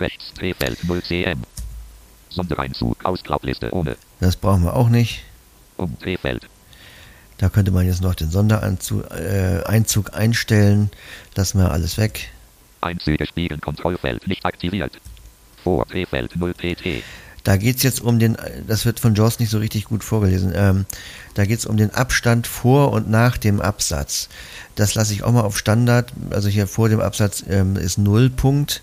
Rechts, 0.00 0.32
Drehfeld 0.34 0.82
0 0.84 1.02
cm. 1.02 1.42
Sondereinzug, 2.28 3.04
Ausklappliste 3.04 3.72
ohne. 3.74 3.96
Das 4.20 4.36
brauchen 4.36 4.64
wir 4.64 4.74
auch 4.74 4.88
nicht. 4.88 5.24
Um 5.76 5.96
Drehfeld. 5.98 6.48
Da 7.38 7.48
könnte 7.48 7.70
man 7.70 7.86
jetzt 7.86 8.02
noch 8.02 8.14
den 8.14 8.30
Sondereinzug 8.30 9.10
äh, 9.10 9.62
Einzug 9.64 10.14
einstellen. 10.14 10.90
Lassen 11.34 11.58
wir 11.58 11.70
alles 11.70 11.98
weg. 11.98 12.30
Einzüge 12.80 13.26
spiegeln 13.26 13.60
Kontrollfeld 13.60 14.26
nicht 14.26 14.44
aktiviert. 14.44 14.98
Vor 15.64 15.86
Drehfeld 15.86 16.36
0 16.36 16.54
pt. 16.54 17.02
Da 17.44 17.56
geht's 17.56 17.82
jetzt 17.82 18.02
um 18.02 18.18
den, 18.18 18.36
das 18.66 18.84
wird 18.84 19.00
von 19.00 19.14
Jaws 19.14 19.38
nicht 19.38 19.50
so 19.50 19.58
richtig 19.58 19.86
gut 19.86 20.04
vorgelesen, 20.04 20.52
ähm, 20.54 20.84
da 21.34 21.46
geht's 21.46 21.64
um 21.64 21.78
den 21.78 21.90
Abstand 21.90 22.46
vor 22.46 22.92
und 22.92 23.08
nach 23.08 23.38
dem 23.38 23.60
Absatz. 23.60 24.28
Das 24.74 24.94
lasse 24.94 25.14
ich 25.14 25.22
auch 25.22 25.32
mal 25.32 25.40
auf 25.42 25.56
Standard, 25.56 26.12
also 26.30 26.48
hier 26.48 26.66
vor 26.66 26.90
dem 26.90 27.00
Absatz 27.00 27.42
ähm, 27.48 27.76
ist 27.76 27.96
Nullpunkt. 27.96 28.82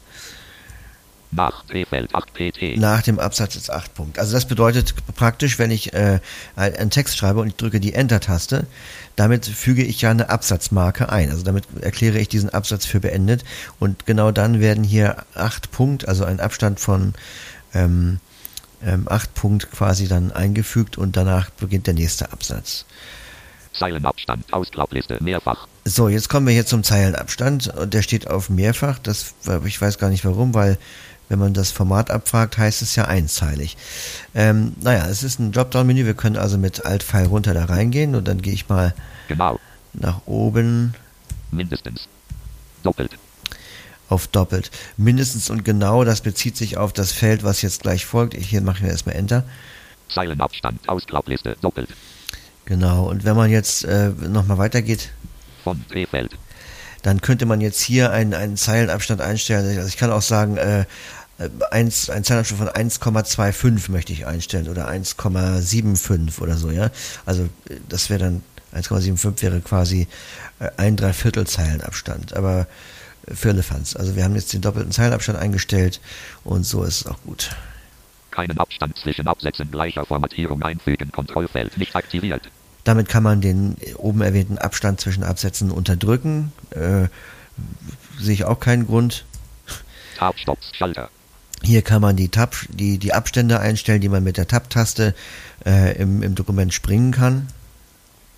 Nach 1.32 1.66
P-Feld 1.68 2.16
8 2.16 2.34
PT. 2.34 2.78
Nach 2.78 3.02
dem 3.02 3.20
Absatz 3.20 3.56
ist 3.56 3.70
8 3.70 3.94
Punkt. 3.94 4.20
Also 4.20 4.34
das 4.34 4.48
bedeutet 4.48 4.94
praktisch, 5.16 5.60
wenn 5.60 5.72
ich 5.72 5.94
äh, 5.94 6.20
einen 6.56 6.90
Text 6.90 7.18
schreibe 7.18 7.42
und 7.42 7.48
ich 7.48 7.56
drücke 7.56 7.80
die 7.80 7.94
Enter-Taste, 7.94 8.66
damit 9.16 9.46
füge 9.46 9.84
ich 9.84 10.02
ja 10.02 10.12
eine 10.12 10.30
Absatzmarke 10.30 11.10
ein. 11.10 11.30
Also 11.32 11.44
damit 11.44 11.66
erkläre 11.82 12.20
ich 12.20 12.30
diesen 12.30 12.50
Absatz 12.50 12.86
für 12.86 13.00
beendet. 13.00 13.44
Und 13.80 14.06
genau 14.06 14.32
dann 14.32 14.62
werden 14.62 14.84
hier 14.84 15.26
8 15.36 15.72
Punkt, 15.72 16.08
also 16.08 16.24
ein 16.24 16.40
Abstand 16.40 16.80
von 16.80 17.13
ähm, 17.74 18.20
ähm, 18.84 19.08
8 19.10 19.34
Punkt 19.34 19.72
quasi 19.72 20.08
dann 20.08 20.32
eingefügt 20.32 20.98
und 20.98 21.18
danach 21.18 21.50
beginnt 21.50 21.88
der 21.88 21.94
nächste 21.94 22.32
Absatz. 22.32 22.86
Zeilenabstand, 23.74 24.52
Ausklappliste, 24.52 25.18
mehrfach. 25.22 25.68
So, 25.86 26.10
jetzt 26.10 26.30
kommen 26.30 26.48
wir 26.48 26.54
hier 26.54 26.66
zum 26.66 26.84
Zeilenabstand 26.84 27.68
und 27.76 27.94
der 27.94 28.02
steht 28.02 28.28
auf 28.30 28.50
mehrfach. 28.50 29.00
Das, 29.00 29.36
ich 29.66 29.80
weiß 29.80 30.00
gar 30.00 30.10
nicht 30.10 30.26
warum, 30.26 30.54
weil 30.54 30.78
wenn 31.30 31.40
man 31.40 31.54
das 31.54 31.72
Format 31.72 32.10
abfragt, 32.12 32.58
heißt 32.58 32.82
es 32.82 32.96
ja 32.96 33.06
einzeilig. 33.06 33.76
Ähm, 34.34 34.74
naja, 34.82 35.08
es 35.08 35.24
ist 35.24 35.40
ein 35.40 35.52
Dropdown-Menü. 35.52 36.06
Wir 36.06 36.13
können 36.13 36.38
also 36.38 36.58
mit 36.58 36.86
Alt-Pfeil 36.86 37.26
runter 37.28 37.54
da 37.54 37.66
reingehen 37.66 38.16
und 38.16 38.28
dann 38.28 38.42
gehe 38.42 38.54
ich 38.54 38.70
mal 38.70 38.94
Genau. 39.28 39.60
nach 39.94 40.22
oben 40.26 40.94
Mindestens. 41.52 42.08
Doppelt. 42.84 43.12
auf 44.10 44.28
doppelt. 44.28 44.72
Mindestens 44.96 45.50
und 45.50 45.66
genau, 45.66 46.04
das 46.06 46.22
bezieht 46.22 46.56
sich 46.56 46.78
auf 46.78 46.94
das 46.94 47.12
Feld, 47.12 47.44
was 47.44 47.62
jetzt 47.62 47.82
gleich 47.82 48.06
folgt. 48.06 48.34
Ich, 48.34 48.48
hier 48.50 48.62
mache 48.62 48.84
ich 48.86 48.90
erstmal 48.90 49.16
Enter. 49.16 49.44
Zeilenabstand, 50.10 50.88
Ausklappliste, 50.88 51.58
doppelt. 51.62 51.90
Genau, 52.66 53.10
und 53.10 53.26
wenn 53.26 53.36
man 53.36 53.50
jetzt 53.50 53.84
äh, 53.84 54.10
nochmal 54.10 54.58
weitergeht, 54.58 55.10
Von 55.63 55.80
P-Feld. 55.90 56.32
Dann 57.04 57.22
könnte 57.22 57.46
man 57.46 57.62
jetzt 57.62 57.82
hier 57.82 58.12
einen, 58.12 58.34
einen 58.34 58.58
Zeilenabstand 58.58 59.22
einstellen. 59.22 59.78
Also 59.78 59.88
ich 59.88 59.98
kann 59.98 60.12
auch 60.12 60.22
sagen, 60.22 60.58
äh, 60.58 60.86
äh, 61.40 61.50
eins, 61.72 62.10
ein 62.10 62.24
Zeilenabstand 62.24 62.60
von 62.60 62.70
1,25 62.70 63.92
möchte 63.92 64.14
ich 64.14 64.26
einstellen 64.26 64.68
oder 64.70 64.90
1,75 64.90 66.42
oder 66.42 66.58
so, 66.58 66.72
ja. 66.72 66.90
Also 67.26 67.44
äh, 67.70 67.76
das 67.90 68.10
wäre 68.10 68.20
dann 68.20 68.44
1,75 68.74 69.42
wäre 69.44 69.62
quasi 69.62 70.08
äh, 70.60 70.70
ein 70.78 70.98
Dreiviertel 70.98 71.46
Zeilenabstand, 71.46 72.34
aber 72.34 72.68
für 73.34 73.50
Elefants. 73.50 73.96
Also 73.96 74.16
wir 74.16 74.24
haben 74.24 74.36
jetzt 74.36 74.54
den 74.54 74.62
doppelten 74.62 74.92
Zeilenabstand 74.92 75.38
eingestellt 75.38 76.00
und 76.44 76.66
so 76.66 76.84
ist 76.84 77.02
es 77.02 77.08
auch 77.08 77.22
gut. 77.24 77.52
Keinen 78.32 78.58
Abstand 78.58 78.98
zwischen 78.98 79.28
Absätzen 79.28 79.70
gleicher 79.72 80.06
Formatierung 80.06 80.62
einfügen. 80.64 81.12
Kontrollfeld 81.12 81.78
nicht 81.78 81.96
aktiviert. 81.96 82.50
Damit 82.88 83.10
kann 83.10 83.21
man 83.21 83.41
den 83.41 83.76
oben 83.97 84.21
erwähnten 84.21 84.58
Abstand 84.58 85.02
zwischen 85.02 85.21
Absätzen 85.21 85.71
unterdrücken. 85.71 86.54
Äh, 86.69 87.10
sehe 88.17 88.34
ich 88.34 88.45
auch 88.45 88.62
keinen 88.62 88.88
Grund. 88.88 89.26
Tab. 90.17 90.36
Hier 91.63 91.82
kann 91.82 92.02
man 92.02 92.15
die, 92.15 92.30
Tab, 92.30 92.56
die, 92.69 92.97
die 92.97 93.13
Abstände 93.13 93.60
einstellen, 93.60 94.00
die 94.00 94.08
man 94.08 94.23
mit 94.23 94.38
der 94.38 94.47
Tab-Taste 94.47 95.13
äh, 95.65 95.97
im, 95.97 96.23
im 96.23 96.34
Dokument 96.34 96.73
springen 96.73 97.12
kann. 97.12 97.47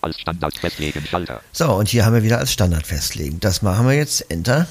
Als 0.02 0.20
Standard 0.20 0.58
festlegen, 0.58 1.06
Schalter. 1.06 1.42
So, 1.52 1.72
und 1.72 1.88
hier 1.88 2.04
haben 2.04 2.16
wir 2.16 2.24
wieder 2.24 2.40
als 2.40 2.52
Standard 2.52 2.88
festlegen. 2.88 3.40
Das 3.40 3.62
machen 3.62 3.86
wir 3.86 3.94
jetzt. 3.94 4.32
Enter. 4.32 4.68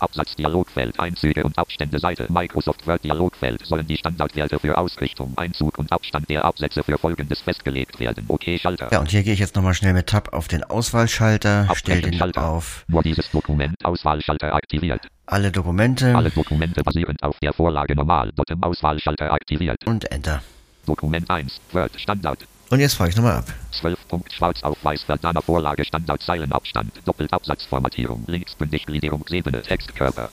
Absatz 0.00 0.34
Dialogfeld, 0.36 0.98
Einzüge 0.98 1.44
und 1.44 1.56
Abstände 1.58 1.98
Seite 1.98 2.26
Microsoft 2.28 2.86
Word 2.86 3.04
Dialogfeld 3.04 3.64
sollen 3.66 3.86
die 3.86 3.96
Standardwerte 3.96 4.58
für 4.58 4.76
Ausrichtung, 4.76 5.32
Einzug 5.36 5.78
und 5.78 5.92
Abstand 5.92 6.28
der 6.28 6.44
Absätze 6.44 6.82
für 6.82 6.98
Folgendes 6.98 7.40
festgelegt 7.40 7.98
werden. 8.00 8.24
Okay, 8.28 8.58
Schalter. 8.58 8.88
Ja, 8.92 9.00
und 9.00 9.10
hier 9.10 9.22
gehe 9.22 9.32
ich 9.32 9.40
jetzt 9.40 9.56
nochmal 9.56 9.74
schnell 9.74 9.92
mit 9.92 10.08
Tab 10.08 10.32
auf 10.32 10.48
den 10.48 10.64
Auswahlschalter, 10.64 11.68
stelle 11.74 12.02
den 12.02 12.14
Schalter. 12.14 12.48
auf 12.48 12.84
Nur 12.88 13.02
dieses 13.02 13.30
Dokument 13.30 13.76
Auswahlschalter 13.84 14.54
aktiviert. 14.54 15.06
alle 15.26 15.50
Dokumente 15.50 16.14
Alle 16.14 16.30
Dokumente 16.30 16.82
basierend 16.82 17.22
auf 17.22 17.38
der 17.40 17.52
Vorlage 17.52 17.94
normal. 17.94 18.32
Bottom 18.34 18.62
Auswahlschalter 18.62 19.32
aktiviert. 19.32 19.86
und 19.86 20.10
Enter. 20.10 20.42
Dokument 20.86 21.28
1. 21.28 21.60
Word 21.72 22.00
Standard. 22.00 22.46
Und 22.70 22.80
jetzt 22.80 22.94
frage 22.94 23.10
ich 23.10 23.16
nochmal 23.16 23.36
ab. 23.36 23.52
12 23.80 24.08
Punkt 24.08 24.32
Schwarz 24.32 24.62
auf 24.62 24.76
Weiß 24.82 25.02
Verdana 25.02 25.40
Vorlage 25.40 25.84
Standard 25.84 26.20
Zeilenabstand. 26.22 26.92
Doppeltabsatzformatierung. 27.04 28.24
Linksbündig 28.26 28.86
Gliederungsebene 28.86 29.62
Textkörper. 29.62 30.30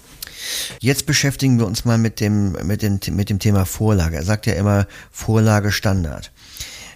Jetzt 0.79 1.05
beschäftigen 1.05 1.59
wir 1.59 1.67
uns 1.67 1.85
mal 1.85 1.97
mit 1.97 2.19
dem, 2.19 2.53
mit 2.65 2.81
dem, 2.81 2.99
mit 3.11 3.29
dem 3.29 3.39
Thema 3.39 3.65
Vorlage. 3.65 4.15
Er 4.15 4.23
sagt 4.23 4.47
ja 4.47 4.53
immer 4.53 4.87
Vorlage 5.11 5.71
Standard. 5.71 6.31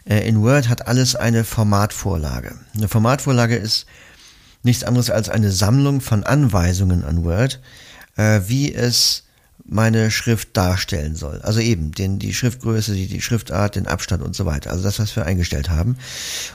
Äh, 0.06 0.28
In 0.28 0.42
Word 0.42 0.70
hat 0.70 0.88
alles 0.88 1.16
eine 1.16 1.44
Formatvorlage. 1.44 2.56
Eine 2.76 2.88
Formatvorlage 2.88 3.56
ist 3.56 3.86
nichts 4.64 4.84
anderes 4.84 5.12
als 5.12 5.30
eine 5.30 5.52
Sammlung 5.52 6.02
von 6.02 6.24
Anweisungen 6.24 7.04
an 7.04 7.24
Word, 7.24 7.62
äh, 8.16 8.42
wie 8.48 8.74
es 8.74 9.24
meine 9.70 10.12
Schrift 10.12 10.56
darstellen 10.56 11.16
soll. 11.16 11.42
Also 11.42 11.60
eben 11.60 11.92
den, 11.92 12.20
die 12.20 12.34
Schriftgröße, 12.34 12.94
die, 12.94 13.08
die 13.08 13.22
Schriftart, 13.22 13.76
den 13.76 13.88
Abstand 13.88 14.24
und 14.24 14.36
so 14.36 14.46
weiter. 14.46 14.72
Also 14.72 14.84
das, 14.84 15.00
was 15.00 15.16
wir 15.16 15.26
eingestellt 15.26 15.70
haben. 15.70 15.98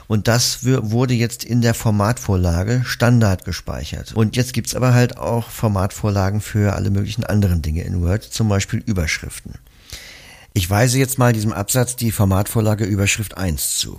Und 0.07 0.27
das 0.27 0.59
wurde 0.63 1.13
jetzt 1.13 1.43
in 1.43 1.61
der 1.61 1.73
Formatvorlage 1.73 2.83
Standard 2.85 3.45
gespeichert. 3.45 4.13
Und 4.13 4.35
jetzt 4.35 4.53
gibt's 4.53 4.75
aber 4.75 4.93
halt 4.93 5.17
auch 5.17 5.49
Formatvorlagen 5.49 6.41
für 6.41 6.73
alle 6.73 6.89
möglichen 6.89 7.23
anderen 7.23 7.61
Dinge 7.61 7.83
in 7.83 8.01
Word, 8.01 8.23
zum 8.23 8.49
Beispiel 8.49 8.81
Überschriften. 8.85 9.55
Ich 10.53 10.69
weise 10.69 10.99
jetzt 10.99 11.17
mal 11.17 11.33
diesem 11.33 11.53
Absatz 11.53 11.95
die 11.95 12.11
Formatvorlage 12.11 12.85
Überschrift 12.85 13.37
1 13.37 13.77
zu. 13.77 13.97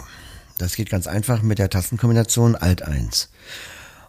Das 0.59 0.77
geht 0.77 0.91
ganz 0.91 1.07
einfach 1.07 1.43
mit 1.43 1.59
der 1.59 1.71
Tastenkombination 1.71 2.55
Alt 2.55 2.83
1. 2.83 3.29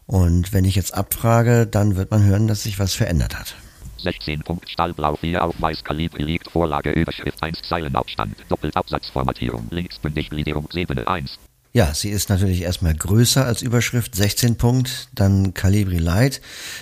Und 0.08 0.54
wenn 0.54 0.66
ich 0.66 0.76
jetzt 0.76 0.94
abfrage, 0.94 1.66
dann 1.66 1.96
wird 1.96 2.12
man 2.12 2.24
hören, 2.24 2.48
dass 2.48 2.64
sich 2.64 2.78
was 2.78 2.94
verändert 2.94 3.38
hat. 3.38 3.56
16 3.98 4.42
Punkt 4.42 4.70
Stahlblau 4.70 5.16
4 5.16 5.44
auf 5.44 5.56
Weiß 5.60 5.84
Kaliber 5.84 6.20
liegt 6.20 6.50
Vorlage 6.52 6.92
Überschrift 6.92 7.42
1 7.42 7.62
Zeilenabstand. 7.64 8.36
Doppeltabsatzformatierung. 8.50 9.68
Linksbündig 9.72 10.30
Gliederungsebene 10.30 11.08
1. 11.08 11.38
Ja, 11.76 11.94
sie 11.94 12.10
ist 12.10 12.30
natürlich 12.30 12.62
erstmal 12.62 12.94
größer 12.94 13.46
als 13.46 13.62
Überschrift, 13.62 14.16
16 14.16 14.56
Punkt, 14.56 15.10
dann 15.14 15.54
Calibri 15.54 15.98
Light. 15.98 16.40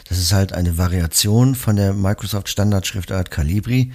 Das 0.07 0.19
ist 0.19 0.33
halt 0.33 0.53
eine 0.53 0.77
Variation 0.77 1.55
von 1.55 1.75
der 1.75 1.93
Microsoft 1.93 2.47
Standardschriftart 2.47 3.31
Calibri. 3.31 3.91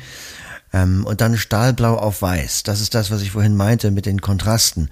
Ähm, 0.78 1.04
und 1.04 1.20
dann 1.20 1.36
Stahlblau 1.36 1.94
auf 1.94 2.22
Weiß. 2.22 2.62
Das 2.62 2.80
ist 2.80 2.94
das, 2.94 3.10
was 3.10 3.22
ich 3.22 3.32
vorhin 3.32 3.56
meinte 3.56 3.90
mit 3.90 4.06
den 4.06 4.20
Kontrasten. 4.20 4.90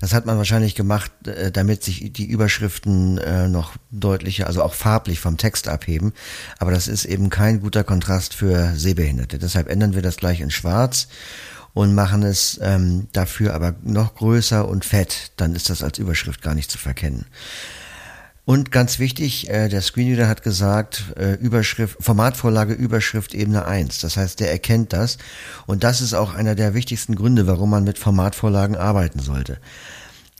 Das 0.00 0.12
hat 0.12 0.26
man 0.26 0.38
wahrscheinlich 0.38 0.74
gemacht, 0.74 1.10
äh, 1.26 1.50
damit 1.50 1.84
sich 1.84 2.12
die 2.12 2.26
Überschriften 2.26 3.18
äh, 3.18 3.48
noch 3.48 3.72
deutlicher, 3.90 4.46
also 4.46 4.62
auch 4.62 4.74
farblich 4.74 5.20
vom 5.20 5.36
Text 5.36 5.68
abheben. 5.68 6.12
Aber 6.58 6.70
das 6.70 6.88
ist 6.88 7.04
eben 7.04 7.30
kein 7.30 7.60
guter 7.60 7.84
Kontrast 7.84 8.34
für 8.34 8.74
Sehbehinderte. 8.76 9.38
Deshalb 9.38 9.68
ändern 9.68 9.94
wir 9.94 10.02
das 10.02 10.16
gleich 10.16 10.40
in 10.40 10.50
Schwarz 10.50 11.08
und 11.74 11.94
machen 11.94 12.22
es 12.22 12.58
ähm, 12.62 13.08
dafür 13.12 13.54
aber 13.54 13.74
noch 13.82 14.14
größer 14.14 14.68
und 14.68 14.84
fett. 14.84 15.32
Dann 15.36 15.54
ist 15.54 15.70
das 15.70 15.82
als 15.82 15.98
Überschrift 15.98 16.42
gar 16.42 16.54
nicht 16.54 16.70
zu 16.70 16.78
verkennen. 16.78 17.26
Und 18.48 18.72
ganz 18.72 18.98
wichtig, 18.98 19.50
äh, 19.50 19.68
der 19.68 19.82
Screenreader 19.82 20.26
hat 20.26 20.42
gesagt, 20.42 21.12
äh, 21.18 21.34
Überschrift, 21.34 21.98
Formatvorlage 22.00 22.72
Überschrift 22.72 23.34
Ebene 23.34 23.66
1. 23.66 24.00
Das 24.00 24.16
heißt, 24.16 24.40
der 24.40 24.50
erkennt 24.50 24.94
das. 24.94 25.18
Und 25.66 25.84
das 25.84 26.00
ist 26.00 26.14
auch 26.14 26.32
einer 26.32 26.54
der 26.54 26.72
wichtigsten 26.72 27.14
Gründe, 27.14 27.46
warum 27.46 27.68
man 27.68 27.84
mit 27.84 27.98
Formatvorlagen 27.98 28.74
arbeiten 28.74 29.18
sollte. 29.18 29.58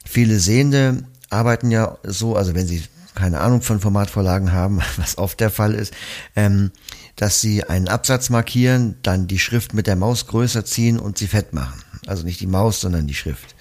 Viele 0.05 0.39
Sehende 0.39 1.03
arbeiten 1.29 1.69
ja 1.69 1.99
so, 2.01 2.35
also 2.35 2.55
wenn 2.55 2.65
sie 2.65 2.81
keine 3.13 3.41
Ahnung 3.41 3.61
von 3.61 3.79
Formatvorlagen 3.79 4.53
haben, 4.53 4.79
was 4.97 5.19
oft 5.19 5.39
der 5.39 5.51
Fall 5.51 5.75
ist, 5.75 5.93
ähm, 6.35 6.71
dass 7.15 7.41
sie 7.41 7.63
einen 7.65 7.89
Absatz 7.89 8.31
markieren, 8.31 8.95
dann 9.03 9.27
die 9.27 9.37
Schrift 9.37 9.75
mit 9.75 9.85
der 9.85 9.95
Maus 9.95 10.25
größer 10.25 10.65
ziehen 10.65 10.97
und 10.97 11.19
sie 11.19 11.27
fett 11.27 11.53
machen. 11.53 11.83
Also 12.07 12.23
nicht 12.23 12.39
die 12.39 12.47
Maus, 12.47 12.81
sondern 12.81 13.05
die 13.05 13.13
Schrift. 13.13 13.53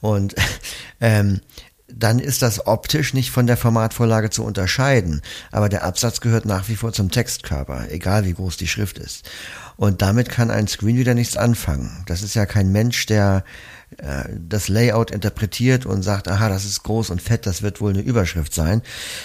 Und 0.00 0.34
ähm, 1.00 1.40
dann 1.92 2.18
ist 2.18 2.42
das 2.42 2.66
optisch 2.66 3.14
nicht 3.14 3.30
von 3.30 3.46
der 3.46 3.56
Formatvorlage 3.56 4.30
zu 4.30 4.44
unterscheiden. 4.44 5.22
Aber 5.50 5.68
der 5.68 5.84
Absatz 5.84 6.20
gehört 6.20 6.44
nach 6.44 6.68
wie 6.68 6.76
vor 6.76 6.92
zum 6.92 7.10
Textkörper, 7.10 7.90
egal 7.90 8.24
wie 8.24 8.34
groß 8.34 8.56
die 8.56 8.68
Schrift 8.68 8.98
ist. 8.98 9.28
Und 9.76 10.02
damit 10.02 10.28
kann 10.28 10.50
ein 10.50 10.68
Screenreader 10.68 11.14
nichts 11.14 11.36
anfangen. 11.36 12.04
Das 12.06 12.22
ist 12.22 12.34
ja 12.34 12.46
kein 12.46 12.72
Mensch, 12.72 13.06
der 13.06 13.44
das 13.96 14.68
Layout 14.68 15.10
interpretiert 15.10 15.86
und 15.86 16.02
sagt, 16.02 16.28
aha, 16.28 16.48
das 16.48 16.64
ist 16.64 16.82
groß 16.82 17.10
und 17.10 17.22
fett, 17.22 17.46
das 17.46 17.62
wird 17.62 17.80
wohl 17.80 17.92
eine 17.92 18.02
Überschrift 18.02 18.54
sein, 18.54 18.82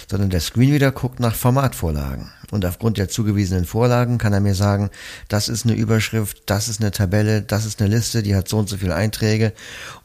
sondern 0.10 0.30
der 0.30 0.39
Screenreader 0.39 0.91
guckt 0.91 1.19
nach 1.19 1.36
Formatvorlagen. 1.36 2.32
Und 2.49 2.65
aufgrund 2.65 2.97
der 2.97 3.10
zugewiesenen 3.10 3.65
Vorlagen 3.65 4.17
kann 4.17 4.32
er 4.32 4.39
mir 4.39 4.56
sagen, 4.56 4.89
das 5.28 5.49
ist 5.49 5.65
eine 5.65 5.76
Überschrift, 5.76 6.43
das 6.45 6.69
ist 6.69 6.82
eine 6.82 6.91
Tabelle, 6.91 7.41
das 7.41 7.65
ist 7.65 7.82
eine 7.82 7.93
Liste, 7.93 8.23
die 8.23 8.36
hat 8.36 8.47
so 8.47 8.58
und 8.58 8.69
so 8.69 8.78
viele 8.78 8.95
Einträge. 8.95 9.54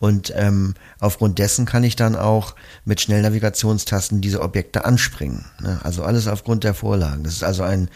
Und 0.00 0.32
ähm, 0.34 0.74
aufgrund 0.98 1.38
dessen 1.38 1.64
kann 1.64 1.84
ich 1.84 1.94
dann 1.94 2.16
auch 2.16 2.54
mit 2.84 3.00
Schnellnavigationstasten 3.00 4.20
diese 4.20 4.40
Objekte 4.40 4.84
anspringen. 4.84 5.44
Ne? 5.60 5.78
Also 5.84 6.02
alles 6.02 6.26
aufgrund 6.26 6.64
der 6.64 6.74
Vorlagen. 6.74 7.22
Das 7.22 7.34
ist 7.34 7.44
also 7.44 7.62
ein 7.62 7.90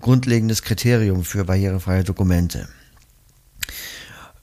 grundlegendes 0.00 0.62
Kriterium 0.62 1.24
für 1.24 1.44
barrierefreie 1.44 2.04
Dokumente. 2.04 2.68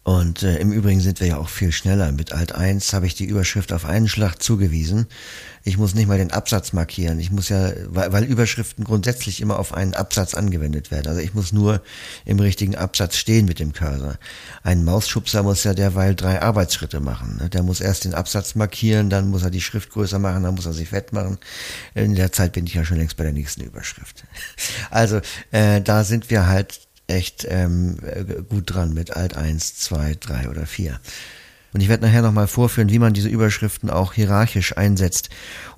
Und 0.06 0.44
äh, 0.44 0.60
im 0.60 0.72
Übrigen 0.72 1.02
sind 1.02 1.20
wir 1.20 1.26
ja 1.26 1.38
auch 1.38 1.50
viel 1.50 1.72
schneller. 1.72 2.12
Mit 2.12 2.32
Alt 2.32 2.54
1 2.54 2.94
habe 2.94 3.08
ich 3.08 3.16
die 3.16 3.26
Überschrift 3.26 3.74
auf 3.74 3.86
einen 3.86 4.08
Schlag 4.08 4.40
zugewiesen. 4.40 5.08
Ich 5.64 5.80
muss 5.80 5.96
nicht 5.96 6.08
mal 6.08 6.20
den 6.20 6.32
Absatz 6.32 6.74
markieren. 6.74 7.20
Ich 7.20 7.32
muss 7.32 7.50
ja, 7.50 7.72
weil, 7.88 8.14
weil 8.14 8.24
Überschriften 8.24 8.84
grundsätzlich 8.84 9.42
immer 9.42 9.58
auf 9.58 9.74
einen 9.74 9.96
Absatz 9.96 10.36
angewendet 10.36 10.92
werden. 10.92 11.08
Also 11.08 11.22
ich 11.22 11.34
muss 11.34 11.54
nur 11.54 11.82
im 12.24 12.40
richtigen 12.40 12.76
Absatz 12.76 13.16
stehen 13.16 13.48
mit 13.48 13.60
dem 13.60 13.74
Cursor. 13.74 14.20
Ein 14.62 14.84
Mausschubser 14.84 15.42
muss 15.42 15.64
ja 15.64 15.74
derweil 15.74 16.14
drei 16.14 16.40
Arbeitsschritte 16.40 17.00
machen. 17.00 17.38
Ne? 17.42 17.50
Der 17.50 17.64
muss 17.64 17.82
erst 17.82 18.06
den 18.06 18.14
Absatz 18.14 18.54
markieren, 18.54 19.10
dann 19.10 19.32
muss 19.32 19.42
er 19.42 19.50
die 19.50 19.60
Schrift 19.60 19.90
größer 19.90 20.20
machen, 20.20 20.44
dann 20.44 20.54
muss 20.54 20.68
er 20.68 20.74
sie 20.74 20.86
fett 20.86 21.14
machen. 21.14 21.40
In 21.96 22.14
der 22.14 22.32
Zeit 22.32 22.54
bin 22.54 22.68
ich 22.68 22.76
ja 22.76 22.86
schon 22.86 22.98
längst 22.98 23.18
bei 23.18 23.24
der 23.24 23.34
nächsten 23.34 23.62
Überschrift. 23.62 24.24
Also 24.92 25.20
äh, 25.52 25.82
da 25.82 26.04
sind 26.04 26.30
wir 26.30 26.48
halt 26.48 26.85
echt 27.08 27.46
ähm, 27.50 27.98
gut 28.50 28.74
dran 28.74 28.94
mit 28.94 29.16
Alt 29.16 29.36
1, 29.36 29.76
2, 29.78 30.16
3 30.20 30.50
oder 30.50 30.66
4. 30.66 31.00
Und 31.74 31.82
ich 31.82 31.90
werde 31.90 32.06
nachher 32.06 32.22
nochmal 32.22 32.48
vorführen, 32.48 32.90
wie 32.90 33.00
man 33.00 33.14
diese 33.14 33.28
Überschriften 33.28 33.90
auch 33.90 34.14
hierarchisch 34.14 34.78
einsetzt, 34.78 35.30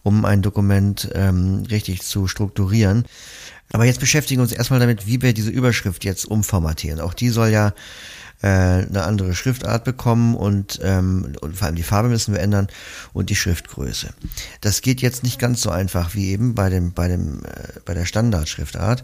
um 0.03 0.25
ein 0.25 0.43
Dokument 0.43 1.09
ähm, 1.15 1.63
richtig 1.71 2.03
zu 2.03 2.27
strukturieren. 2.27 3.05
Aber 3.71 3.85
jetzt 3.85 3.99
beschäftigen 3.99 4.39
wir 4.39 4.43
uns 4.43 4.51
erstmal 4.51 4.79
damit, 4.79 5.07
wie 5.07 5.21
wir 5.21 5.33
diese 5.33 5.49
Überschrift 5.49 6.05
jetzt 6.05 6.25
umformatieren. 6.25 6.99
Auch 7.01 7.15
die 7.15 7.29
soll 7.29 7.49
ja 7.49 7.73
äh, 8.41 8.47
eine 8.47 9.03
andere 9.03 9.33
Schriftart 9.33 9.83
bekommen 9.83 10.35
und, 10.35 10.79
ähm, 10.83 11.33
und 11.41 11.57
vor 11.57 11.67
allem 11.67 11.75
die 11.75 11.83
Farbe 11.83 12.09
müssen 12.09 12.33
wir 12.33 12.41
ändern 12.41 12.67
und 13.13 13.29
die 13.29 13.35
Schriftgröße. 13.35 14.13
Das 14.61 14.81
geht 14.81 15.01
jetzt 15.01 15.23
nicht 15.23 15.39
ganz 15.39 15.61
so 15.61 15.69
einfach 15.69 16.13
wie 16.13 16.29
eben 16.29 16.53
bei 16.53 16.69
dem 16.69 16.93
bei 16.93 17.07
dem 17.07 17.43
äh, 17.43 17.79
bei 17.85 17.93
der 17.93 18.05
Standardschriftart, 18.05 19.03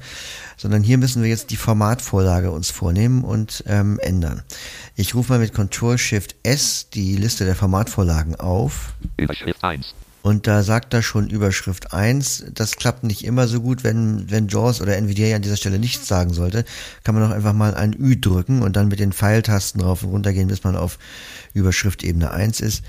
sondern 0.57 0.83
hier 0.83 0.97
müssen 0.97 1.23
wir 1.23 1.29
jetzt 1.29 1.49
die 1.49 1.57
Formatvorlage 1.57 2.51
uns 2.51 2.69
vornehmen 2.69 3.23
und 3.23 3.63
ähm, 3.67 3.99
ändern. 3.99 4.43
Ich 4.95 5.15
rufe 5.15 5.33
mal 5.33 5.39
mit 5.39 5.53
Ctrl 5.53 5.97
Shift 5.97 6.35
S 6.43 6.89
die 6.93 7.15
Liste 7.15 7.45
der 7.45 7.55
Formatvorlagen 7.55 8.35
auf. 8.35 8.93
Überschrift 9.17 9.63
1. 9.63 9.95
Und 10.23 10.47
da 10.47 10.63
sagt 10.63 10.93
er 10.93 11.01
schon 11.01 11.29
Überschrift 11.29 11.93
1. 11.93 12.45
Das 12.53 12.77
klappt 12.77 13.03
nicht 13.03 13.25
immer 13.25 13.45
so 13.49 13.59
gut, 13.59 13.83
wenn, 13.83 14.31
wenn 14.31 14.47
JAWS 14.47 14.79
oder 14.79 14.95
NVDA 14.95 15.35
an 15.35 15.41
dieser 15.41 15.57
Stelle 15.57 15.79
nichts 15.79 16.07
sagen 16.07 16.33
sollte. 16.33 16.63
Kann 17.03 17.13
man 17.13 17.25
auch 17.25 17.35
einfach 17.35 17.51
mal 17.51 17.75
ein 17.75 17.93
Ü 17.93 18.15
drücken 18.19 18.61
und 18.61 18.77
dann 18.77 18.87
mit 18.87 19.01
den 19.01 19.11
Pfeiltasten 19.11 19.81
rauf 19.81 20.01
und 20.01 20.11
runter 20.11 20.31
gehen, 20.31 20.47
bis 20.47 20.63
man 20.63 20.77
auf 20.77 20.97
Überschriftebene 21.53 22.31
1 22.31 22.61
ist. 22.61 22.85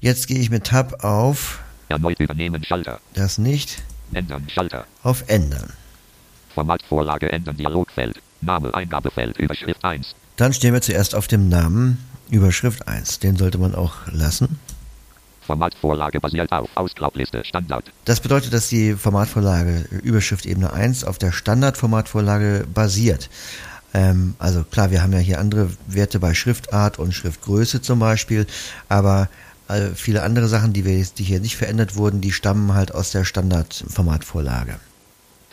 Jetzt 0.00 0.28
gehe 0.28 0.38
ich 0.38 0.48
mit 0.48 0.64
Tab 0.64 1.04
auf. 1.04 1.60
Erneut 1.90 2.18
übernehmen 2.20 2.64
Schalter. 2.64 3.00
Das 3.12 3.36
nicht. 3.36 3.82
Ändern 4.14 4.48
Schalter. 4.48 4.86
Auf 5.02 5.24
Ändern. 5.26 5.70
Formatvorlage 6.54 7.30
ändern 7.30 7.58
Dialogfeld. 7.58 8.18
Name 8.40 8.72
Eingabefeld. 8.72 9.36
Überschrift 9.36 9.84
1. 9.84 10.14
Dann 10.36 10.54
stehen 10.54 10.72
wir 10.72 10.80
zuerst 10.80 11.14
auf 11.14 11.28
dem 11.28 11.50
Namen 11.50 11.98
Überschrift 12.30 12.88
1. 12.88 13.18
Den 13.18 13.36
sollte 13.36 13.58
man 13.58 13.74
auch 13.74 14.06
lassen. 14.10 14.58
Formatvorlage 15.48 16.20
basiert 16.20 16.52
auf 16.52 16.68
Ausklappliste 16.74 17.42
Standard. 17.42 17.90
Das 18.04 18.20
bedeutet, 18.20 18.52
dass 18.52 18.68
die 18.68 18.92
Formatvorlage 18.92 19.88
Überschrift 20.02 20.44
Ebene 20.44 20.74
1 20.74 21.04
auf 21.04 21.16
der 21.16 21.32
Standardformatvorlage 21.32 22.66
basiert. 22.72 23.30
Ähm, 23.94 24.34
also 24.38 24.62
klar, 24.62 24.90
wir 24.90 25.02
haben 25.02 25.14
ja 25.14 25.20
hier 25.20 25.40
andere 25.40 25.70
Werte 25.86 26.20
bei 26.20 26.34
Schriftart 26.34 26.98
und 26.98 27.12
Schriftgröße 27.12 27.80
zum 27.80 27.98
Beispiel, 27.98 28.46
aber 28.90 29.30
äh, 29.68 29.88
viele 29.94 30.22
andere 30.22 30.48
Sachen, 30.48 30.74
die, 30.74 30.84
wir, 30.84 31.02
die 31.16 31.24
hier 31.24 31.40
nicht 31.40 31.56
verändert 31.56 31.96
wurden, 31.96 32.20
die 32.20 32.32
stammen 32.32 32.74
halt 32.74 32.94
aus 32.94 33.10
der 33.12 33.24
Standardformatvorlage. 33.24 34.78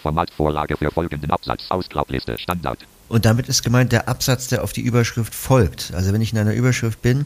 Formatvorlage 0.01 0.75
für 0.75 0.91
folgenden 0.91 1.31
Absatz 1.31 1.63
Ausklappliste 1.69 2.37
Standard. 2.37 2.79
Und 3.07 3.23
damit 3.23 3.47
ist 3.47 3.63
gemeint 3.63 3.93
der 3.93 4.09
Absatz, 4.09 4.47
der 4.49 4.61
auf 4.61 4.73
die 4.73 4.81
Überschrift 4.81 5.33
folgt. 5.33 5.93
Also 5.93 6.11
wenn 6.11 6.21
ich 6.21 6.33
in 6.33 6.39
einer 6.39 6.53
Überschrift 6.53 7.01
bin 7.01 7.25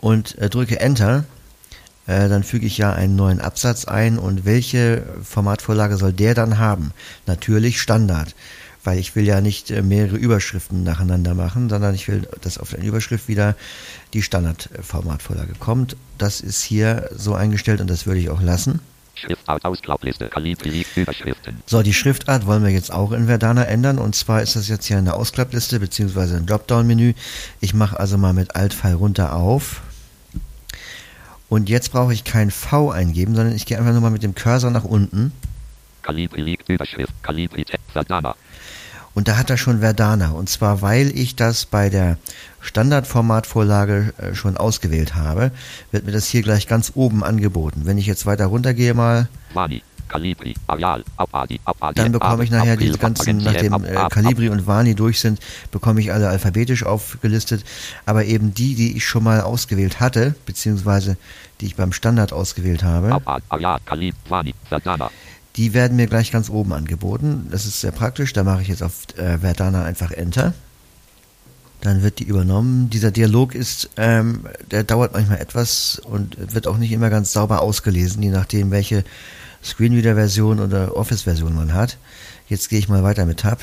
und 0.00 0.38
äh, 0.38 0.48
drücke 0.48 0.80
Enter, 0.80 1.24
äh, 2.06 2.28
dann 2.28 2.42
füge 2.42 2.66
ich 2.66 2.78
ja 2.78 2.92
einen 2.92 3.16
neuen 3.16 3.40
Absatz 3.40 3.84
ein 3.84 4.18
und 4.18 4.44
welche 4.44 5.04
Formatvorlage 5.22 5.96
soll 5.96 6.12
der 6.12 6.34
dann 6.34 6.58
haben? 6.58 6.92
Natürlich 7.26 7.80
Standard, 7.80 8.34
weil 8.82 8.98
ich 8.98 9.14
will 9.14 9.24
ja 9.24 9.40
nicht 9.40 9.70
äh, 9.70 9.82
mehrere 9.82 10.16
Überschriften 10.16 10.82
nacheinander 10.82 11.34
machen, 11.34 11.68
sondern 11.68 11.94
ich 11.94 12.08
will, 12.08 12.28
dass 12.40 12.58
auf 12.58 12.70
der 12.70 12.82
Überschrift 12.82 13.28
wieder 13.28 13.54
die 14.14 14.22
Standardformatvorlage 14.22 15.54
kommt. 15.58 15.96
Das 16.18 16.40
ist 16.40 16.62
hier 16.62 17.08
so 17.14 17.34
eingestellt 17.34 17.80
und 17.80 17.88
das 17.88 18.06
würde 18.06 18.20
ich 18.20 18.30
auch 18.30 18.42
lassen. 18.42 18.80
Schriftart 19.14 19.64
Ausklappliste 19.64 20.28
Calibri 20.28 20.84
Überschriften. 20.96 21.62
So, 21.66 21.82
die 21.82 21.94
Schriftart 21.94 22.46
wollen 22.46 22.64
wir 22.64 22.70
jetzt 22.70 22.92
auch 22.92 23.12
in 23.12 23.26
Verdana 23.26 23.64
ändern 23.64 23.98
und 23.98 24.16
zwar 24.16 24.42
ist 24.42 24.56
das 24.56 24.66
jetzt 24.66 24.86
hier 24.86 24.98
eine 24.98 25.14
Ausklappliste 25.14 25.78
beziehungsweise 25.78 26.36
ein 26.36 26.46
Dropdown-Menü. 26.46 27.12
Ich 27.60 27.74
mache 27.74 28.00
also 28.00 28.18
mal 28.18 28.32
mit 28.32 28.56
Alt-Pfeil 28.56 28.94
runter 28.94 29.36
auf 29.36 29.82
und 31.52 31.68
jetzt 31.68 31.92
brauche 31.92 32.14
ich 32.14 32.24
kein 32.24 32.50
V 32.50 32.90
eingeben, 32.90 33.34
sondern 33.34 33.54
ich 33.54 33.66
gehe 33.66 33.76
einfach 33.76 33.92
nur 33.92 34.00
mal 34.00 34.10
mit 34.10 34.22
dem 34.22 34.34
Cursor 34.34 34.70
nach 34.70 34.84
unten. 34.84 35.32
Calibri 36.00 36.56
Überschrift 36.66 37.12
Calibri 37.22 37.66
Verdana. 37.92 38.34
Und 39.12 39.28
da 39.28 39.36
hat 39.36 39.50
er 39.50 39.58
schon 39.58 39.80
Verdana. 39.80 40.30
Und 40.30 40.48
zwar, 40.48 40.80
weil 40.80 41.08
ich 41.14 41.36
das 41.36 41.66
bei 41.66 41.90
der 41.90 42.16
Standardformatvorlage 42.62 44.14
äh, 44.16 44.34
schon 44.34 44.56
ausgewählt 44.56 45.14
habe, 45.14 45.50
wird 45.90 46.06
mir 46.06 46.12
das 46.12 46.26
hier 46.26 46.40
gleich 46.40 46.68
ganz 46.68 46.92
oben 46.94 47.22
angeboten. 47.22 47.82
Wenn 47.84 47.98
ich 47.98 48.06
jetzt 48.06 48.24
weiter 48.24 48.46
runter 48.46 48.72
gehe 48.72 48.94
mal. 48.94 49.28
Vani, 49.52 49.82
Dann 51.94 52.12
bekomme 52.12 52.44
ich 52.44 52.50
nachher 52.50 52.76
die 52.76 52.92
ganzen, 52.92 53.38
nachdem 53.38 53.84
äh, 53.84 54.08
Calibri 54.10 54.48
und 54.48 54.66
Vani 54.66 54.94
durch 54.94 55.20
sind, 55.20 55.40
bekomme 55.70 56.00
ich 56.00 56.12
alle 56.12 56.28
alphabetisch 56.28 56.84
aufgelistet. 56.84 57.64
Aber 58.06 58.24
eben 58.24 58.54
die, 58.54 58.74
die 58.74 58.96
ich 58.96 59.04
schon 59.06 59.24
mal 59.24 59.40
ausgewählt 59.40 60.00
hatte, 60.00 60.34
beziehungsweise 60.46 61.16
die 61.60 61.66
ich 61.66 61.76
beim 61.76 61.92
Standard 61.92 62.32
ausgewählt 62.32 62.82
habe, 62.82 63.12
die 65.56 65.74
werden 65.74 65.96
mir 65.96 66.06
gleich 66.06 66.30
ganz 66.32 66.48
oben 66.48 66.72
angeboten. 66.72 67.48
Das 67.50 67.66
ist 67.66 67.80
sehr 67.80 67.92
praktisch. 67.92 68.32
Da 68.32 68.42
mache 68.42 68.62
ich 68.62 68.68
jetzt 68.68 68.82
auf 68.82 69.06
äh, 69.16 69.38
Verdana 69.38 69.84
einfach 69.84 70.10
Enter. 70.10 70.54
Dann 71.82 72.02
wird 72.02 72.20
die 72.20 72.24
übernommen. 72.24 72.90
Dieser 72.90 73.10
Dialog 73.10 73.54
ist, 73.54 73.90
ähm, 73.96 74.46
der 74.70 74.84
dauert 74.84 75.12
manchmal 75.12 75.40
etwas 75.40 76.00
und 76.04 76.36
wird 76.54 76.68
auch 76.68 76.78
nicht 76.78 76.92
immer 76.92 77.10
ganz 77.10 77.32
sauber 77.32 77.60
ausgelesen, 77.60 78.22
je 78.22 78.30
nachdem, 78.30 78.70
welche 78.70 79.04
Screenreader-Version 79.62 80.60
oder 80.60 80.96
Office-Version 80.96 81.54
man 81.54 81.74
hat. 81.74 81.98
Jetzt 82.48 82.68
gehe 82.68 82.78
ich 82.78 82.88
mal 82.88 83.02
weiter 83.02 83.26
mit 83.26 83.40
Tab. 83.40 83.60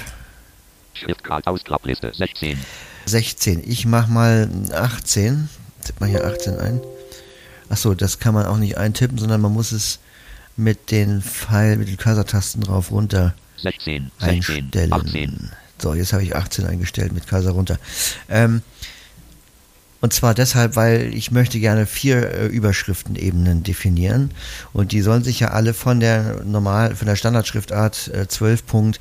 Schriftgrad 0.93 1.47
Ausklappliste 1.47 2.11
16. 2.13 2.57
16. 3.05 3.63
Ich 3.65 3.85
mache 3.85 4.11
mal 4.11 4.49
18. 4.73 5.49
Tipp 5.83 5.99
mal 5.99 6.09
hier 6.09 6.25
18 6.25 6.57
ein. 6.57 6.81
Achso, 7.69 7.93
das 7.93 8.19
kann 8.19 8.33
man 8.33 8.45
auch 8.45 8.57
nicht 8.57 8.77
eintippen, 8.77 9.17
sondern 9.17 9.41
man 9.41 9.53
muss 9.53 9.71
es 9.71 9.99
mit 10.57 10.91
den 10.91 11.21
Pfeil, 11.21 11.77
mit 11.77 11.87
den 11.87 11.97
Cursor-Tasten 11.97 12.61
drauf 12.61 12.91
runter 12.91 13.33
16, 13.61 14.11
16, 14.19 14.29
einstellen. 14.29 14.93
18. 14.93 15.51
So, 15.81 15.93
jetzt 15.93 16.11
habe 16.11 16.23
ich 16.23 16.35
18 16.35 16.65
eingestellt 16.65 17.13
mit 17.13 17.27
Cursor 17.27 17.53
runter. 17.53 17.79
Ähm, 18.27 18.61
und 20.01 20.13
zwar 20.13 20.33
deshalb, 20.33 20.75
weil 20.75 21.13
ich 21.13 21.31
möchte 21.31 21.59
gerne 21.59 21.85
vier 21.85 22.31
äh, 22.31 22.45
Überschriftenebenen 22.47 23.63
definieren 23.63 24.31
und 24.71 24.91
die 24.93 25.01
sollen 25.01 25.23
sich 25.23 25.41
ja 25.41 25.49
alle 25.49 25.73
von 25.73 25.99
der 25.99 26.41
normal, 26.45 26.95
von 26.95 27.07
der 27.07 27.17
Standardschriftart 27.17 28.07
äh, 28.13 28.27
12 28.27 28.65
Punkt 28.65 28.99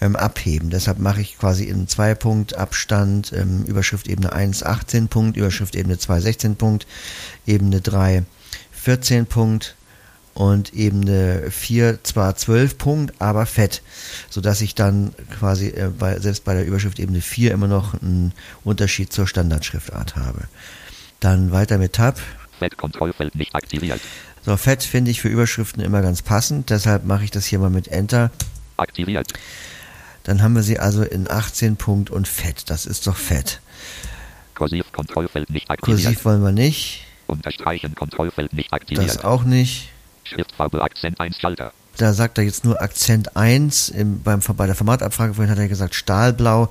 ähm, 0.00 0.16
abheben. 0.16 0.70
Deshalb 0.70 0.98
mache 0.98 1.20
ich 1.20 1.38
quasi 1.38 1.64
in 1.64 1.86
2 1.86 2.14
Punkt 2.16 2.56
Abstand 2.56 3.32
ähm, 3.32 3.64
Überschriftebene 3.64 4.32
1 4.32 4.64
18 4.64 5.08
Punkt, 5.08 5.36
Überschriftebene 5.36 5.98
2 5.98 6.20
16 6.20 6.56
Punkt, 6.56 6.86
Ebene 7.46 7.80
3 7.80 8.24
14 8.72 9.26
Punkt 9.26 9.76
und 10.34 10.72
Ebene 10.72 11.50
4 11.50 12.04
zwar 12.04 12.34
12 12.36 12.78
Punkt, 12.78 13.20
aber 13.20 13.46
fett, 13.46 13.82
sodass 14.30 14.60
ich 14.60 14.74
dann 14.74 15.14
quasi 15.38 15.68
äh, 15.68 15.90
bei, 15.96 16.18
selbst 16.18 16.44
bei 16.44 16.54
der 16.54 16.66
Überschrift 16.66 16.98
Ebene 16.98 17.20
4 17.20 17.52
immer 17.52 17.68
noch 17.68 17.94
einen 17.94 18.32
Unterschied 18.64 19.12
zur 19.12 19.26
Standardschriftart 19.26 20.16
habe. 20.16 20.44
Dann 21.20 21.52
weiter 21.52 21.78
mit 21.78 21.94
Tab. 21.94 22.18
Fett 22.58 22.76
Kontrollfeld 22.76 23.34
nicht 23.34 23.54
aktiviert. 23.54 24.00
So, 24.44 24.56
fett 24.56 24.82
finde 24.82 25.10
ich 25.10 25.20
für 25.20 25.28
Überschriften 25.28 25.82
immer 25.82 26.02
ganz 26.02 26.22
passend, 26.22 26.70
deshalb 26.70 27.04
mache 27.04 27.24
ich 27.24 27.30
das 27.30 27.46
hier 27.46 27.58
mal 27.58 27.70
mit 27.70 27.88
Enter. 27.88 28.30
Aktiviert. 28.76 29.32
Dann 30.24 30.42
haben 30.42 30.54
wir 30.54 30.62
sie 30.62 30.78
also 30.78 31.02
in 31.02 31.30
18 31.30 31.76
Punkt 31.76 32.10
und 32.10 32.26
fett. 32.26 32.70
Das 32.70 32.86
ist 32.86 33.06
doch 33.06 33.16
fett. 33.16 33.60
Kursiv 34.54 34.92
Kontrollfeld 34.92 35.50
nicht 35.50 35.70
aktiviert. 35.70 36.02
Kursiv 36.02 36.24
wollen 36.24 36.42
wir 36.42 36.52
nicht. 36.52 37.04
Unterstreichen 37.26 37.94
Kontrollfeld 37.94 38.52
nicht 38.52 38.72
aktiviert. 38.72 39.08
Das 39.08 39.24
auch 39.24 39.44
nicht. 39.44 39.91
Schriftfarbe 40.32 40.82
Akzent 40.82 41.20
1 41.20 41.38
Schalter. 41.38 41.72
Da 41.98 42.14
sagt 42.14 42.38
er 42.38 42.44
jetzt 42.44 42.64
nur 42.64 42.80
Akzent 42.80 43.36
1. 43.36 43.90
Im, 43.90 44.22
beim, 44.22 44.40
bei 44.40 44.66
der 44.66 44.74
Formatabfrage 44.74 45.34
vorhin 45.34 45.50
hat 45.50 45.58
er 45.58 45.68
gesagt 45.68 45.94
Stahlblau. 45.94 46.70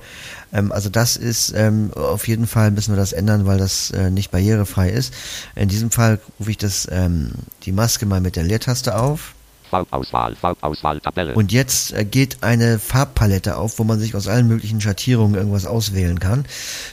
Ähm, 0.52 0.72
also 0.72 0.88
das 0.88 1.16
ist 1.16 1.52
ähm, 1.56 1.92
auf 1.94 2.26
jeden 2.26 2.46
Fall 2.46 2.70
müssen 2.72 2.92
wir 2.92 2.98
das 2.98 3.12
ändern, 3.12 3.46
weil 3.46 3.58
das 3.58 3.92
äh, 3.92 4.10
nicht 4.10 4.30
barrierefrei 4.30 4.90
ist. 4.90 5.14
In 5.54 5.68
diesem 5.68 5.90
Fall 5.90 6.18
rufe 6.40 6.50
ich 6.50 6.58
das 6.58 6.88
ähm, 6.90 7.32
die 7.62 7.72
Maske 7.72 8.04
mal 8.04 8.20
mit 8.20 8.36
der 8.36 8.42
Leertaste 8.42 8.96
auf. 8.98 9.34
Farbauswahl, 9.72 10.34
Farbauswahl, 10.34 11.00
Tabelle. 11.00 11.34
Und 11.34 11.50
jetzt 11.50 11.94
äh, 11.94 12.04
geht 12.04 12.42
eine 12.42 12.78
Farbpalette 12.78 13.56
auf, 13.56 13.78
wo 13.78 13.84
man 13.84 13.98
sich 13.98 14.14
aus 14.14 14.28
allen 14.28 14.46
möglichen 14.46 14.82
Schattierungen 14.82 15.34
irgendwas 15.34 15.64
auswählen 15.64 16.18
kann. 16.18 16.44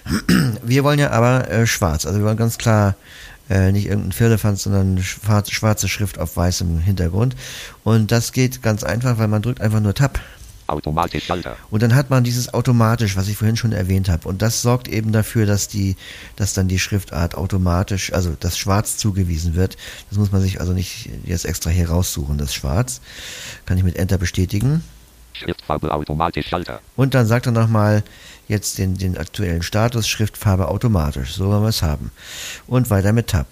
Wir 0.63 0.85
wollen 0.85 0.99
ja 0.99 1.09
aber 1.09 1.49
äh, 1.49 1.67
schwarz. 1.67 2.05
Also 2.05 2.19
wir 2.19 2.25
wollen 2.25 2.37
ganz 2.37 2.57
klar 2.57 2.95
äh, 3.49 3.71
nicht 3.71 3.87
irgendein 3.87 4.11
Firlefanz, 4.11 4.63
sondern 4.63 5.01
schwarze, 5.01 5.53
schwarze 5.53 5.87
Schrift 5.87 6.19
auf 6.19 6.37
weißem 6.37 6.79
Hintergrund. 6.79 7.35
Und 7.83 8.11
das 8.11 8.31
geht 8.31 8.61
ganz 8.61 8.83
einfach, 8.83 9.17
weil 9.17 9.27
man 9.27 9.41
drückt 9.41 9.61
einfach 9.61 9.79
nur 9.79 9.93
Tab 9.93 10.19
Automatisch 10.67 11.25
Schalter. 11.25 11.57
und 11.71 11.81
dann 11.81 11.95
hat 11.95 12.11
man 12.11 12.23
dieses 12.23 12.53
automatisch, 12.53 13.17
was 13.17 13.27
ich 13.27 13.35
vorhin 13.35 13.57
schon 13.57 13.71
erwähnt 13.71 14.07
habe. 14.07 14.27
Und 14.27 14.43
das 14.43 14.61
sorgt 14.61 14.87
eben 14.87 15.11
dafür, 15.11 15.47
dass 15.47 15.67
die, 15.67 15.95
dass 16.35 16.53
dann 16.53 16.67
die 16.67 16.77
Schriftart 16.77 17.33
automatisch, 17.33 18.13
also 18.13 18.35
das 18.39 18.55
Schwarz 18.55 18.97
zugewiesen 18.97 19.55
wird. 19.55 19.77
Das 20.09 20.19
muss 20.19 20.31
man 20.31 20.41
sich 20.41 20.61
also 20.61 20.73
nicht 20.73 21.09
jetzt 21.25 21.45
extra 21.45 21.71
hier 21.71 21.89
raussuchen, 21.89 22.37
das 22.37 22.53
Schwarz. 22.53 23.01
Kann 23.65 23.79
ich 23.79 23.83
mit 23.83 23.95
Enter 23.95 24.19
bestätigen. 24.19 24.83
Schriftfarbe 25.33 25.93
automatisch 25.93 26.47
Schalter. 26.47 26.81
Und 26.95 27.13
dann 27.13 27.25
sagt 27.25 27.45
er 27.45 27.51
nochmal 27.51 28.03
jetzt 28.47 28.77
den, 28.77 28.97
den 28.97 29.17
aktuellen 29.17 29.61
Status, 29.61 30.07
Schriftfarbe 30.07 30.67
automatisch. 30.67 31.33
So 31.33 31.47
wollen 31.47 31.61
wir 31.61 31.69
es 31.69 31.81
haben. 31.81 32.11
Und 32.67 32.89
weiter 32.89 33.13
mit 33.13 33.27
Tab. 33.27 33.47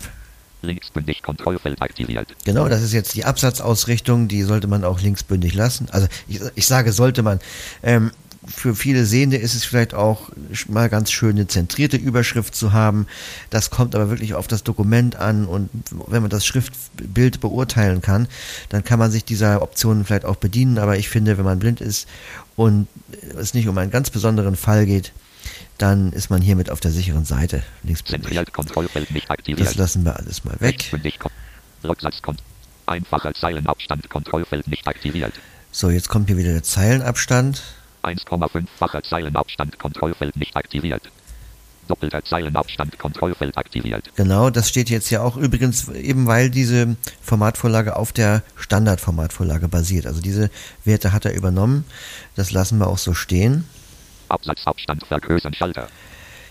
Linksbündig 0.63 1.21
Kontrollfeld 1.21 1.81
aktiviert. 1.81 2.35
Genau, 2.43 2.67
das 2.67 2.81
ist 2.81 2.91
jetzt 2.91 3.13
die 3.13 3.25
Absatzausrichtung, 3.25 4.27
die 4.27 4.41
sollte 4.41 4.67
man 4.67 4.83
auch 4.83 4.99
linksbündig 4.99 5.53
lassen. 5.53 5.87
Also 5.91 6.07
ich, 6.27 6.41
ich 6.55 6.65
sage, 6.65 6.91
sollte 6.91 7.21
man. 7.21 7.39
Ähm, 7.83 8.11
für 8.47 8.75
viele 8.75 9.05
Sehende 9.05 9.37
ist 9.37 9.53
es 9.53 9.65
vielleicht 9.65 9.93
auch 9.93 10.29
mal 10.67 10.89
ganz 10.89 11.11
schön, 11.11 11.31
eine 11.31 11.47
zentrierte 11.47 11.97
Überschrift 11.97 12.55
zu 12.55 12.73
haben. 12.73 13.07
Das 13.49 13.69
kommt 13.69 13.95
aber 13.95 14.09
wirklich 14.09 14.33
auf 14.33 14.47
das 14.47 14.63
Dokument 14.63 15.15
an 15.15 15.45
und 15.45 15.69
wenn 16.07 16.21
man 16.21 16.29
das 16.29 16.45
Schriftbild 16.45 17.39
beurteilen 17.39 18.01
kann, 18.01 18.27
dann 18.69 18.83
kann 18.83 18.99
man 18.99 19.11
sich 19.11 19.25
dieser 19.25 19.61
Optionen 19.61 20.05
vielleicht 20.05 20.25
auch 20.25 20.37
bedienen. 20.37 20.77
Aber 20.77 20.97
ich 20.97 21.09
finde, 21.09 21.37
wenn 21.37 21.45
man 21.45 21.59
blind 21.59 21.81
ist 21.81 22.07
und 22.55 22.87
es 23.37 23.53
nicht 23.53 23.67
um 23.67 23.77
einen 23.77 23.91
ganz 23.91 24.09
besonderen 24.09 24.55
Fall 24.55 24.85
geht, 24.85 25.11
dann 25.77 26.11
ist 26.11 26.29
man 26.29 26.41
hiermit 26.41 26.69
auf 26.69 26.79
der 26.79 26.91
sicheren 26.91 27.25
Seite. 27.25 27.63
Nicht 27.83 28.07
Das 29.63 29.75
lassen 29.75 30.05
wir 30.05 30.15
alles 30.15 30.43
mal 30.43 30.59
weg. 30.59 30.89
Einfacher 32.85 33.33
Zeilenabstand 33.33 34.09
Kontrollfeld 34.09 34.67
nicht 34.67 34.87
aktiviert. 34.87 35.33
So, 35.71 35.89
jetzt 35.89 36.09
kommt 36.09 36.27
hier 36.27 36.37
wieder 36.37 36.53
der 36.53 36.63
Zeilenabstand. 36.63 37.61
1,5-facher 38.03 39.03
Zeilenabstand 39.03 39.77
Kontrollfeld 39.79 40.35
nicht 40.35 40.55
aktiviert. 40.55 41.09
Doppelter 41.87 42.23
Zeilenabstand 42.23 42.99
Kontrollfeld 42.99 43.57
aktiviert. 43.57 44.09
Genau, 44.15 44.49
das 44.49 44.69
steht 44.69 44.89
jetzt 44.89 45.09
ja 45.09 45.21
auch 45.21 45.37
übrigens 45.37 45.87
eben, 45.89 46.27
weil 46.27 46.49
diese 46.49 46.97
Formatvorlage 47.21 47.95
auf 47.95 48.11
der 48.11 48.43
Standardformatvorlage 48.55 49.67
basiert. 49.67 50.05
Also 50.05 50.21
diese 50.21 50.49
Werte 50.83 51.13
hat 51.13 51.25
er 51.25 51.33
übernommen. 51.33 51.85
Das 52.35 52.51
lassen 52.51 52.77
wir 52.79 52.87
auch 52.87 52.97
so 52.97 53.13
stehen. 53.13 53.65
Absatzabstand 54.29 55.05
vergrößern 55.07 55.53
Schalter. 55.53 55.87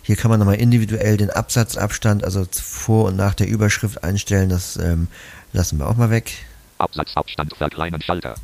Hier 0.02 0.16
kann 0.16 0.30
man 0.30 0.38
nochmal 0.38 0.56
individuell 0.56 1.16
den 1.16 1.30
Absatzabstand, 1.30 2.24
also 2.24 2.46
vor 2.50 3.06
und 3.06 3.16
nach 3.16 3.34
der 3.34 3.48
Überschrift 3.48 4.04
einstellen. 4.04 4.48
Das 4.48 4.76
ähm, 4.76 5.08
lassen 5.52 5.78
wir 5.78 5.88
auch 5.88 5.96
mal 5.96 6.10
weg. 6.10 6.32
Absatzabstand 6.78 7.56
verkleinern 7.56 8.00
Schalter. 8.00 8.36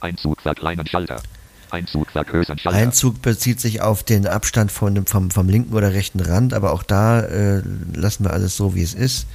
Einzug 0.00 0.40
verkleinern 0.40 0.86
Schalter. 0.86 1.20
Einzug. 1.70 2.08
Einzug 2.64 3.22
bezieht 3.22 3.60
sich 3.60 3.80
auf 3.82 4.02
den 4.02 4.26
Abstand 4.26 4.72
von 4.72 4.94
dem, 4.94 5.06
vom, 5.06 5.30
vom 5.30 5.48
linken 5.48 5.74
oder 5.74 5.92
rechten 5.92 6.20
Rand, 6.20 6.54
aber 6.54 6.72
auch 6.72 6.82
da 6.82 7.20
äh, 7.20 7.62
lassen 7.94 8.24
wir 8.24 8.32
alles 8.32 8.56
so, 8.56 8.74
wie 8.74 8.82
es 8.82 8.94
ist. 8.94 9.26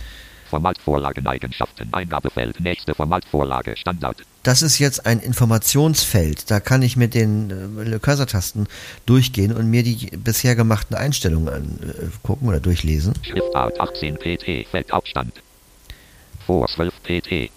Formatvorlageneigenschaften. 0.54 1.92
Eingabefeld. 1.92 2.60
Nächste 2.60 2.94
Formatvorlage. 2.94 3.76
Standard. 3.76 4.18
Das 4.44 4.62
ist 4.62 4.78
jetzt 4.78 5.08
ein 5.08 5.20
Informationsfeld. 5.20 6.52
Da 6.52 6.60
kann 6.60 6.84
ich 6.84 6.96
mit 6.96 7.16
den 7.16 7.50
äh, 7.92 7.98
Cursor-Tasten 7.98 8.68
durchgehen 9.08 9.52
und 9.52 9.72
mir 9.72 9.82
die 9.82 10.12
bisher 10.16 10.56
gemachten 10.56 10.96
Einstellungen 10.96 11.50
angucken 11.50 12.48
oder 12.48 12.60
durchlesen. 12.60 13.14
Schriftart 13.24 13.80
18 13.80 14.18
pt. 14.18 14.68
Feldabstand. 14.70 15.34
Vor 16.46 16.68
12 16.68 16.94
pt. 17.02 17.52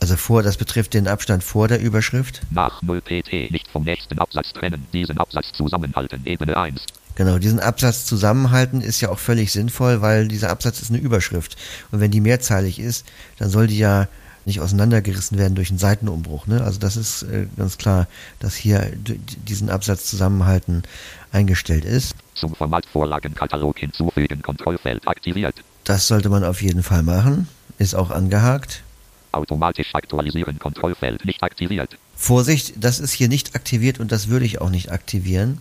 Also 0.00 0.16
vor, 0.16 0.42
das 0.42 0.56
betrifft 0.56 0.94
den 0.94 1.06
Abstand 1.06 1.44
vor 1.44 1.68
der 1.68 1.80
Überschrift. 1.80 2.40
Nach 2.50 2.80
0 2.82 3.02
pt. 3.02 3.50
Nicht 3.50 3.68
vom 3.68 3.84
nächsten 3.84 4.18
Absatz 4.18 4.52
trennen. 4.52 4.86
Diesen 4.92 5.18
Absatz 5.18 5.52
zusammenhalten. 5.52 6.22
Ebene 6.24 6.56
1. 6.56 6.86
Genau, 7.16 7.38
diesen 7.38 7.60
Absatz 7.60 8.06
zusammenhalten 8.06 8.80
ist 8.80 9.02
ja 9.02 9.10
auch 9.10 9.18
völlig 9.18 9.52
sinnvoll, 9.52 10.00
weil 10.00 10.26
dieser 10.26 10.48
Absatz 10.48 10.80
ist 10.80 10.90
eine 10.90 10.98
Überschrift. 10.98 11.56
Und 11.90 12.00
wenn 12.00 12.10
die 12.10 12.22
mehrzeilig 12.22 12.78
ist, 12.78 13.06
dann 13.38 13.50
soll 13.50 13.66
die 13.66 13.78
ja 13.78 14.08
nicht 14.46 14.60
auseinandergerissen 14.60 15.36
werden 15.36 15.54
durch 15.54 15.68
einen 15.68 15.78
Seitenumbruch. 15.78 16.46
Ne? 16.46 16.62
Also 16.62 16.78
das 16.78 16.96
ist 16.96 17.24
äh, 17.24 17.46
ganz 17.58 17.76
klar, 17.76 18.06
dass 18.38 18.54
hier 18.54 18.90
diesen 19.46 19.68
Absatz 19.68 20.06
zusammenhalten 20.06 20.82
eingestellt 21.30 21.84
ist. 21.84 22.14
Zum 22.34 22.54
Formatvorlagenkatalog 22.54 23.78
hinzufügen. 23.78 24.40
Kontrollfeld 24.40 25.06
aktiviert. 25.06 25.56
Das 25.84 26.06
sollte 26.06 26.30
man 26.30 26.42
auf 26.42 26.62
jeden 26.62 26.82
Fall 26.82 27.02
machen. 27.02 27.48
Ist 27.78 27.94
auch 27.94 28.10
angehakt. 28.10 28.82
Automatisch 29.32 29.94
aktualisieren. 29.94 30.58
Kontrollfeld 30.58 31.24
nicht 31.24 31.42
aktiviert. 31.42 31.96
Vorsicht, 32.16 32.74
das 32.76 33.00
ist 33.00 33.12
hier 33.12 33.28
nicht 33.28 33.54
aktiviert 33.54 33.98
und 33.98 34.12
das 34.12 34.28
würde 34.28 34.44
ich 34.44 34.60
auch 34.60 34.68
nicht 34.68 34.92
aktivieren. 34.92 35.58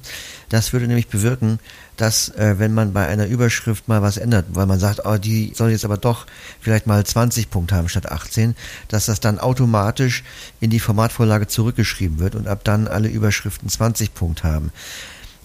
Das 0.49 0.73
würde 0.73 0.87
nämlich 0.87 1.07
bewirken, 1.07 1.59
dass 1.95 2.29
äh, 2.35 2.55
wenn 2.57 2.73
man 2.73 2.91
bei 2.91 3.07
einer 3.07 3.27
Überschrift 3.27 3.87
mal 3.87 4.01
was 4.01 4.17
ändert, 4.17 4.47
weil 4.49 4.65
man 4.65 4.79
sagt, 4.79 5.05
oh, 5.05 5.17
die 5.17 5.53
soll 5.55 5.71
jetzt 5.71 5.85
aber 5.85 5.97
doch 5.97 6.25
vielleicht 6.59 6.85
mal 6.85 7.05
20 7.05 7.49
Punkte 7.49 7.75
haben 7.75 7.87
statt 7.87 8.11
18, 8.11 8.55
dass 8.89 9.05
das 9.05 9.21
dann 9.21 9.39
automatisch 9.39 10.23
in 10.59 10.69
die 10.69 10.81
Formatvorlage 10.81 11.47
zurückgeschrieben 11.47 12.19
wird 12.19 12.35
und 12.35 12.47
ab 12.47 12.65
dann 12.65 12.89
alle 12.89 13.07
Überschriften 13.07 13.69
20 13.69 14.13
Punkte 14.13 14.43
haben. 14.43 14.71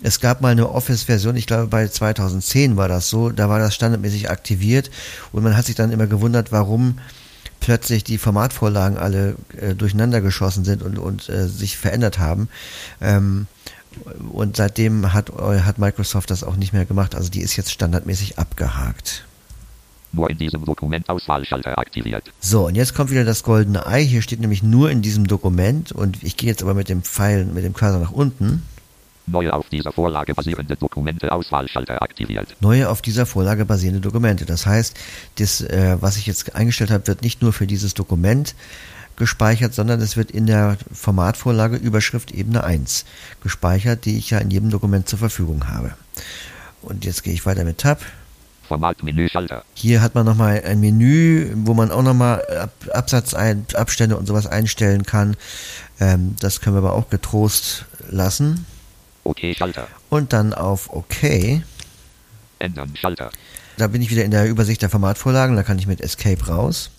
Es 0.03 0.19
gab 0.21 0.41
mal 0.41 0.51
eine 0.51 0.69
Office-Version, 0.69 1.37
ich 1.37 1.47
glaube 1.47 1.69
bei 1.69 1.87
2010 1.87 2.77
war 2.77 2.89
das 2.89 3.09
so, 3.09 3.31
da 3.31 3.49
war 3.49 3.61
das 3.61 3.75
standardmäßig 3.75 4.31
aktiviert 4.31 4.91
und 5.33 5.45
man 5.45 5.57
hat 5.57 5.67
sich 5.67 5.77
dann 5.77 5.93
immer 5.93 6.09
gewundert, 6.09 6.51
warum 6.51 6.99
plötzlich 7.65 8.05
die 8.05 8.19
Formatvorlagen 8.19 8.99
alle 8.99 9.37
äh, 9.59 9.75
durcheinander 9.75 10.21
geschossen 10.21 10.67
sind 10.67 10.83
und, 10.83 10.99
und 10.99 11.31
äh, 11.31 11.49
sich 11.49 11.79
verändert 11.79 12.19
haben. 12.19 12.51
Ähm, 13.01 13.47
und 14.31 14.57
seitdem 14.57 15.15
hat, 15.15 15.31
äh, 15.31 15.61
hat 15.61 15.79
Microsoft 15.79 16.31
das 16.31 16.45
auch 16.45 16.57
nicht 16.57 16.75
mehr 16.75 16.85
gemacht. 16.85 17.15
Also 17.15 17.31
die 17.31 17.41
ist 17.41 17.57
jetzt 17.57 17.73
standardmäßig 17.73 18.39
abgehakt. 18.39 19.25
Nur 20.13 20.29
in 20.29 20.37
diesem 20.37 20.67
Dokument 20.67 21.09
Auswahlschalter 21.09 21.79
aktiviert. 21.79 22.31
So, 22.39 22.67
und 22.67 22.75
jetzt 22.75 22.95
kommt 22.95 23.11
wieder 23.11 23.25
das 23.25 23.43
goldene 23.43 23.87
Ei. 23.87 24.05
Hier 24.05 24.21
steht 24.21 24.41
nämlich 24.41 24.63
nur 24.63 24.91
in 24.91 25.01
diesem 25.01 25.27
Dokument 25.27 25.91
und 25.91 26.23
ich 26.23 26.37
gehe 26.37 26.51
jetzt 26.51 26.63
aber 26.63 26.75
mit 26.75 26.91
dem 26.91 27.03
Pfeil, 27.03 27.47
mit 27.47 27.65
dem 27.65 27.73
Cursor 27.73 27.99
nach 27.99 28.13
unten. 28.13 28.63
Neue 29.27 29.55
auf 29.55 29.69
dieser 29.71 29.93
Vorlage 29.93 30.35
basierende 30.35 30.77
Dokumente 30.77 31.33
Auswahlschalter 31.33 32.03
aktiviert. 32.03 32.57
Neue 32.61 32.91
auf 32.91 33.01
dieser 33.01 33.25
Vorlage 33.25 33.65
basierende 33.65 34.01
Dokumente. 34.01 34.45
Das 34.45 34.67
heißt, 34.67 34.97
das, 35.37 35.63
äh, 35.63 35.97
was 36.01 36.17
ich 36.17 36.27
jetzt 36.27 36.55
eingestellt 36.55 36.91
habe, 36.91 37.07
wird 37.07 37.23
nicht 37.23 37.41
nur 37.41 37.53
für 37.53 37.67
dieses 37.67 37.95
Dokument 37.95 38.55
gespeichert, 39.17 39.75
sondern 39.75 40.01
es 40.01 40.17
wird 40.17 40.31
in 40.31 40.47
der 40.47 40.77
Formatvorlage 40.93 41.77
Überschrift 41.77 42.33
Ebene 42.33 42.65
1 42.65 43.05
gespeichert, 43.43 44.05
die 44.05 44.19
ich 44.19 44.31
ja 44.31 44.39
in 44.39 44.51
jedem 44.51 44.71
Dokument 44.71 45.09
zur 45.09 45.19
Verfügung 45.19 45.69
habe. 45.69 45.95
Und 46.83 47.05
jetzt 47.05 47.23
gehe 47.23 47.33
ich 47.33 47.47
weiter 47.47 47.65
mit 47.65 47.79
Tab. 47.79 48.01
Formatmenü 48.69 49.29
Schalter. 49.29 49.65
Hier 49.75 50.01
hat 50.01 50.15
man 50.15 50.25
nochmal 50.25 50.63
ein 50.65 50.81
Menü, 50.81 51.53
wo 51.55 51.75
man 51.75 51.91
auch 51.91 52.03
nochmal 52.03 52.43
Ab 52.59 52.73
Absatzabstände 52.93 54.17
und 54.17 54.27
sowas 54.27 54.47
einstellen 54.47 55.05
kann. 55.05 55.37
Ähm, 56.01 56.35
das 56.41 56.61
können 56.61 56.77
wir 56.77 56.79
aber 56.79 56.95
auch 56.95 57.11
getrost 57.11 57.85
lassen. 58.09 58.67
OK 59.25 59.57
Schalter. 59.57 59.89
Und 60.11 60.33
dann 60.33 60.53
auf 60.53 60.91
OK. 60.91 61.63
Ändern 62.59 62.95
Schalter. 62.97 63.31
Da 63.77 63.89
bin 63.89 64.03
ich 64.03 64.11
wieder 64.11 64.25
in 64.25 64.31
der 64.31 64.49
Übersicht 64.49 64.83
der 64.83 64.91
Formatvorlagen, 64.91 65.57
da 65.57 65.63
kann 65.63 65.79
ich 65.79 65.87
mit 65.87 66.01
Escape 66.01 66.47
raus. 66.47 66.91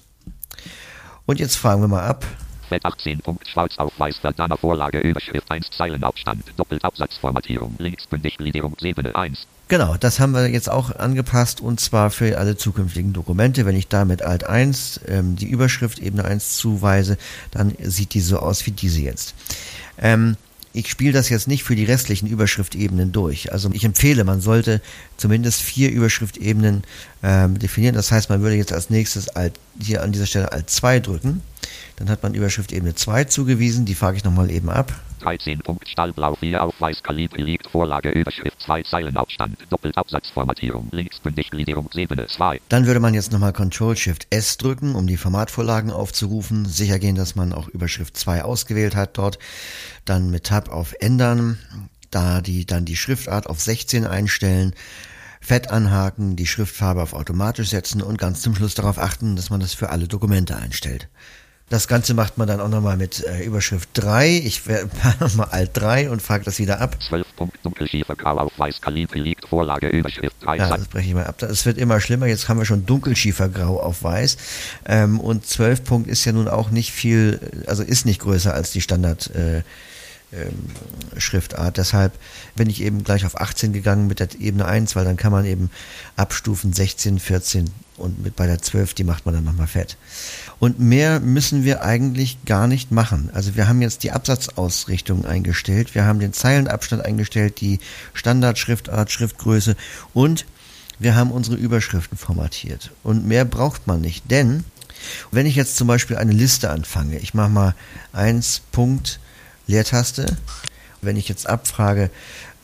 Und 1.26 1.40
jetzt 1.40 1.56
fragen 1.56 1.82
wir 1.82 1.88
mal 1.88 2.06
ab. 2.06 2.26
Fett 2.68 2.84
18 2.84 3.20
Punkt 3.20 3.48
Schwarz 3.48 3.78
auf 3.78 3.94
Weiß 3.98 4.18
Verdammer 4.18 4.58
Vorlage 4.58 5.00
Überschrift 5.00 5.50
1 5.50 5.70
Zeilenabstand. 5.72 6.44
Doppeltabsatzformatierung. 6.58 7.76
Linksbündig 7.78 8.38
Gliederungsebene 8.38 9.16
1. 9.16 9.48
Genau, 9.68 9.96
das 9.98 10.20
haben 10.20 10.34
wir 10.34 10.48
jetzt 10.48 10.70
auch 10.70 10.96
angepasst 10.96 11.62
und 11.62 11.80
zwar 11.80 12.12
für 12.12 12.38
alle 12.38 12.58
zukünftigen 12.58 13.14
Dokumente. 13.14 13.66
Wenn 13.66 13.76
ich 13.76 13.88
da 13.88 14.06
mit 14.06 14.22
Alt 14.22 14.44
1 14.44 15.02
ähm, 15.08 15.36
die 15.36 15.48
Überschrift 15.48 16.00
Ebene 16.00 16.26
1 16.26 16.58
zuweise, 16.58 17.18
dann 17.52 17.76
sieht 17.80 18.14
die 18.14 18.22
so 18.22 18.40
aus 18.40 18.66
wie 18.66 18.72
diese 18.72 19.02
jetzt. 19.02 19.36
Ähm, 19.98 20.38
ich 20.76 20.90
spiele 20.90 21.14
das 21.14 21.30
jetzt 21.30 21.48
nicht 21.48 21.64
für 21.64 21.76
die 21.76 21.86
restlichen 21.86 22.28
Überschriftebenen 22.28 23.12
durch. 23.12 23.52
Also 23.54 23.70
ich 23.72 23.86
empfehle, 23.86 24.26
man 24.26 24.42
sollte 24.42 24.82
zumindest 25.16 25.62
vier 25.62 25.90
Überschriftebenen 25.90 26.84
ähm, 27.24 27.58
definieren. 27.58 27.96
Das 27.96 28.12
heißt, 28.12 28.30
man 28.30 28.42
würde 28.42 28.58
jetzt 28.58 28.74
als 28.74 28.90
nächstes 28.90 29.30
Alt, 29.30 29.54
hier 29.80 30.04
an 30.04 30.12
dieser 30.12 30.26
Stelle 30.26 30.52
Alt 30.52 30.70
2 30.70 31.00
drücken. 31.00 31.42
Dann 31.96 32.10
hat 32.10 32.24
man 32.24 32.34
Überschriftebene 32.34 32.94
2 32.94 33.24
zugewiesen. 33.24 33.86
Die 33.86 33.96
frage 33.96 34.18
ich 34.18 34.26
nochmal 34.26 34.52
eben 34.52 34.70
ab. 34.70 34.94
13. 35.26 35.60
Punkt 35.60 35.90
Stahlblau 35.90 36.36
4 36.36 36.62
auf 36.62 36.80
Weiß 36.80 37.02
Kalibri 37.02 37.42
liegt 37.42 37.66
Vorlage 37.68 38.12
Überschrift 38.12 38.62
2 38.62 38.84
Zeilenabstand 38.84 39.58
doppelt 39.72 39.98
Absatzformatierung 39.98 40.90
linksbündig 40.92 41.50
Gliederung 41.50 41.90
Ebene 41.96 42.28
2. 42.28 42.62
Dann 42.70 42.86
würde 42.86 43.00
man 43.00 43.16
jetzt 43.16 43.32
nochmal 43.32 43.52
Ctrl 43.52 43.96
Shift 43.96 44.28
S 44.30 44.58
drücken, 44.58 44.94
um 44.94 45.08
die 45.08 45.18
Formatvorlagen 45.18 45.90
aufzurufen. 45.90 46.66
Sicher 46.66 47.00
gehen, 47.00 47.16
dass 47.16 47.36
man 47.36 47.54
auch 47.54 47.68
Überschrift 47.70 48.16
2 48.16 48.44
ausgewählt 48.44 48.96
hat 48.96 49.18
dort. 49.18 49.40
Dann 50.06 50.30
mit 50.30 50.44
Tab 50.44 50.70
auf 50.70 50.94
Ändern, 51.00 51.58
da 52.12 52.42
die 52.42 52.68
dann 52.68 52.86
die 52.86 52.96
Schriftart 52.96 53.48
auf 53.48 53.60
16 53.60 54.06
einstellen. 54.06 54.76
Fett 55.42 55.72
anhaken, 55.72 56.36
die 56.36 56.46
Schriftfarbe 56.46 57.02
auf 57.02 57.14
automatisch 57.14 57.70
setzen 57.70 58.04
und 58.04 58.20
ganz 58.20 58.42
zum 58.42 58.54
Schluss 58.54 58.76
darauf 58.76 59.00
achten, 59.00 59.36
dass 59.36 59.50
man 59.50 59.60
das 59.60 59.74
für 59.74 59.90
alle 59.90 60.08
Dokumente 60.08 60.56
einstellt. 60.56 61.10
Das 61.70 61.88
Ganze 61.88 62.14
macht 62.14 62.38
man 62.38 62.48
dann 62.48 62.62
auch 62.62 62.70
nochmal 62.70 62.96
mit 62.96 63.26
äh, 63.26 63.44
Überschrift 63.44 63.90
3. 63.94 64.38
Ich 64.38 64.68
werde 64.68 64.88
nochmal 65.20 65.48
Alt 65.50 65.72
3 65.74 66.12
und 66.12 66.22
frage 66.22 66.44
das 66.44 66.60
wieder 66.60 66.80
ab. 66.80 66.96
12 67.10 67.26
Punkt 67.36 67.58
Weiß 67.66 68.82
Kalibri 68.82 69.20
liegt 69.20 69.48
Vorlage 69.48 69.88
Überschrift 69.88 70.36
3 70.42 70.58
Ja, 70.58 70.78
das 70.78 70.88
breche 70.88 71.08
ich 71.08 71.16
mal 71.16 71.26
ab. 71.26 71.42
Es 71.42 71.66
wird 71.66 71.80
immer 71.80 72.00
schlimmer. 72.00 72.28
Jetzt 72.28 72.50
haben 72.50 72.60
wir 72.60 72.66
schon 72.66 72.86
Dunkelschiefergrau 72.86 73.80
auf 73.80 74.04
Weiß. 74.04 74.38
Ähm, 74.86 75.20
und 75.20 75.48
12 75.48 75.84
Punkt 75.84 76.08
ist 76.08 76.24
ja 76.26 76.34
nun 76.34 76.48
auch 76.48 76.70
nicht 76.70 76.92
viel, 76.92 77.40
also 77.66 77.82
ist 77.82 78.06
nicht 78.06 78.22
größer 78.22 78.54
als 78.54 78.72
die 78.72 78.82
Standard. 78.82 79.34
Äh, 79.34 79.64
ähm, 80.34 80.66
Schriftart. 81.18 81.78
Deshalb 81.78 82.14
bin 82.56 82.70
ich 82.70 82.82
eben 82.82 83.04
gleich 83.04 83.26
auf 83.26 83.40
18 83.40 83.74
gegangen 83.74 84.08
mit 84.08 84.20
der 84.20 84.28
Ebene 84.40 84.66
1, 84.66 84.96
weil 84.96 85.06
dann 85.06 85.18
kann 85.18 85.32
man 85.32 85.46
eben 85.46 85.70
abstufen 86.16 86.74
16, 86.74 87.20
14 87.20 87.70
und 87.98 88.24
mit 88.24 88.36
bei 88.36 88.48
der 88.48 88.62
12, 88.62 88.96
die 88.96 89.04
macht 89.04 89.26
man 89.26 89.36
dann 89.36 89.44
nochmal 89.44 89.68
fett. 89.68 89.98
Und 90.66 90.80
mehr 90.80 91.20
müssen 91.20 91.64
wir 91.64 91.84
eigentlich 91.84 92.44
gar 92.44 92.66
nicht 92.66 92.90
machen. 92.90 93.30
Also 93.34 93.56
wir 93.56 93.68
haben 93.68 93.84
jetzt 93.84 94.02
die 94.02 94.12
Absatzausrichtung 94.12 95.24
eingestellt, 95.24 95.94
wir 95.94 96.06
haben 96.06 96.20
den 96.20 96.34
Zeilenabstand 96.34 97.06
eingestellt, 97.06 97.62
die 97.62 97.78
Standardschriftart, 98.16 99.12
Schriftgröße 99.12 99.76
und 100.16 100.48
wir 100.98 101.16
haben 101.16 101.30
unsere 101.30 101.56
Überschriften 101.56 102.18
formatiert. 102.18 102.90
Und 103.04 103.28
mehr 103.28 103.46
braucht 103.46 103.86
man 103.86 104.02
nicht, 104.02 104.32
denn 104.32 104.64
wenn 105.30 105.46
ich 105.46 105.56
jetzt 105.56 105.78
zum 105.78 105.88
Beispiel 105.88 106.18
eine 106.18 106.32
Liste 106.32 106.72
anfange, 106.72 107.20
ich 107.20 107.36
mache 107.36 107.50
mal 107.50 107.76
1 108.14 108.64
Punkt 108.72 109.20
Leertaste. 109.68 110.26
Wenn 111.00 111.16
ich 111.16 111.30
jetzt 111.30 111.48
abfrage, 111.48 112.10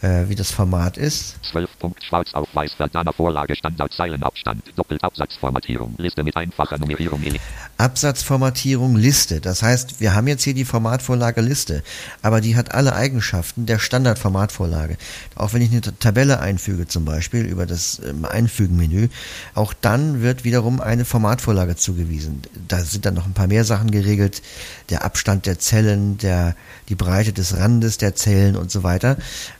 äh, 0.01 0.27
wie 0.27 0.35
das 0.35 0.51
Format 0.51 0.97
ist. 0.97 1.35
12 1.51 1.69
Punkt 1.79 2.03
schwarz 2.03 2.33
auf 2.33 2.47
weiß 2.53 2.73
Verdana 2.73 3.11
Vorlage 3.11 3.55
Standard 3.55 3.93
Zeilenabstand 3.93 4.63
doppelt 4.75 5.03
Absatzformatierung 5.03 5.95
Liste 5.97 6.23
mit 6.23 6.35
einfacher 6.35 6.77
Nummerierung 6.77 7.21
Absatzformatierung 7.81 8.95
Liste. 8.95 9.41
Das 9.41 9.63
heißt, 9.63 9.99
wir 9.99 10.13
haben 10.13 10.27
jetzt 10.27 10.43
hier 10.43 10.53
die 10.53 10.65
Formatvorlage 10.65 11.41
Liste, 11.41 11.81
aber 12.21 12.39
die 12.39 12.55
hat 12.55 12.75
alle 12.75 12.93
Eigenschaften 12.93 13.65
der 13.65 13.79
Standardformatvorlage. 13.79 14.97
Auch 15.33 15.53
wenn 15.53 15.63
ich 15.63 15.71
eine 15.71 15.81
Tabelle 15.81 16.39
einfüge 16.39 16.87
zum 16.87 17.05
Beispiel 17.05 17.43
über 17.43 17.65
das 17.65 17.99
ähm, 18.07 18.25
Einfügen-Menü, 18.25 19.09
auch 19.55 19.73
dann 19.73 20.21
wird 20.21 20.43
wiederum 20.43 20.79
eine 20.79 21.05
Formatvorlage 21.05 21.75
zugewiesen. 21.75 22.43
Da 22.67 22.81
sind 22.81 23.07
dann 23.07 23.15
noch 23.15 23.25
ein 23.25 23.33
paar 23.33 23.47
mehr 23.47 23.65
Sachen 23.65 23.89
geregelt, 23.89 24.43
der 24.91 25.03
Abstand 25.03 25.47
der 25.47 25.57
Zellen, 25.57 26.19
der, 26.19 26.55
die 26.87 26.95
Breite 26.95 27.33
des 27.33 27.57
Randes 27.57 27.97
der 27.97 28.13
Zellen 28.13 28.57
und 28.57 28.69
so 28.69 28.83
weiter. 28.83 29.17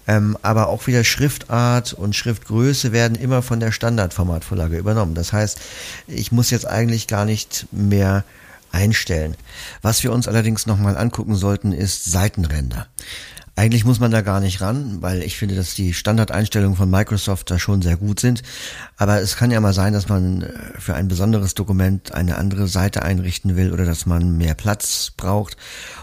Ähm, 0.07 0.38
aber 0.43 0.67
auch 0.67 0.86
wieder 0.86 1.03
Schriftart 1.03 1.93
und 1.93 2.15
Schriftgröße 2.15 2.91
werden 2.91 3.17
immer 3.17 3.41
von 3.41 3.59
der 3.59 3.72
Standardformatvorlage 3.72 4.78
übernommen. 4.78 5.15
Das 5.15 5.34
heißt, 5.34 5.59
ich 6.05 6.32
muss 6.32 6.51
jetzt 6.51 6.67
eigentlich 6.67 7.07
gar 7.07 7.26
nicht 7.26 7.65
mehr 7.72 8.11
einstellen. 8.72 9.36
Was 9.82 10.03
wir 10.03 10.12
uns 10.12 10.28
allerdings 10.28 10.66
nochmal 10.66 10.97
angucken 10.97 11.36
sollten, 11.36 11.74
ist 11.74 12.05
Seitenränder. 12.05 12.88
Eigentlich 13.55 13.84
muss 13.84 13.99
man 13.99 14.12
da 14.12 14.22
gar 14.22 14.39
nicht 14.39 14.62
ran, 14.62 15.01
weil 15.01 15.22
ich 15.24 15.38
finde, 15.38 15.55
dass 15.55 15.76
die 15.76 15.93
Standardeinstellungen 15.93 16.78
von 16.78 16.89
Microsoft 16.89 17.51
da 17.51 17.59
schon 17.59 17.82
sehr 17.82 17.97
gut 17.97 18.20
sind. 18.20 18.43
Aber 18.95 19.22
es 19.22 19.36
kann 19.36 19.51
ja 19.51 19.59
mal 19.59 19.74
sein, 19.74 19.91
dass 19.93 20.07
man 20.07 20.43
äh, 20.43 20.80
für 20.80 20.95
ein 20.95 21.09
besonderes 21.09 21.53
Dokument 21.53 22.14
eine 22.14 22.38
andere 22.38 22.68
Seite 22.68 23.03
einrichten 23.03 23.57
will 23.57 23.74
oder 23.74 23.86
dass 23.86 24.05
man 24.05 24.38
mehr 24.38 24.55
Platz 24.55 25.12
braucht. 25.16 25.57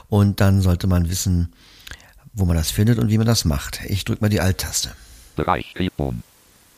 Und 0.09 0.41
dann 0.41 0.61
sollte 0.61 0.87
man 0.87 1.09
wissen, 1.09 1.53
wo 2.35 2.45
man 2.45 2.57
das 2.57 2.71
findet 2.71 2.99
und 2.99 3.09
wie 3.09 3.19
man 3.19 3.27
das 3.27 3.45
macht. 3.47 3.81
Ich 3.87 4.05
drücke 4.05 4.23
mal 4.23 4.29
die 4.29 4.41
Alt-Taste. 4.41 4.91
Bereich. 5.35 5.75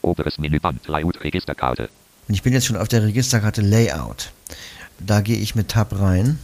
Oberes 0.03 0.39
Menüband 0.39 0.87
Layout 0.87 1.23
Registerkarte. 1.23 1.91
Und 2.29 2.35
ich 2.35 2.43
bin 2.43 2.53
jetzt 2.53 2.67
schon 2.67 2.77
auf 2.77 2.89
der 2.89 3.03
Registerkarte 3.03 3.61
Layout. 3.61 4.33
Da 5.07 5.21
gehe 5.21 5.39
ich 5.39 5.55
mit 5.55 5.69
Tab 5.69 5.99
rein. 5.99 6.39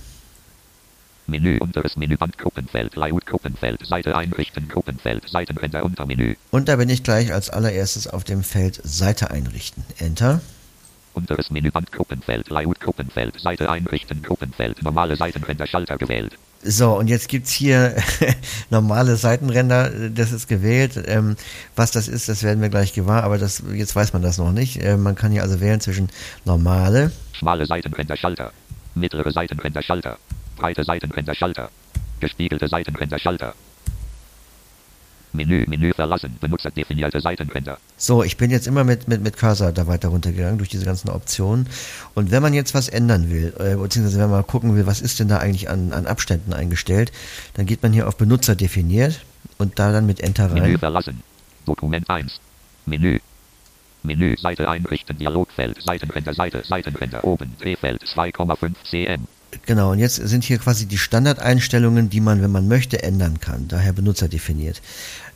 Menü 1.27 1.59
unteres 1.59 1.97
Menüband 1.97 2.39
Gruppenfeld 2.39 2.95
Layout 2.95 3.27
Gruppenfeld 3.27 3.85
Seite 3.87 4.17
einrichten 4.17 4.69
Gruppenfeld 4.69 5.29
Seitenränder 5.29 5.85
Untermenü. 5.85 6.37
Und 6.51 6.69
da 6.69 6.77
bin 6.77 6.89
ich 6.89 7.03
gleich 7.03 7.33
als 7.33 7.51
allererstes 7.51 8.07
auf 8.07 8.25
dem 8.25 8.43
Feld 8.43 8.81
Seite 8.85 9.31
einrichten. 9.31 9.85
Enter. 9.99 10.41
Unteres 11.17 11.51
Menüband 11.51 11.91
Gruppenfeld 11.93 12.51
Layout 12.51 12.79
Gruppenfeld 12.79 13.41
Seite 13.41 13.71
einrichten 13.71 14.23
Gruppenfeld 14.23 14.83
normale 14.83 15.17
Seitenränder 15.17 15.67
Schalter 15.67 15.97
gewählt. 15.97 16.39
So, 16.63 16.95
und 16.95 17.09
jetzt 17.09 17.29
gibt's 17.29 17.53
hier 17.53 17.97
normale 18.71 19.17
Seitenränder, 19.17 19.91
das 20.11 20.33
ist 20.33 20.47
gewählt. 20.47 21.03
Ähm, 21.07 21.37
was 21.75 21.91
das 21.91 22.09
ist, 22.09 22.29
das 22.29 22.43
werden 22.43 22.61
wir 22.61 22.69
gleich 22.69 22.93
gewahr, 22.93 23.23
aber 23.25 23.39
das, 23.39 23.63
jetzt 23.73 23.97
weiß 23.97 24.13
man 24.13 24.23
das 24.23 24.37
noch 24.39 24.53
nicht. 24.53 24.83
Äh, 24.83 24.97
man 24.97 25.15
kann 25.15 25.33
hier 25.33 25.43
also 25.43 25.61
wählen 25.61 25.81
zwischen 25.81 26.09
normale, 26.45 27.13
schmale 27.33 27.67
Seitenränder 27.67 28.17
Schalter, 28.17 28.53
mittlere 28.95 29.31
Seitenränder 29.31 29.83
Schalter, 29.83 30.19
breite 30.57 30.85
Seitenränder 30.85 31.35
Schalter, 31.35 31.71
gespiegelte 32.21 32.69
Seitenränder 32.69 33.19
Schalter. 33.19 33.55
Menü, 35.37 35.65
Menü 35.69 35.93
verlassen, 35.93 36.37
benutzerdefinierte 36.41 37.21
Seitenränder. 37.21 37.79
So, 37.97 38.23
ich 38.23 38.37
bin 38.37 38.51
jetzt 38.51 38.67
immer 38.67 38.85
mit, 38.85 39.07
mit, 39.09 39.23
mit 39.23 39.37
Cursor 39.37 39.73
da 39.73 39.87
weiter 39.87 40.09
runtergegangen 40.09 40.59
durch 40.59 40.71
diese 40.71 40.85
ganzen 40.85 41.11
Optionen. 41.11 41.69
Und 42.15 42.31
wenn 42.31 42.43
man 42.43 42.55
jetzt 42.55 42.75
was 42.75 42.89
ändern 42.89 43.31
will, 43.31 43.55
äh, 43.59 43.77
beziehungsweise 43.77 44.19
wenn 44.19 44.31
man 44.31 44.41
mal 44.41 44.43
gucken 44.43 44.75
will, 44.77 44.87
was 44.87 45.01
ist 45.01 45.21
denn 45.21 45.29
da 45.29 45.39
eigentlich 45.39 45.69
an, 45.71 45.93
an 45.93 46.07
Abständen 46.07 46.53
eingestellt, 46.53 47.13
dann 47.55 47.67
geht 47.67 47.83
man 47.83 47.93
hier 47.93 48.09
auf 48.09 48.17
Benutzer 48.17 48.57
definiert 48.57 49.21
und 49.59 49.79
da 49.79 49.93
dann 49.93 50.07
mit 50.07 50.21
Enter 50.21 50.51
rein. 50.51 50.63
Menü 50.63 50.79
verlassen. 50.79 51.23
Dokument 51.67 52.09
1. 52.09 52.41
Menü. 52.87 53.19
Menü, 54.03 54.37
Seite 54.37 54.69
einrichten, 54.69 55.19
Dialogfeld, 55.19 55.83
Seitenränder, 55.83 56.33
Seite, 56.33 56.63
Seitenränder, 56.65 57.25
oben, 57.25 57.57
Drehfeld, 57.61 58.05
2,5 58.05 58.75
cm. 58.85 59.27
Genau, 59.65 59.93
und 59.93 59.99
jetzt 59.99 60.17
sind 60.17 60.45
hier 60.45 60.59
quasi 60.59 60.87
die 60.87 60.99
Standardeinstellungen, 60.99 62.11
die 62.11 62.21
man, 62.21 62.43
wenn 62.43 62.51
man 62.51 62.69
möchte, 62.69 63.03
ändern 63.03 63.41
kann. 63.41 63.69
Daher 63.69 63.93
Benutzer 63.93 64.29
definiert. 64.29 64.83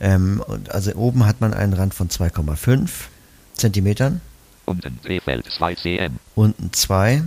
Ähm, 0.01 0.43
und 0.47 0.71
also 0.71 0.95
oben 0.95 1.27
hat 1.27 1.41
man 1.41 1.55
einen 1.55 1.73
Rand 1.73 1.95
von 1.95 2.09
2,5 2.09 2.89
Zentimetern. 3.55 4.21
Unten 4.67 4.99
Drehfeld 5.03 5.47
2 5.47 5.75
cm. 5.75 6.19
Unten 6.35 6.73
2. 6.73 7.23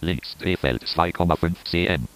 Links 0.00 0.36
Drehfeld 0.38 0.82
2,5 0.84 1.54
cm. 1.70 2.08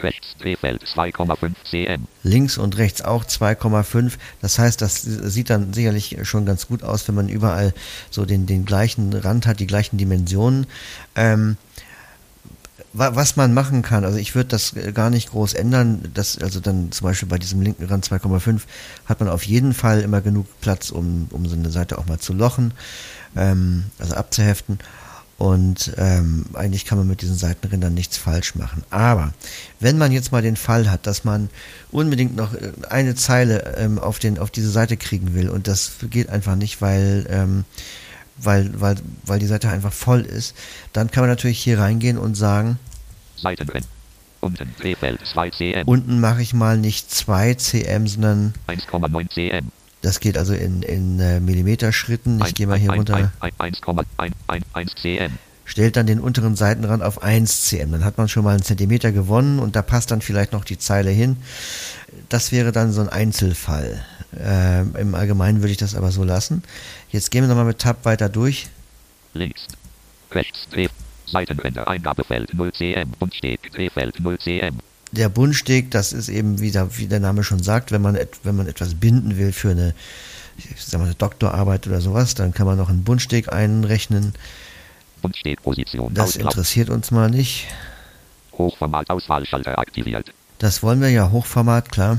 Rechts 0.00 0.36
Drehfeld 0.38 0.82
2,5 0.82 1.52
cm. 1.64 2.06
Links 2.22 2.58
und 2.58 2.78
rechts 2.78 3.02
auch 3.02 3.24
2,5. 3.24 4.12
Das 4.40 4.58
heißt, 4.58 4.80
das 4.80 5.02
sieht 5.02 5.50
dann 5.50 5.72
sicherlich 5.72 6.16
schon 6.22 6.46
ganz 6.46 6.68
gut 6.68 6.82
aus, 6.82 7.06
wenn 7.08 7.14
man 7.14 7.28
überall 7.28 7.74
so 8.10 8.24
den, 8.24 8.46
den 8.46 8.64
gleichen 8.64 9.12
Rand 9.12 9.46
hat, 9.46 9.60
die 9.60 9.66
gleichen 9.66 9.98
Dimensionen. 9.98 10.66
Ähm, 11.14 11.56
was 12.92 13.36
man 13.36 13.54
machen 13.54 13.82
kann, 13.82 14.04
also 14.04 14.18
ich 14.18 14.34
würde 14.34 14.48
das 14.48 14.74
äh, 14.74 14.92
gar 14.92 15.10
nicht 15.10 15.30
groß 15.30 15.54
ändern, 15.54 16.10
das, 16.14 16.38
also 16.38 16.60
dann 16.60 16.90
zum 16.90 17.06
Beispiel 17.06 17.28
bei 17.28 17.38
diesem 17.38 17.60
linken 17.62 17.84
Rand 17.84 18.06
2,5 18.06 18.62
hat 19.06 19.20
man 19.20 19.28
auf 19.28 19.44
jeden 19.44 19.74
Fall 19.74 20.00
immer 20.00 20.20
genug 20.20 20.46
Platz, 20.60 20.90
um, 20.90 21.28
um 21.30 21.46
so 21.46 21.54
eine 21.54 21.70
Seite 21.70 21.98
auch 21.98 22.06
mal 22.06 22.18
zu 22.18 22.32
lochen, 22.32 22.74
ähm, 23.36 23.84
also 23.98 24.14
abzuheften. 24.14 24.78
Und 25.38 25.94
ähm, 25.96 26.44
eigentlich 26.52 26.84
kann 26.84 26.98
man 26.98 27.06
mit 27.06 27.22
diesen 27.22 27.34
Seitenrändern 27.36 27.94
nichts 27.94 28.18
falsch 28.18 28.56
machen. 28.56 28.84
Aber 28.90 29.32
wenn 29.78 29.96
man 29.96 30.12
jetzt 30.12 30.32
mal 30.32 30.42
den 30.42 30.56
Fall 30.56 30.90
hat, 30.90 31.06
dass 31.06 31.24
man 31.24 31.48
unbedingt 31.90 32.36
noch 32.36 32.52
äh, 32.52 32.72
eine 32.90 33.14
Zeile 33.14 33.76
ähm, 33.78 33.98
auf, 33.98 34.18
den, 34.18 34.38
auf 34.38 34.50
diese 34.50 34.70
Seite 34.70 34.98
kriegen 34.98 35.32
will 35.32 35.48
und 35.48 35.66
das 35.66 35.92
geht 36.10 36.28
einfach 36.28 36.56
nicht, 36.56 36.82
weil 36.82 37.26
ähm, 37.30 37.64
weil, 38.42 38.80
weil, 38.80 38.96
weil 39.24 39.38
die 39.38 39.46
Seite 39.46 39.68
einfach 39.70 39.92
voll 39.92 40.22
ist, 40.22 40.56
dann 40.92 41.10
kann 41.10 41.22
man 41.22 41.30
natürlich 41.30 41.58
hier 41.58 41.78
reingehen 41.78 42.18
und 42.18 42.34
sagen, 42.34 42.78
Seitenrennen. 43.36 43.88
Unten 44.40 44.74
Drehfeld 44.78 45.20
2 45.32 45.50
cm. 45.50 45.82
Unten 45.88 46.20
mache 46.20 46.40
ich 46.40 46.54
mal 46.54 46.78
nicht 46.78 47.10
2 47.10 47.54
cm, 47.54 48.06
sondern 48.06 48.54
1,9 48.68 49.28
cm. 49.30 49.70
Das 50.02 50.20
geht 50.20 50.38
also 50.38 50.54
in, 50.54 50.82
in 50.82 51.20
äh, 51.20 51.40
Millimeterschritten. 51.40 52.42
Ich 52.46 52.54
gehe 52.54 52.66
mal 52.66 52.78
hier 52.78 52.92
runter. 52.92 53.30
1,1 53.40 54.96
cm. 54.96 55.32
Stellt 55.66 55.96
dann 55.96 56.06
den 56.06 56.20
unteren 56.20 56.56
Seitenrand 56.56 57.02
auf 57.02 57.22
1 57.22 57.64
cm. 57.64 57.92
Dann 57.92 58.04
hat 58.04 58.16
man 58.16 58.28
schon 58.28 58.44
mal 58.44 58.54
einen 58.54 58.62
Zentimeter 58.62 59.12
gewonnen 59.12 59.58
und 59.58 59.76
da 59.76 59.82
passt 59.82 60.10
dann 60.10 60.22
vielleicht 60.22 60.52
noch 60.52 60.64
die 60.64 60.78
Zeile 60.78 61.10
hin. 61.10 61.36
Das 62.30 62.50
wäre 62.50 62.72
dann 62.72 62.92
so 62.92 63.02
ein 63.02 63.10
Einzelfall. 63.10 64.02
Äh, 64.40 64.80
Im 65.00 65.14
Allgemeinen 65.14 65.60
würde 65.60 65.72
ich 65.72 65.78
das 65.78 65.94
aber 65.94 66.10
so 66.10 66.24
lassen. 66.24 66.62
Jetzt 67.10 67.30
gehen 67.30 67.42
wir 67.42 67.48
nochmal 67.48 67.64
mit 67.64 67.78
Tab 67.78 68.04
weiter 68.04 68.28
durch. 68.28 68.68
Links, 69.34 69.66
rechts, 70.32 70.66
Dreh, 70.70 70.88
Eingabefeld 71.32 72.54
0 72.54 72.72
cm 72.72 73.12
und 73.18 73.34
steht 73.34 73.60
Drehfeld 73.72 74.18
0 74.18 74.38
cm. 74.38 74.78
der 75.12 75.28
Bundsteg, 75.28 75.90
das 75.90 76.12
ist 76.12 76.28
eben, 76.28 76.60
wie 76.60 76.70
der, 76.72 76.96
wie 76.98 77.06
der 77.06 77.20
Name 77.20 77.44
schon 77.44 77.62
sagt, 77.62 77.92
wenn 77.92 78.02
man, 78.02 78.18
wenn 78.42 78.56
man 78.56 78.66
etwas 78.66 78.94
binden 78.94 79.36
will 79.36 79.52
für 79.52 79.70
eine, 79.70 79.94
ich 80.56 80.84
sag 80.84 80.98
mal, 80.98 81.06
eine 81.06 81.14
Doktorarbeit 81.14 81.86
oder 81.86 82.00
sowas, 82.00 82.34
dann 82.34 82.52
kann 82.52 82.66
man 82.66 82.76
noch 82.76 82.88
einen 82.88 83.04
Bundsteg 83.04 83.52
einrechnen. 83.52 84.34
Buntstegposition. 85.22 86.14
Das 86.14 86.30
Ausklapp. 86.30 86.46
interessiert 86.46 86.90
uns 86.90 87.10
mal 87.10 87.30
nicht. 87.30 87.68
Hochformat 88.52 89.08
Auswahlschalter 89.10 89.78
aktiviert. 89.78 90.32
Das 90.58 90.82
wollen 90.82 91.00
wir 91.00 91.10
ja 91.10 91.30
Hochformat, 91.30 91.92
klar. 91.92 92.18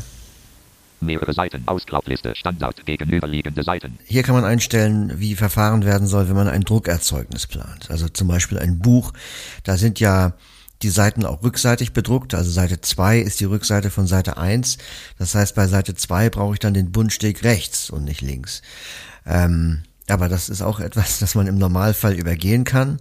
Mehrere 1.02 1.34
Seiten. 1.34 1.64
Ausklappliste. 1.68 2.36
Standard. 2.36 2.86
Gegenüberliegende 2.86 3.64
Seiten. 3.64 3.97
Hier 4.06 4.24
kann 4.24 4.36
man 4.36 4.45
einstellen, 4.45 5.14
wie 5.16 5.36
verfahren 5.36 5.84
werden 5.84 6.08
soll, 6.08 6.30
wenn 6.30 6.36
man 6.36 6.47
ein 6.47 6.62
Druckerzeugnis 6.62 7.47
plant. 7.47 7.89
Also 7.89 8.08
zum 8.08 8.28
Beispiel 8.28 8.60
ein 8.60 8.80
Buch. 8.80 9.14
Da 9.64 9.78
sind 9.78 9.99
ja 9.99 10.34
die 10.82 10.89
Seiten 10.89 11.26
auch 11.26 11.43
rückseitig 11.43 11.93
bedruckt. 11.93 12.34
Also 12.34 12.49
Seite 12.52 12.82
2 12.82 13.20
ist 13.20 13.39
die 13.39 13.45
Rückseite 13.45 13.89
von 13.89 14.08
Seite 14.08 14.38
1. 14.38 14.78
Das 15.18 15.36
heißt, 15.36 15.56
bei 15.56 15.68
Seite 15.68 15.95
2 15.95 16.30
brauche 16.30 16.54
ich 16.54 16.60
dann 16.60 16.74
den 16.74 16.91
Bundsteg 16.91 17.43
rechts 17.43 17.89
und 17.89 18.06
nicht 18.06 18.22
links. 18.22 18.62
Ähm, 19.26 19.84
aber 20.10 20.30
das 20.30 20.49
ist 20.49 20.62
auch 20.62 20.80
etwas, 20.80 21.20
das 21.20 21.36
man 21.36 21.47
im 21.47 21.58
Normalfall 21.58 22.14
übergehen 22.14 22.64
kann. 22.64 22.99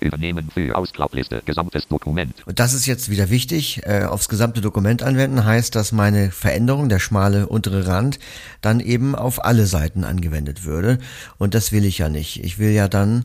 Übernehmen 0.00 0.50
für 0.52 0.76
Ausklappliste. 0.76 1.42
Gesamtes 1.44 1.88
Dokument. 1.88 2.34
Und 2.46 2.58
das 2.58 2.74
ist 2.74 2.86
jetzt 2.86 3.10
wieder 3.10 3.30
wichtig. 3.30 3.82
Äh, 3.84 4.04
aufs 4.04 4.28
gesamte 4.28 4.60
Dokument 4.60 5.02
anwenden 5.02 5.44
heißt, 5.44 5.74
dass 5.74 5.92
meine 5.92 6.30
Veränderung, 6.30 6.88
der 6.88 6.98
schmale 6.98 7.46
untere 7.46 7.86
Rand, 7.86 8.18
dann 8.60 8.80
eben 8.80 9.14
auf 9.14 9.44
alle 9.44 9.66
Seiten 9.66 10.04
angewendet 10.04 10.64
würde. 10.64 10.98
Und 11.38 11.54
das 11.54 11.72
will 11.72 11.84
ich 11.84 11.98
ja 11.98 12.08
nicht. 12.08 12.44
Ich 12.44 12.58
will 12.58 12.70
ja 12.70 12.88
dann 12.88 13.24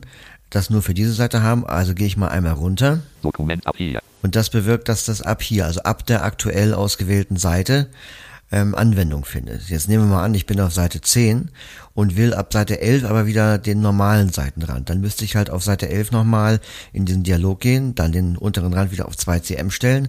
das 0.50 0.70
nur 0.70 0.82
für 0.82 0.94
diese 0.94 1.12
Seite 1.12 1.42
haben. 1.42 1.66
Also 1.66 1.94
gehe 1.94 2.06
ich 2.06 2.16
mal 2.16 2.28
einmal 2.28 2.52
runter. 2.52 3.00
Dokument 3.22 3.66
ab 3.66 3.76
hier. 3.76 4.00
Und 4.22 4.36
das 4.36 4.50
bewirkt, 4.50 4.88
dass 4.88 5.04
das 5.04 5.22
ab 5.22 5.42
hier, 5.42 5.66
also 5.66 5.82
ab 5.82 6.06
der 6.06 6.24
aktuell 6.24 6.74
ausgewählten 6.74 7.36
Seite, 7.36 7.88
ähm, 8.52 8.74
Anwendung 8.74 9.24
findet. 9.24 9.68
Jetzt 9.68 9.88
nehmen 9.88 10.04
wir 10.08 10.16
mal 10.16 10.24
an, 10.24 10.34
ich 10.34 10.46
bin 10.46 10.60
auf 10.60 10.72
Seite 10.72 11.00
10 11.00 11.50
und 11.94 12.16
will 12.16 12.34
ab 12.34 12.52
Seite 12.52 12.80
11 12.80 13.04
aber 13.04 13.26
wieder 13.26 13.58
den 13.58 13.80
normalen 13.80 14.30
Seitenrand. 14.30 14.90
Dann 14.90 15.00
müsste 15.00 15.24
ich 15.24 15.36
halt 15.36 15.50
auf 15.50 15.62
Seite 15.62 15.88
11 15.88 16.10
nochmal 16.12 16.60
in 16.92 17.06
den 17.06 17.22
Dialog 17.22 17.60
gehen, 17.60 17.94
dann 17.94 18.12
den 18.12 18.36
unteren 18.36 18.74
Rand 18.74 18.92
wieder 18.92 19.06
auf 19.06 19.14
2cm 19.14 19.70
stellen 19.70 20.08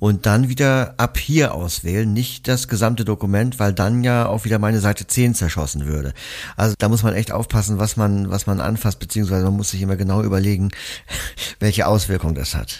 und 0.00 0.24
dann 0.24 0.48
wieder 0.48 0.94
ab 0.96 1.18
hier 1.18 1.54
auswählen, 1.54 2.10
nicht 2.10 2.48
das 2.48 2.68
gesamte 2.68 3.04
Dokument, 3.04 3.58
weil 3.58 3.74
dann 3.74 4.02
ja 4.02 4.26
auch 4.26 4.46
wieder 4.46 4.58
meine 4.58 4.80
Seite 4.80 5.06
10 5.06 5.34
zerschossen 5.34 5.86
würde. 5.86 6.14
Also 6.56 6.74
da 6.78 6.88
muss 6.88 7.02
man 7.02 7.14
echt 7.14 7.30
aufpassen, 7.30 7.78
was 7.78 7.96
man, 7.96 8.30
was 8.30 8.46
man 8.46 8.60
anfasst, 8.60 8.98
beziehungsweise 8.98 9.44
man 9.44 9.56
muss 9.56 9.70
sich 9.70 9.82
immer 9.82 9.96
genau 9.96 10.22
überlegen, 10.22 10.70
welche 11.60 11.86
Auswirkung 11.86 12.34
das 12.34 12.54
hat. 12.54 12.78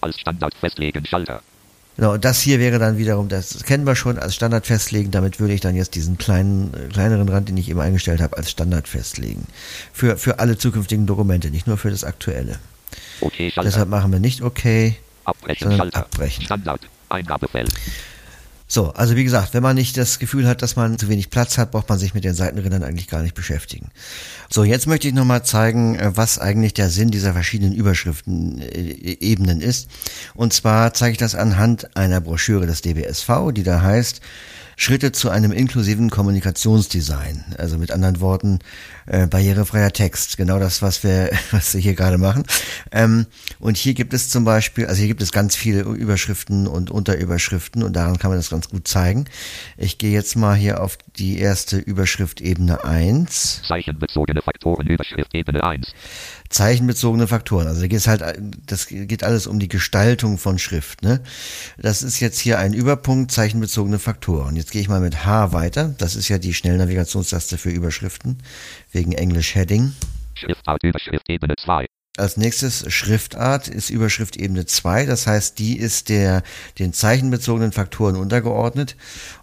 Als 0.00 0.18
Standard 0.20 0.54
festlegen. 0.54 1.04
Schalter. 1.04 1.42
Genau, 1.98 2.12
und 2.12 2.24
das 2.24 2.40
hier 2.40 2.60
wäre 2.60 2.78
dann 2.78 2.96
wiederum, 2.96 3.28
das 3.28 3.64
kennen 3.64 3.84
wir 3.84 3.96
schon 3.96 4.20
als 4.20 4.36
Standard 4.36 4.68
festlegen, 4.68 5.10
damit 5.10 5.40
würde 5.40 5.52
ich 5.52 5.60
dann 5.60 5.74
jetzt 5.74 5.96
diesen 5.96 6.16
kleinen, 6.16 6.72
kleineren 6.92 7.28
Rand, 7.28 7.48
den 7.48 7.56
ich 7.56 7.68
eben 7.68 7.80
eingestellt 7.80 8.20
habe, 8.20 8.36
als 8.36 8.52
Standard 8.52 8.86
festlegen. 8.86 9.48
Für, 9.92 10.16
für 10.16 10.38
alle 10.38 10.56
zukünftigen 10.56 11.06
Dokumente, 11.06 11.50
nicht 11.50 11.66
nur 11.66 11.76
für 11.76 11.90
das 11.90 12.04
aktuelle. 12.04 12.60
Okay. 13.20 13.52
Deshalb 13.60 13.88
machen 13.88 14.12
wir 14.12 14.20
nicht 14.20 14.42
okay. 14.42 14.96
Abbrechen. 15.24 15.70
sondern 15.70 15.78
Schalter. 15.78 15.98
abbrechen. 15.98 16.44
Standard. 16.44 16.80
Eingabefeld. 17.08 17.74
So, 18.70 18.90
also 18.90 19.16
wie 19.16 19.24
gesagt, 19.24 19.54
wenn 19.54 19.62
man 19.62 19.76
nicht 19.76 19.96
das 19.96 20.18
Gefühl 20.18 20.46
hat, 20.46 20.60
dass 20.60 20.76
man 20.76 20.98
zu 20.98 21.08
wenig 21.08 21.30
Platz 21.30 21.56
hat, 21.56 21.70
braucht 21.70 21.88
man 21.88 21.98
sich 21.98 22.12
mit 22.12 22.24
den 22.24 22.34
Seitenrändern 22.34 22.82
eigentlich 22.82 23.08
gar 23.08 23.22
nicht 23.22 23.34
beschäftigen. 23.34 23.90
So, 24.50 24.62
jetzt 24.62 24.86
möchte 24.86 25.08
ich 25.08 25.14
nochmal 25.14 25.42
zeigen, 25.42 25.96
äh, 25.96 26.14
was 26.14 26.38
eigentlich 26.38 26.74
der 26.74 26.90
Sinn 26.90 27.10
dieser 27.10 27.32
verschiedenen 27.32 27.72
Überschriften-Ebenen 27.72 29.62
ist. 29.62 29.88
Und 30.34 30.52
zwar 30.52 30.92
zeige 30.92 31.12
ich 31.12 31.18
das 31.18 31.34
anhand 31.34 31.96
einer 31.96 32.20
Broschüre 32.20 32.66
des 32.66 32.82
DBSV, 32.82 33.52
die 33.54 33.62
da 33.62 33.80
heißt 33.80 34.20
Schritte 34.80 35.10
zu 35.10 35.28
einem 35.28 35.50
inklusiven 35.50 36.08
Kommunikationsdesign. 36.08 37.44
Also 37.58 37.78
mit 37.78 37.90
anderen 37.90 38.20
Worten, 38.20 38.60
äh, 39.06 39.26
barrierefreier 39.26 39.92
Text. 39.92 40.36
Genau 40.36 40.60
das, 40.60 40.82
was 40.82 41.02
wir, 41.02 41.30
was 41.50 41.74
wir 41.74 41.80
hier 41.80 41.94
gerade 41.94 42.16
machen. 42.16 42.44
Ähm, 42.92 43.26
und 43.58 43.76
hier 43.76 43.94
gibt 43.94 44.14
es 44.14 44.30
zum 44.30 44.44
Beispiel, 44.44 44.86
also 44.86 45.00
hier 45.00 45.08
gibt 45.08 45.20
es 45.20 45.32
ganz 45.32 45.56
viele 45.56 45.80
Überschriften 45.80 46.68
und 46.68 46.92
Unterüberschriften 46.92 47.82
und 47.82 47.94
daran 47.96 48.18
kann 48.18 48.30
man 48.30 48.38
das 48.38 48.50
ganz 48.50 48.68
gut 48.68 48.86
zeigen. 48.86 49.24
Ich 49.76 49.98
gehe 49.98 50.12
jetzt 50.12 50.36
mal 50.36 50.54
hier 50.54 50.80
auf 50.80 50.96
die 51.16 51.38
erste 51.38 51.78
Überschrift 51.78 52.40
Ebene 52.40 52.84
1. 52.84 53.62
Zeichenbezogene 53.66 54.42
Faktoren. 54.42 54.86
Überschrift 54.86 55.34
Ebene 55.34 55.64
1. 55.64 55.92
Zeichenbezogene 56.50 57.26
Faktoren. 57.26 57.66
Also 57.66 57.82
da 57.82 57.86
geht 57.86 57.98
es 57.98 58.08
halt, 58.08 58.22
das 58.66 58.86
geht 58.86 59.24
alles 59.24 59.46
um 59.46 59.58
die 59.58 59.68
Gestaltung 59.68 60.38
von 60.38 60.58
Schrift. 60.58 61.02
Ne? 61.02 61.20
Das 61.76 62.02
ist 62.02 62.20
jetzt 62.20 62.38
hier 62.38 62.58
ein 62.58 62.72
Überpunkt 62.72 63.30
Zeichenbezogene 63.30 63.98
Faktoren. 63.98 64.56
Jetzt 64.56 64.70
gehe 64.70 64.80
ich 64.80 64.88
mal 64.88 65.00
mit 65.00 65.24
H 65.24 65.52
weiter. 65.52 65.94
Das 65.98 66.16
ist 66.16 66.28
ja 66.28 66.38
die 66.38 66.54
Schnellnavigationstaste 66.54 67.58
für 67.58 67.70
Überschriften 67.70 68.38
wegen 68.92 69.12
Englisch 69.12 69.54
Heading. 69.54 69.92
Schriftart. 70.34 70.82
Überschrift 70.82 71.28
Ebene 71.28 71.54
2. 71.58 71.86
Als 72.16 72.36
nächstes 72.36 72.92
Schriftart 72.92 73.68
ist 73.68 73.90
Überschrift 73.90 74.36
Ebene 74.36 74.66
2. 74.66 75.06
Das 75.06 75.26
heißt, 75.26 75.58
die 75.58 75.78
ist 75.78 76.08
der 76.08 76.42
den 76.78 76.92
zeichenbezogenen 76.92 77.72
Faktoren 77.72 78.16
untergeordnet. 78.16 78.96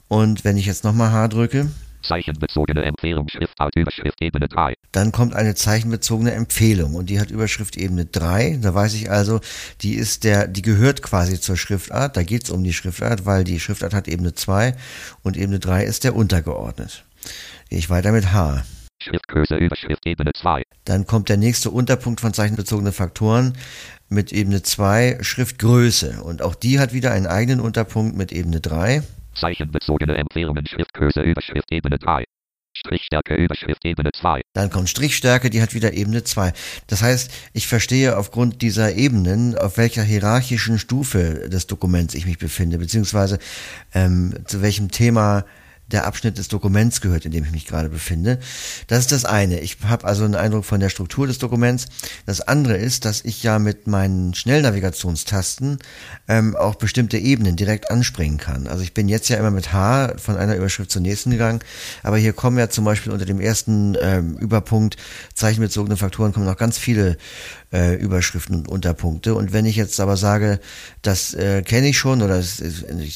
Und 0.07 0.43
wenn 0.43 0.57
ich 0.57 0.65
jetzt 0.65 0.83
nochmal 0.83 1.11
H 1.11 1.29
drücke, 1.29 1.69
Zeichenbezogene 2.07 2.83
Empfehlung. 2.83 3.27
Schriftart. 3.29 3.75
Überschrift 3.75 4.21
Ebene 4.21 4.47
3. 4.47 4.73
dann 4.91 5.11
kommt 5.11 5.35
eine 5.35 5.55
zeichenbezogene 5.55 6.31
Empfehlung 6.31 6.95
und 6.95 7.09
die 7.09 7.19
hat 7.19 7.31
Überschrift 7.31 7.77
Ebene 7.77 8.05
3. 8.05 8.59
Da 8.61 8.73
weiß 8.73 8.93
ich 8.93 9.09
also, 9.09 9.41
die 9.81 9.95
ist 9.95 10.23
der, 10.23 10.47
die 10.47 10.61
gehört 10.61 11.01
quasi 11.01 11.39
zur 11.39 11.57
Schriftart. 11.57 12.17
Da 12.17 12.23
geht 12.23 12.45
es 12.45 12.49
um 12.49 12.63
die 12.63 12.73
Schriftart, 12.73 13.25
weil 13.25 13.43
die 13.43 13.59
Schriftart 13.59 13.93
hat 13.93 14.07
Ebene 14.07 14.33
2 14.33 14.75
und 15.23 15.37
Ebene 15.37 15.59
3 15.59 15.83
ist 15.83 16.03
der 16.03 16.15
untergeordnet. 16.15 17.03
Gehe 17.69 17.79
ich 17.79 17.89
weiter 17.89 18.11
mit 18.11 18.31
H. 18.31 18.63
Schriftgröße. 19.01 19.57
Überschrift 19.57 20.05
Ebene 20.05 20.31
2. 20.33 20.63
Dann 20.85 21.05
kommt 21.05 21.29
der 21.29 21.37
nächste 21.37 21.69
Unterpunkt 21.69 22.21
von 22.21 22.33
zeichenbezogene 22.33 22.91
Faktoren 22.91 23.53
mit 24.09 24.31
Ebene 24.31 24.63
2 24.63 25.19
Schriftgröße 25.21 26.21
und 26.23 26.41
auch 26.41 26.55
die 26.55 26.79
hat 26.79 26.93
wieder 26.93 27.11
einen 27.11 27.27
eigenen 27.27 27.59
Unterpunkt 27.59 28.15
mit 28.15 28.31
Ebene 28.31 28.61
3. 28.61 29.03
Zeichenbezogene 29.35 30.15
Empfehlungen. 30.15 30.65
Schriftgröße. 30.65 31.21
Überschrift 31.21 31.71
Ebene 31.71 31.97
3. 31.99 32.23
Strichstärke. 32.77 33.35
Überschrift 33.35 33.85
Ebene 33.85 34.11
2. 34.11 34.41
Dann 34.53 34.69
kommt 34.69 34.89
Strichstärke, 34.89 35.49
die 35.49 35.61
hat 35.61 35.73
wieder 35.73 35.93
Ebene 35.93 36.23
2. 36.23 36.53
Das 36.87 37.01
heißt, 37.01 37.31
ich 37.53 37.67
verstehe 37.67 38.17
aufgrund 38.17 38.61
dieser 38.61 38.95
Ebenen, 38.95 39.57
auf 39.57 39.77
welcher 39.77 40.03
hierarchischen 40.03 40.77
Stufe 40.77 41.49
des 41.49 41.67
Dokuments 41.67 42.15
ich 42.15 42.25
mich 42.25 42.37
befinde, 42.37 42.77
beziehungsweise 42.77 43.39
ähm, 43.93 44.35
zu 44.45 44.61
welchem 44.61 44.91
Thema 44.91 45.45
der 45.91 46.05
Abschnitt 46.05 46.37
des 46.37 46.47
Dokuments 46.47 47.01
gehört, 47.01 47.25
in 47.25 47.31
dem 47.31 47.43
ich 47.43 47.51
mich 47.51 47.67
gerade 47.67 47.89
befinde. 47.89 48.39
Das 48.87 48.99
ist 48.99 49.11
das 49.11 49.25
eine. 49.25 49.59
Ich 49.59 49.77
habe 49.83 50.05
also 50.05 50.23
einen 50.23 50.35
Eindruck 50.35 50.65
von 50.65 50.79
der 50.79 50.89
Struktur 50.89 51.27
des 51.27 51.37
Dokuments. 51.37 51.85
Das 52.25 52.41
andere 52.41 52.75
ist, 52.75 53.05
dass 53.05 53.23
ich 53.23 53.43
ja 53.43 53.59
mit 53.59 53.87
meinen 53.87 54.33
Schnellnavigationstasten 54.33 55.79
ähm, 56.27 56.55
auch 56.55 56.75
bestimmte 56.75 57.17
Ebenen 57.17 57.55
direkt 57.55 57.91
anspringen 57.91 58.37
kann. 58.37 58.67
Also 58.67 58.83
ich 58.83 58.93
bin 58.93 59.07
jetzt 59.07 59.29
ja 59.29 59.37
immer 59.37 59.51
mit 59.51 59.73
H 59.73 60.17
von 60.17 60.37
einer 60.37 60.55
Überschrift 60.55 60.91
zur 60.91 61.01
nächsten 61.01 61.31
gegangen, 61.31 61.59
aber 62.01 62.17
hier 62.17 62.33
kommen 62.33 62.57
ja 62.57 62.69
zum 62.69 62.85
Beispiel 62.85 63.11
unter 63.11 63.25
dem 63.25 63.39
ersten 63.39 63.95
ähm, 64.01 64.37
Überpunkt 64.37 64.97
zeichenbezogene 65.33 65.97
Faktoren 65.97 66.33
kommen 66.33 66.45
noch 66.45 66.57
ganz 66.57 66.77
viele 66.77 67.17
äh, 67.75 67.95
Überschriften 67.95 68.55
und 68.55 68.67
Unterpunkte. 68.69 69.35
Und 69.35 69.51
wenn 69.51 69.65
ich 69.65 69.75
jetzt 69.75 69.99
aber 69.99 70.15
sage, 70.15 70.59
das 71.01 71.33
äh, 71.33 71.61
kenne 71.61 71.89
ich 71.89 71.97
schon 71.97 72.21
oder 72.21 72.37
das, 72.37 72.63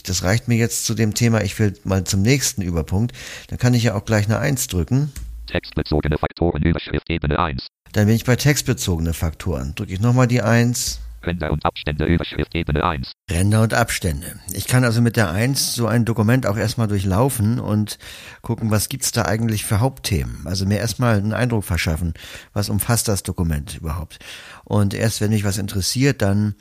das 0.04 0.24
reicht 0.24 0.48
mir 0.48 0.58
jetzt 0.58 0.86
zu 0.86 0.96
dem 0.96 1.14
Thema, 1.14 1.42
ich 1.42 1.58
will 1.60 1.74
mal 1.86 2.04
zum 2.04 2.22
nächsten 2.22 2.62
Überpunkt, 2.62 3.16
dann 3.48 3.58
kann 3.58 3.74
ich 3.74 3.84
ja 3.84 3.96
auch 3.96 4.04
gleich 4.04 4.26
eine 4.26 4.40
Eins 4.40 4.68
drücken. 4.68 5.12
Textbezogene 5.48 6.18
Faktoren. 6.18 6.62
Überschrift 6.62 7.10
Ebene 7.10 7.40
1. 7.40 7.68
Dann 7.94 8.06
bin 8.06 8.16
ich 8.16 8.26
bei 8.26 8.36
textbezogene 8.36 9.14
Faktoren. 9.14 9.74
Drücke 9.76 9.94
ich 9.94 10.00
nochmal 10.00 10.28
die 10.28 10.42
Eins. 10.42 11.00
Ränder 11.24 11.52
und 11.52 11.66
Abstände. 11.66 12.06
Überschrift 12.06 12.56
Ebene 12.56 12.84
1. 12.84 13.12
Ränder 13.30 13.62
und 13.62 13.74
Abstände. 13.74 14.40
Ich 14.54 14.68
kann 14.68 14.84
also 14.84 15.02
mit 15.02 15.16
der 15.16 15.32
Eins 15.32 15.74
so 15.76 15.88
ein 15.88 16.06
Dokument 16.06 16.48
auch 16.48 16.58
erstmal 16.58 16.88
durchlaufen 16.88 17.60
und 17.60 17.98
gucken, 18.42 18.72
was 18.72 18.90
gibt's 18.90 19.12
da 19.12 19.26
eigentlich 19.26 19.66
für 19.66 19.80
Hauptthemen. 19.80 20.46
Also 20.46 20.66
mir 20.66 20.80
erstmal 20.80 21.18
einen 21.18 21.34
Eindruck 21.34 21.64
verschaffen, 21.64 22.14
was 22.54 22.70
umfasst 22.70 23.08
das 23.08 23.24
Dokument 23.24 23.78
überhaupt. 23.78 24.20
Und 24.64 24.94
erst 24.94 25.22
wenn 25.22 25.32
mich 25.32 25.44
was 25.44 25.58
interessiert, 25.58 26.22
dann 26.22 26.56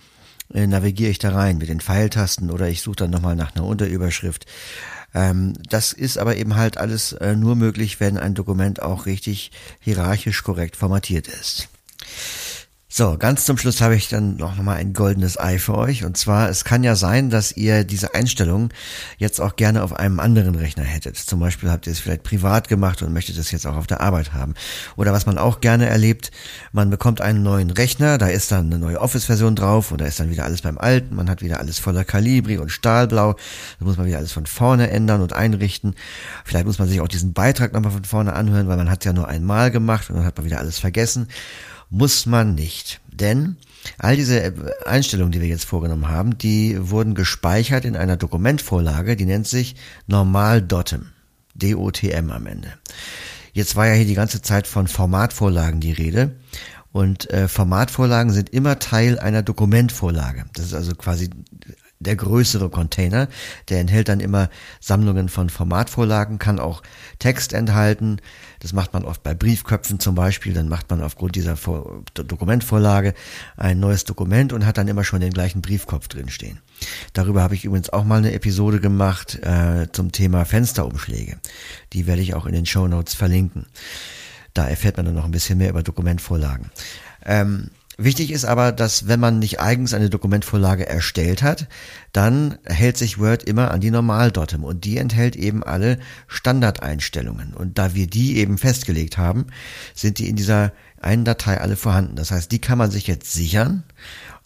äh, 0.53 0.67
navigiere 0.67 1.11
ich 1.11 1.19
da 1.19 1.31
rein 1.31 1.59
mit 1.59 1.69
den 1.69 1.81
Pfeiltasten 1.81 2.51
oder 2.51 2.69
ich 2.69 2.83
suche 2.83 2.97
dann 2.97 3.11
nochmal 3.11 3.37
nach 3.37 3.55
einer 3.55 3.65
Unterüberschrift. 3.65 4.47
Ähm, 5.15 5.55
das 5.69 5.93
ist 5.93 6.19
aber 6.19 6.37
eben 6.37 6.57
halt 6.57 6.79
alles 6.79 7.13
äh, 7.13 7.35
nur 7.35 7.57
möglich, 7.57 8.01
wenn 8.01 8.19
ein 8.19 8.35
Dokument 8.35 8.83
auch 8.83 9.07
richtig 9.07 9.51
hierarchisch 9.81 10.43
korrekt 10.43 10.77
formatiert 10.77 11.29
ist. 11.29 11.69
So, 12.99 13.17
ganz 13.17 13.45
zum 13.45 13.57
Schluss 13.59 13.81
habe 13.81 13.95
ich 13.95 14.09
dann 14.09 14.35
noch 14.39 14.57
mal 14.57 14.75
ein 14.75 14.93
goldenes 14.93 15.39
Ei 15.39 15.61
für 15.61 15.79
euch. 15.79 16.05
Und 16.05 16.17
zwar, 16.17 16.49
es 16.49 16.65
kann 16.65 16.83
ja 16.83 16.97
sein, 16.97 17.31
dass 17.31 17.53
ihr 17.53 17.85
diese 17.85 18.13
Einstellung 18.13 18.71
jetzt 19.19 19.41
auch 19.41 19.55
gerne 19.55 19.85
auf 19.85 19.93
einem 19.93 20.19
anderen 20.19 20.57
Rechner 20.57 20.83
hättet. 20.83 21.17
Zum 21.17 21.39
Beispiel 21.39 21.71
habt 21.71 21.87
ihr 21.87 21.93
es 21.93 22.01
vielleicht 22.01 22.25
privat 22.25 22.67
gemacht 22.67 23.01
und 23.03 23.13
möchtet 23.13 23.39
es 23.39 23.53
jetzt 23.53 23.69
auch 23.69 23.77
auf 23.77 23.87
der 23.87 24.01
Arbeit 24.01 24.33
haben. 24.33 24.55
Oder 24.97 25.13
was 25.13 25.27
man 25.27 25.39
auch 25.39 25.61
gerne 25.61 25.87
erlebt, 25.87 26.33
man 26.73 26.91
bekommt 26.91 27.21
einen 27.21 27.45
neuen 27.45 27.71
Rechner, 27.71 28.19
da 28.19 28.27
ist 28.27 28.51
dann 28.51 28.67
eine 28.67 28.81
neue 28.81 29.01
Office-Version 29.01 29.55
drauf 29.55 29.93
und 29.93 30.01
da 30.01 30.05
ist 30.05 30.19
dann 30.19 30.31
wieder 30.31 30.43
alles 30.43 30.63
beim 30.63 30.77
Alten. 30.77 31.15
Man 31.15 31.31
hat 31.31 31.41
wieder 31.41 31.61
alles 31.61 31.79
voller 31.79 32.05
Calibri 32.05 32.59
und 32.59 32.73
Stahlblau. 32.73 33.35
Da 33.79 33.85
muss 33.85 33.97
man 33.97 34.09
wieder 34.09 34.19
alles 34.19 34.33
von 34.33 34.47
vorne 34.47 34.91
ändern 34.91 35.21
und 35.21 35.35
einrichten. 35.35 35.95
Vielleicht 36.45 36.67
muss 36.67 36.81
man 36.81 36.89
sich 36.89 37.01
auch 37.01 37.07
diesen 37.07 37.33
Beitrag 37.33 37.73
nochmal 37.75 37.93
von 37.93 38.05
vorne 38.05 38.33
anhören, 38.33 38.67
weil 38.67 38.77
man 38.77 38.91
hat 38.91 39.05
ja 39.05 39.13
nur 39.13 39.29
einmal 39.29 39.71
gemacht 39.71 40.11
und 40.11 40.17
dann 40.17 40.25
hat 40.25 40.37
man 40.37 40.47
wieder 40.47 40.59
alles 40.59 40.81
vergessen 40.81 41.29
muss 41.91 42.27
man 42.27 42.55
nicht. 42.55 43.01
Denn 43.09 43.57
all 43.99 44.17
diese 44.17 44.55
Einstellungen, 44.85 45.33
die 45.33 45.41
wir 45.41 45.49
jetzt 45.49 45.65
vorgenommen 45.65 46.09
haben, 46.09 46.39
die 46.39 46.77
wurden 46.79 47.15
gespeichert 47.15 47.85
in 47.85 47.97
einer 47.97 48.17
Dokumentvorlage, 48.17 49.17
die 49.17 49.27
nennt 49.27 49.47
sich 49.47 49.77
Normal.dotm. 50.07 51.07
D-O-T-M 51.55 52.31
am 52.31 52.47
Ende. 52.47 52.73
Jetzt 53.53 53.75
war 53.75 53.89
ja 53.89 53.95
hier 53.95 54.07
die 54.07 54.15
ganze 54.15 54.43
Zeit 54.43 54.67
von 54.67 54.87
Formatvorlagen 54.87 55.81
die 55.81 55.93
Rede. 55.93 56.37
Und 56.93 57.29
äh, 57.31 57.49
Formatvorlagen 57.49 58.33
sind 58.33 58.51
immer 58.51 58.79
Teil 58.79 59.19
einer 59.19 59.43
Dokumentvorlage. 59.43 60.45
Das 60.55 60.67
ist 60.67 60.75
also 60.75 60.95
quasi 60.95 61.31
der 62.01 62.17
größere 62.17 62.71
Container, 62.71 63.29
der 63.69 63.81
enthält 63.81 64.09
dann 64.09 64.21
immer 64.21 64.51
Sammlungen 64.81 65.29
von 65.29 65.51
Formatvorlagen, 65.51 66.39
kann 66.39 66.61
auch 66.61 66.83
Text 67.19 67.53
enthalten. 67.53 68.21
Das 68.61 68.73
macht 68.73 68.93
man 68.93 69.05
oft 69.05 69.23
bei 69.23 69.35
Briefköpfen 69.35 70.01
zum 70.01 70.15
Beispiel. 70.15 70.55
Dann 70.55 70.69
macht 70.69 70.91
man 70.91 71.03
aufgrund 71.03 71.37
dieser 71.37 71.57
Vor 71.57 72.03
Dokumentvorlage 72.15 73.15
ein 73.57 73.81
neues 73.81 74.05
Dokument 74.05 74.53
und 74.53 74.67
hat 74.67 74.79
dann 74.79 74.89
immer 74.89 75.05
schon 75.05 75.21
den 75.21 75.33
gleichen 75.33 75.63
Briefkopf 75.63 76.09
drinstehen. 76.09 76.61
Darüber 77.13 77.43
habe 77.43 77.55
ich 77.55 77.65
übrigens 77.65 77.91
auch 77.91 78.05
mal 78.05 78.19
eine 78.19 78.33
Episode 78.33 78.81
gemacht 78.81 79.39
äh, 79.43 79.89
zum 79.93 80.13
Thema 80.13 80.45
Fensterumschläge. 80.45 81.39
Die 81.93 82.07
werde 82.07 82.23
ich 82.23 82.35
auch 82.35 82.47
in 82.47 82.53
den 82.53 82.67
Show 82.67 82.89
Notes 82.89 83.15
verlinken. 83.15 83.67
Da 84.55 84.69
erfährt 84.69 84.97
man 84.97 85.07
dann 85.07 85.15
noch 85.15 85.25
ein 85.25 85.31
bisschen 85.31 85.59
mehr 85.59 85.71
über 85.71 85.83
Dokumentvorlagen. 85.83 86.71
Ähm, 87.25 87.71
Wichtig 88.01 88.31
ist 88.31 88.45
aber, 88.45 88.71
dass 88.71 89.09
wenn 89.09 89.19
man 89.19 89.41
nicht 89.41 89.59
eigens 89.59 89.93
eine 89.93 90.09
Dokumentvorlage 90.09 90.89
erstellt 90.89 91.43
hat, 91.43 91.67
dann 92.13 92.57
hält 92.65 92.97
sich 92.97 93.19
Word 93.19 93.43
immer 93.43 93.73
an 93.73 93.81
die 93.81 93.91
Normal-Dotem 93.91 94.63
und 94.63 94.85
die 94.85 94.99
enthält 94.99 95.35
eben 95.35 95.65
alle 95.65 95.99
Standardeinstellungen. 96.29 97.55
Und 97.55 97.77
da 97.77 97.97
wir 97.97 98.07
die 98.07 98.37
eben 98.37 98.57
festgelegt 98.57 99.19
haben, 99.19 99.49
sind 99.97 100.21
die 100.21 100.29
in 100.29 100.37
dieser 100.37 100.73
einen 101.03 101.25
Datei 101.25 101.61
alle 101.61 101.75
vorhanden. 101.75 102.15
Das 102.15 102.31
heißt, 102.31 102.53
die 102.53 102.61
kann 102.61 102.79
man 102.79 102.93
sich 102.93 103.09
jetzt 103.09 103.33
sichern, 103.33 103.83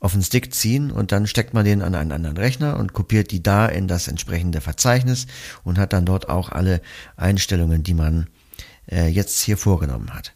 auf 0.00 0.12
den 0.12 0.22
Stick 0.22 0.55
ziehen 0.55 0.90
und 0.90 1.12
dann 1.12 1.26
steckt 1.26 1.53
man 1.53 1.66
den 1.66 1.82
an 1.82 1.94
einen 1.94 2.12
anderen 2.12 2.38
Rechner 2.38 2.78
und 2.78 2.94
kopiert 2.94 3.32
die 3.32 3.42
da 3.42 3.66
in 3.66 3.86
das 3.86 4.09
entsprechende 4.09 4.62
Verzeichnis 4.62 5.26
und 5.62 5.78
hat 5.78 5.92
dann 5.92 6.07
dort 6.07 6.30
auch 6.30 6.48
alle 6.48 6.80
Einstellungen, 7.18 7.82
die 7.82 7.94
man 7.94 8.28
äh, 8.90 9.09
jetzt 9.09 9.42
hier 9.42 9.59
vorgenommen 9.59 10.09
hat 10.14 10.32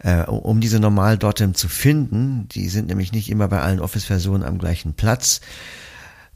äh, 0.00 0.22
um 0.24 0.60
diese 0.60 0.80
Normal-Dotem 0.80 1.54
zu 1.54 1.68
finden, 1.68 2.48
die 2.48 2.68
sind 2.68 2.88
nämlich 2.88 3.12
nicht 3.12 3.30
immer 3.30 3.48
bei 3.48 3.60
allen 3.60 3.80
Office-Versionen 3.80 4.42
am 4.42 4.58
gleichen 4.58 4.94
Platz, 4.94 5.40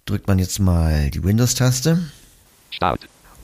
drückt 0.05 0.29
man 0.29 0.39
jetzt 0.39 0.61
mal 0.61 1.11
die 1.11 1.25
Windows-Taste. 1.25 1.99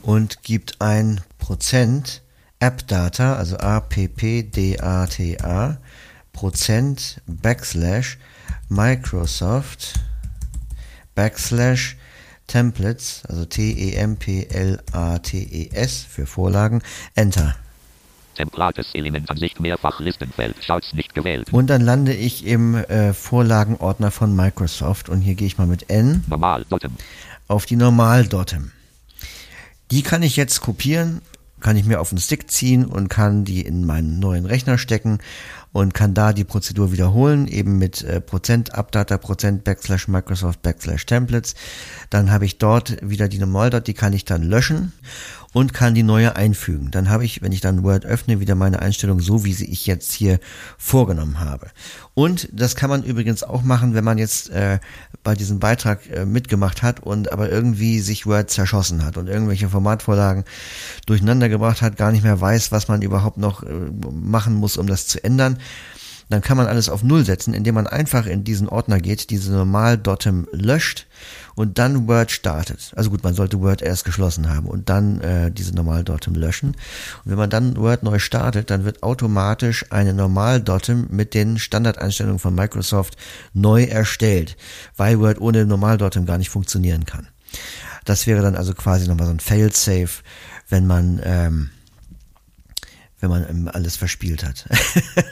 Und 0.02 0.42
gibt 0.42 0.80
ein 0.80 1.20
Prozent 1.38 2.22
AppData, 2.58 3.36
also 3.36 3.58
A-P-P-D-A-T-A, 3.58 4.08
Prozent 6.32 7.20
Backslash 7.26 8.18
Microsoft 8.68 9.94
Backslash 11.14 11.96
Templates, 12.46 13.22
also 13.28 13.44
T-E-M-P-L-A-T-E-S 13.44 14.06
für 16.08 16.26
Vorlagen, 16.26 16.82
Enter. 17.14 17.56
Templates 18.40 18.94
Elementansicht 18.94 19.60
mehrfach 19.60 20.00
Listenfeld. 20.00 20.64
Schalts 20.64 20.94
nicht 20.94 21.14
gewählt. 21.14 21.52
Und 21.52 21.68
dann 21.68 21.82
lande 21.82 22.14
ich 22.14 22.46
im 22.46 22.74
äh, 22.74 23.12
Vorlagenordner 23.12 24.10
von 24.10 24.34
Microsoft 24.34 25.10
und 25.10 25.20
hier 25.20 25.34
gehe 25.34 25.46
ich 25.46 25.58
mal 25.58 25.66
mit 25.66 25.90
N 25.90 26.24
Normal. 26.26 26.64
Dotem. 26.70 26.92
auf 27.48 27.66
die 27.66 27.76
Normal-Dotem. 27.76 28.72
Die 29.90 30.02
kann 30.02 30.22
ich 30.22 30.36
jetzt 30.36 30.62
kopieren, 30.62 31.20
kann 31.60 31.76
ich 31.76 31.84
mir 31.84 32.00
auf 32.00 32.08
den 32.08 32.18
Stick 32.18 32.50
ziehen 32.50 32.86
und 32.86 33.08
kann 33.08 33.44
die 33.44 33.60
in 33.60 33.84
meinen 33.84 34.18
neuen 34.18 34.46
Rechner 34.46 34.78
stecken 34.78 35.18
und 35.72 35.92
kann 35.92 36.14
da 36.14 36.32
die 36.32 36.44
Prozedur 36.44 36.92
wiederholen, 36.92 37.46
eben 37.46 37.76
mit 37.78 38.02
äh, 38.02 38.22
Prozent 38.22 38.74
Updata, 38.74 39.18
Prozent 39.18 39.64
Backslash 39.64 40.08
Microsoft 40.08 40.62
Backslash 40.62 41.04
Templates. 41.04 41.54
Dann 42.08 42.30
habe 42.30 42.46
ich 42.46 42.56
dort 42.56 42.96
wieder 43.02 43.28
die 43.28 43.38
Normal-Dot, 43.38 43.86
die 43.86 43.94
kann 43.94 44.14
ich 44.14 44.24
dann 44.24 44.42
löschen 44.42 44.92
und 45.52 45.74
kann 45.74 45.94
die 45.94 46.02
neue 46.02 46.36
einfügen. 46.36 46.90
Dann 46.90 47.08
habe 47.08 47.24
ich, 47.24 47.42
wenn 47.42 47.52
ich 47.52 47.60
dann 47.60 47.82
Word 47.82 48.04
öffne, 48.04 48.40
wieder 48.40 48.54
meine 48.54 48.80
Einstellung 48.80 49.20
so, 49.20 49.44
wie 49.44 49.52
sie 49.52 49.70
ich 49.70 49.86
jetzt 49.86 50.12
hier 50.12 50.38
vorgenommen 50.78 51.40
habe. 51.40 51.68
Und 52.14 52.48
das 52.52 52.76
kann 52.76 52.90
man 52.90 53.02
übrigens 53.02 53.42
auch 53.42 53.62
machen, 53.62 53.94
wenn 53.94 54.04
man 54.04 54.18
jetzt 54.18 54.50
äh, 54.50 54.78
bei 55.22 55.34
diesem 55.34 55.58
Beitrag 55.58 56.08
äh, 56.10 56.24
mitgemacht 56.24 56.82
hat 56.82 57.00
und 57.00 57.32
aber 57.32 57.50
irgendwie 57.50 58.00
sich 58.00 58.26
Word 58.26 58.50
zerschossen 58.50 59.04
hat 59.04 59.16
und 59.16 59.28
irgendwelche 59.28 59.68
Formatvorlagen 59.68 60.44
durcheinander 61.06 61.48
gebracht 61.48 61.82
hat, 61.82 61.96
gar 61.96 62.12
nicht 62.12 62.22
mehr 62.22 62.40
weiß, 62.40 62.72
was 62.72 62.88
man 62.88 63.02
überhaupt 63.02 63.38
noch 63.38 63.62
äh, 63.62 63.68
machen 64.12 64.54
muss, 64.54 64.76
um 64.76 64.86
das 64.86 65.06
zu 65.06 65.22
ändern 65.22 65.58
dann 66.30 66.42
kann 66.42 66.56
man 66.56 66.68
alles 66.68 66.88
auf 66.88 67.02
Null 67.02 67.24
setzen, 67.24 67.54
indem 67.54 67.74
man 67.74 67.88
einfach 67.88 68.26
in 68.26 68.44
diesen 68.44 68.68
Ordner 68.68 69.00
geht, 69.00 69.30
diese 69.30 69.52
Normal-Dotem 69.52 70.46
löscht 70.52 71.06
und 71.56 71.78
dann 71.78 72.06
Word 72.06 72.30
startet. 72.30 72.92
Also 72.96 73.10
gut, 73.10 73.24
man 73.24 73.34
sollte 73.34 73.60
Word 73.60 73.82
erst 73.82 74.04
geschlossen 74.04 74.48
haben 74.48 74.66
und 74.66 74.88
dann 74.88 75.20
äh, 75.20 75.50
diese 75.50 75.74
Normal-Dotem 75.74 76.34
löschen. 76.34 76.68
Und 77.24 77.30
wenn 77.32 77.36
man 77.36 77.50
dann 77.50 77.76
Word 77.76 78.04
neu 78.04 78.20
startet, 78.20 78.70
dann 78.70 78.84
wird 78.84 79.02
automatisch 79.02 79.86
eine 79.90 80.14
Normal-Dotem 80.14 81.08
mit 81.10 81.34
den 81.34 81.58
Standardeinstellungen 81.58 82.38
von 82.38 82.54
Microsoft 82.54 83.16
neu 83.52 83.84
erstellt, 83.84 84.56
weil 84.96 85.18
Word 85.18 85.40
ohne 85.40 85.66
Normal-Dotem 85.66 86.26
gar 86.26 86.38
nicht 86.38 86.50
funktionieren 86.50 87.06
kann. 87.06 87.26
Das 88.04 88.28
wäre 88.28 88.40
dann 88.40 88.54
also 88.54 88.72
quasi 88.74 89.08
nochmal 89.08 89.26
so 89.26 89.32
ein 89.32 89.40
Fail-Safe, 89.40 90.10
wenn 90.68 90.86
man 90.86 91.20
ähm, 91.24 91.70
wenn 93.20 93.30
man 93.30 93.68
alles 93.68 93.96
verspielt 93.96 94.44
hat. 94.44 94.66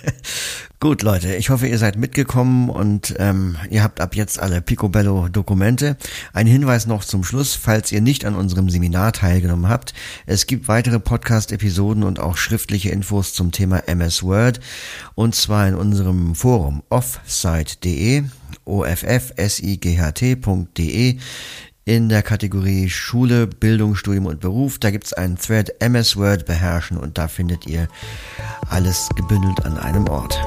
Gut, 0.80 1.02
Leute, 1.02 1.34
ich 1.34 1.50
hoffe, 1.50 1.66
ihr 1.66 1.78
seid 1.78 1.96
mitgekommen 1.96 2.70
und 2.70 3.16
ähm, 3.18 3.56
ihr 3.68 3.82
habt 3.82 4.00
ab 4.00 4.14
jetzt 4.14 4.38
alle 4.38 4.60
Picobello-Dokumente. 4.60 5.96
Ein 6.32 6.46
Hinweis 6.46 6.86
noch 6.86 7.02
zum 7.02 7.24
Schluss, 7.24 7.56
falls 7.56 7.90
ihr 7.90 8.00
nicht 8.00 8.24
an 8.24 8.36
unserem 8.36 8.70
Seminar 8.70 9.12
teilgenommen 9.12 9.68
habt. 9.68 9.92
Es 10.26 10.46
gibt 10.46 10.68
weitere 10.68 11.00
Podcast-Episoden 11.00 12.04
und 12.04 12.20
auch 12.20 12.36
schriftliche 12.36 12.90
Infos 12.90 13.34
zum 13.34 13.50
Thema 13.50 13.88
MS 13.88 14.22
Word 14.22 14.60
und 15.16 15.34
zwar 15.34 15.66
in 15.66 15.74
unserem 15.74 16.36
Forum 16.36 16.84
offsite.de, 16.90 18.22
offsight.de 18.64 19.98
in 21.88 22.10
der 22.10 22.22
Kategorie 22.22 22.90
Schule, 22.90 23.46
Bildung, 23.46 23.94
Studium 23.94 24.26
und 24.26 24.40
Beruf. 24.40 24.78
Da 24.78 24.90
gibt 24.90 25.06
es 25.06 25.14
einen 25.14 25.38
Thread 25.38 25.80
MS 25.80 26.18
Word 26.18 26.44
beherrschen 26.44 26.98
und 26.98 27.16
da 27.16 27.28
findet 27.28 27.66
ihr 27.66 27.88
alles 28.68 29.08
gebündelt 29.16 29.64
an 29.64 29.78
einem 29.78 30.06
Ort. 30.06 30.38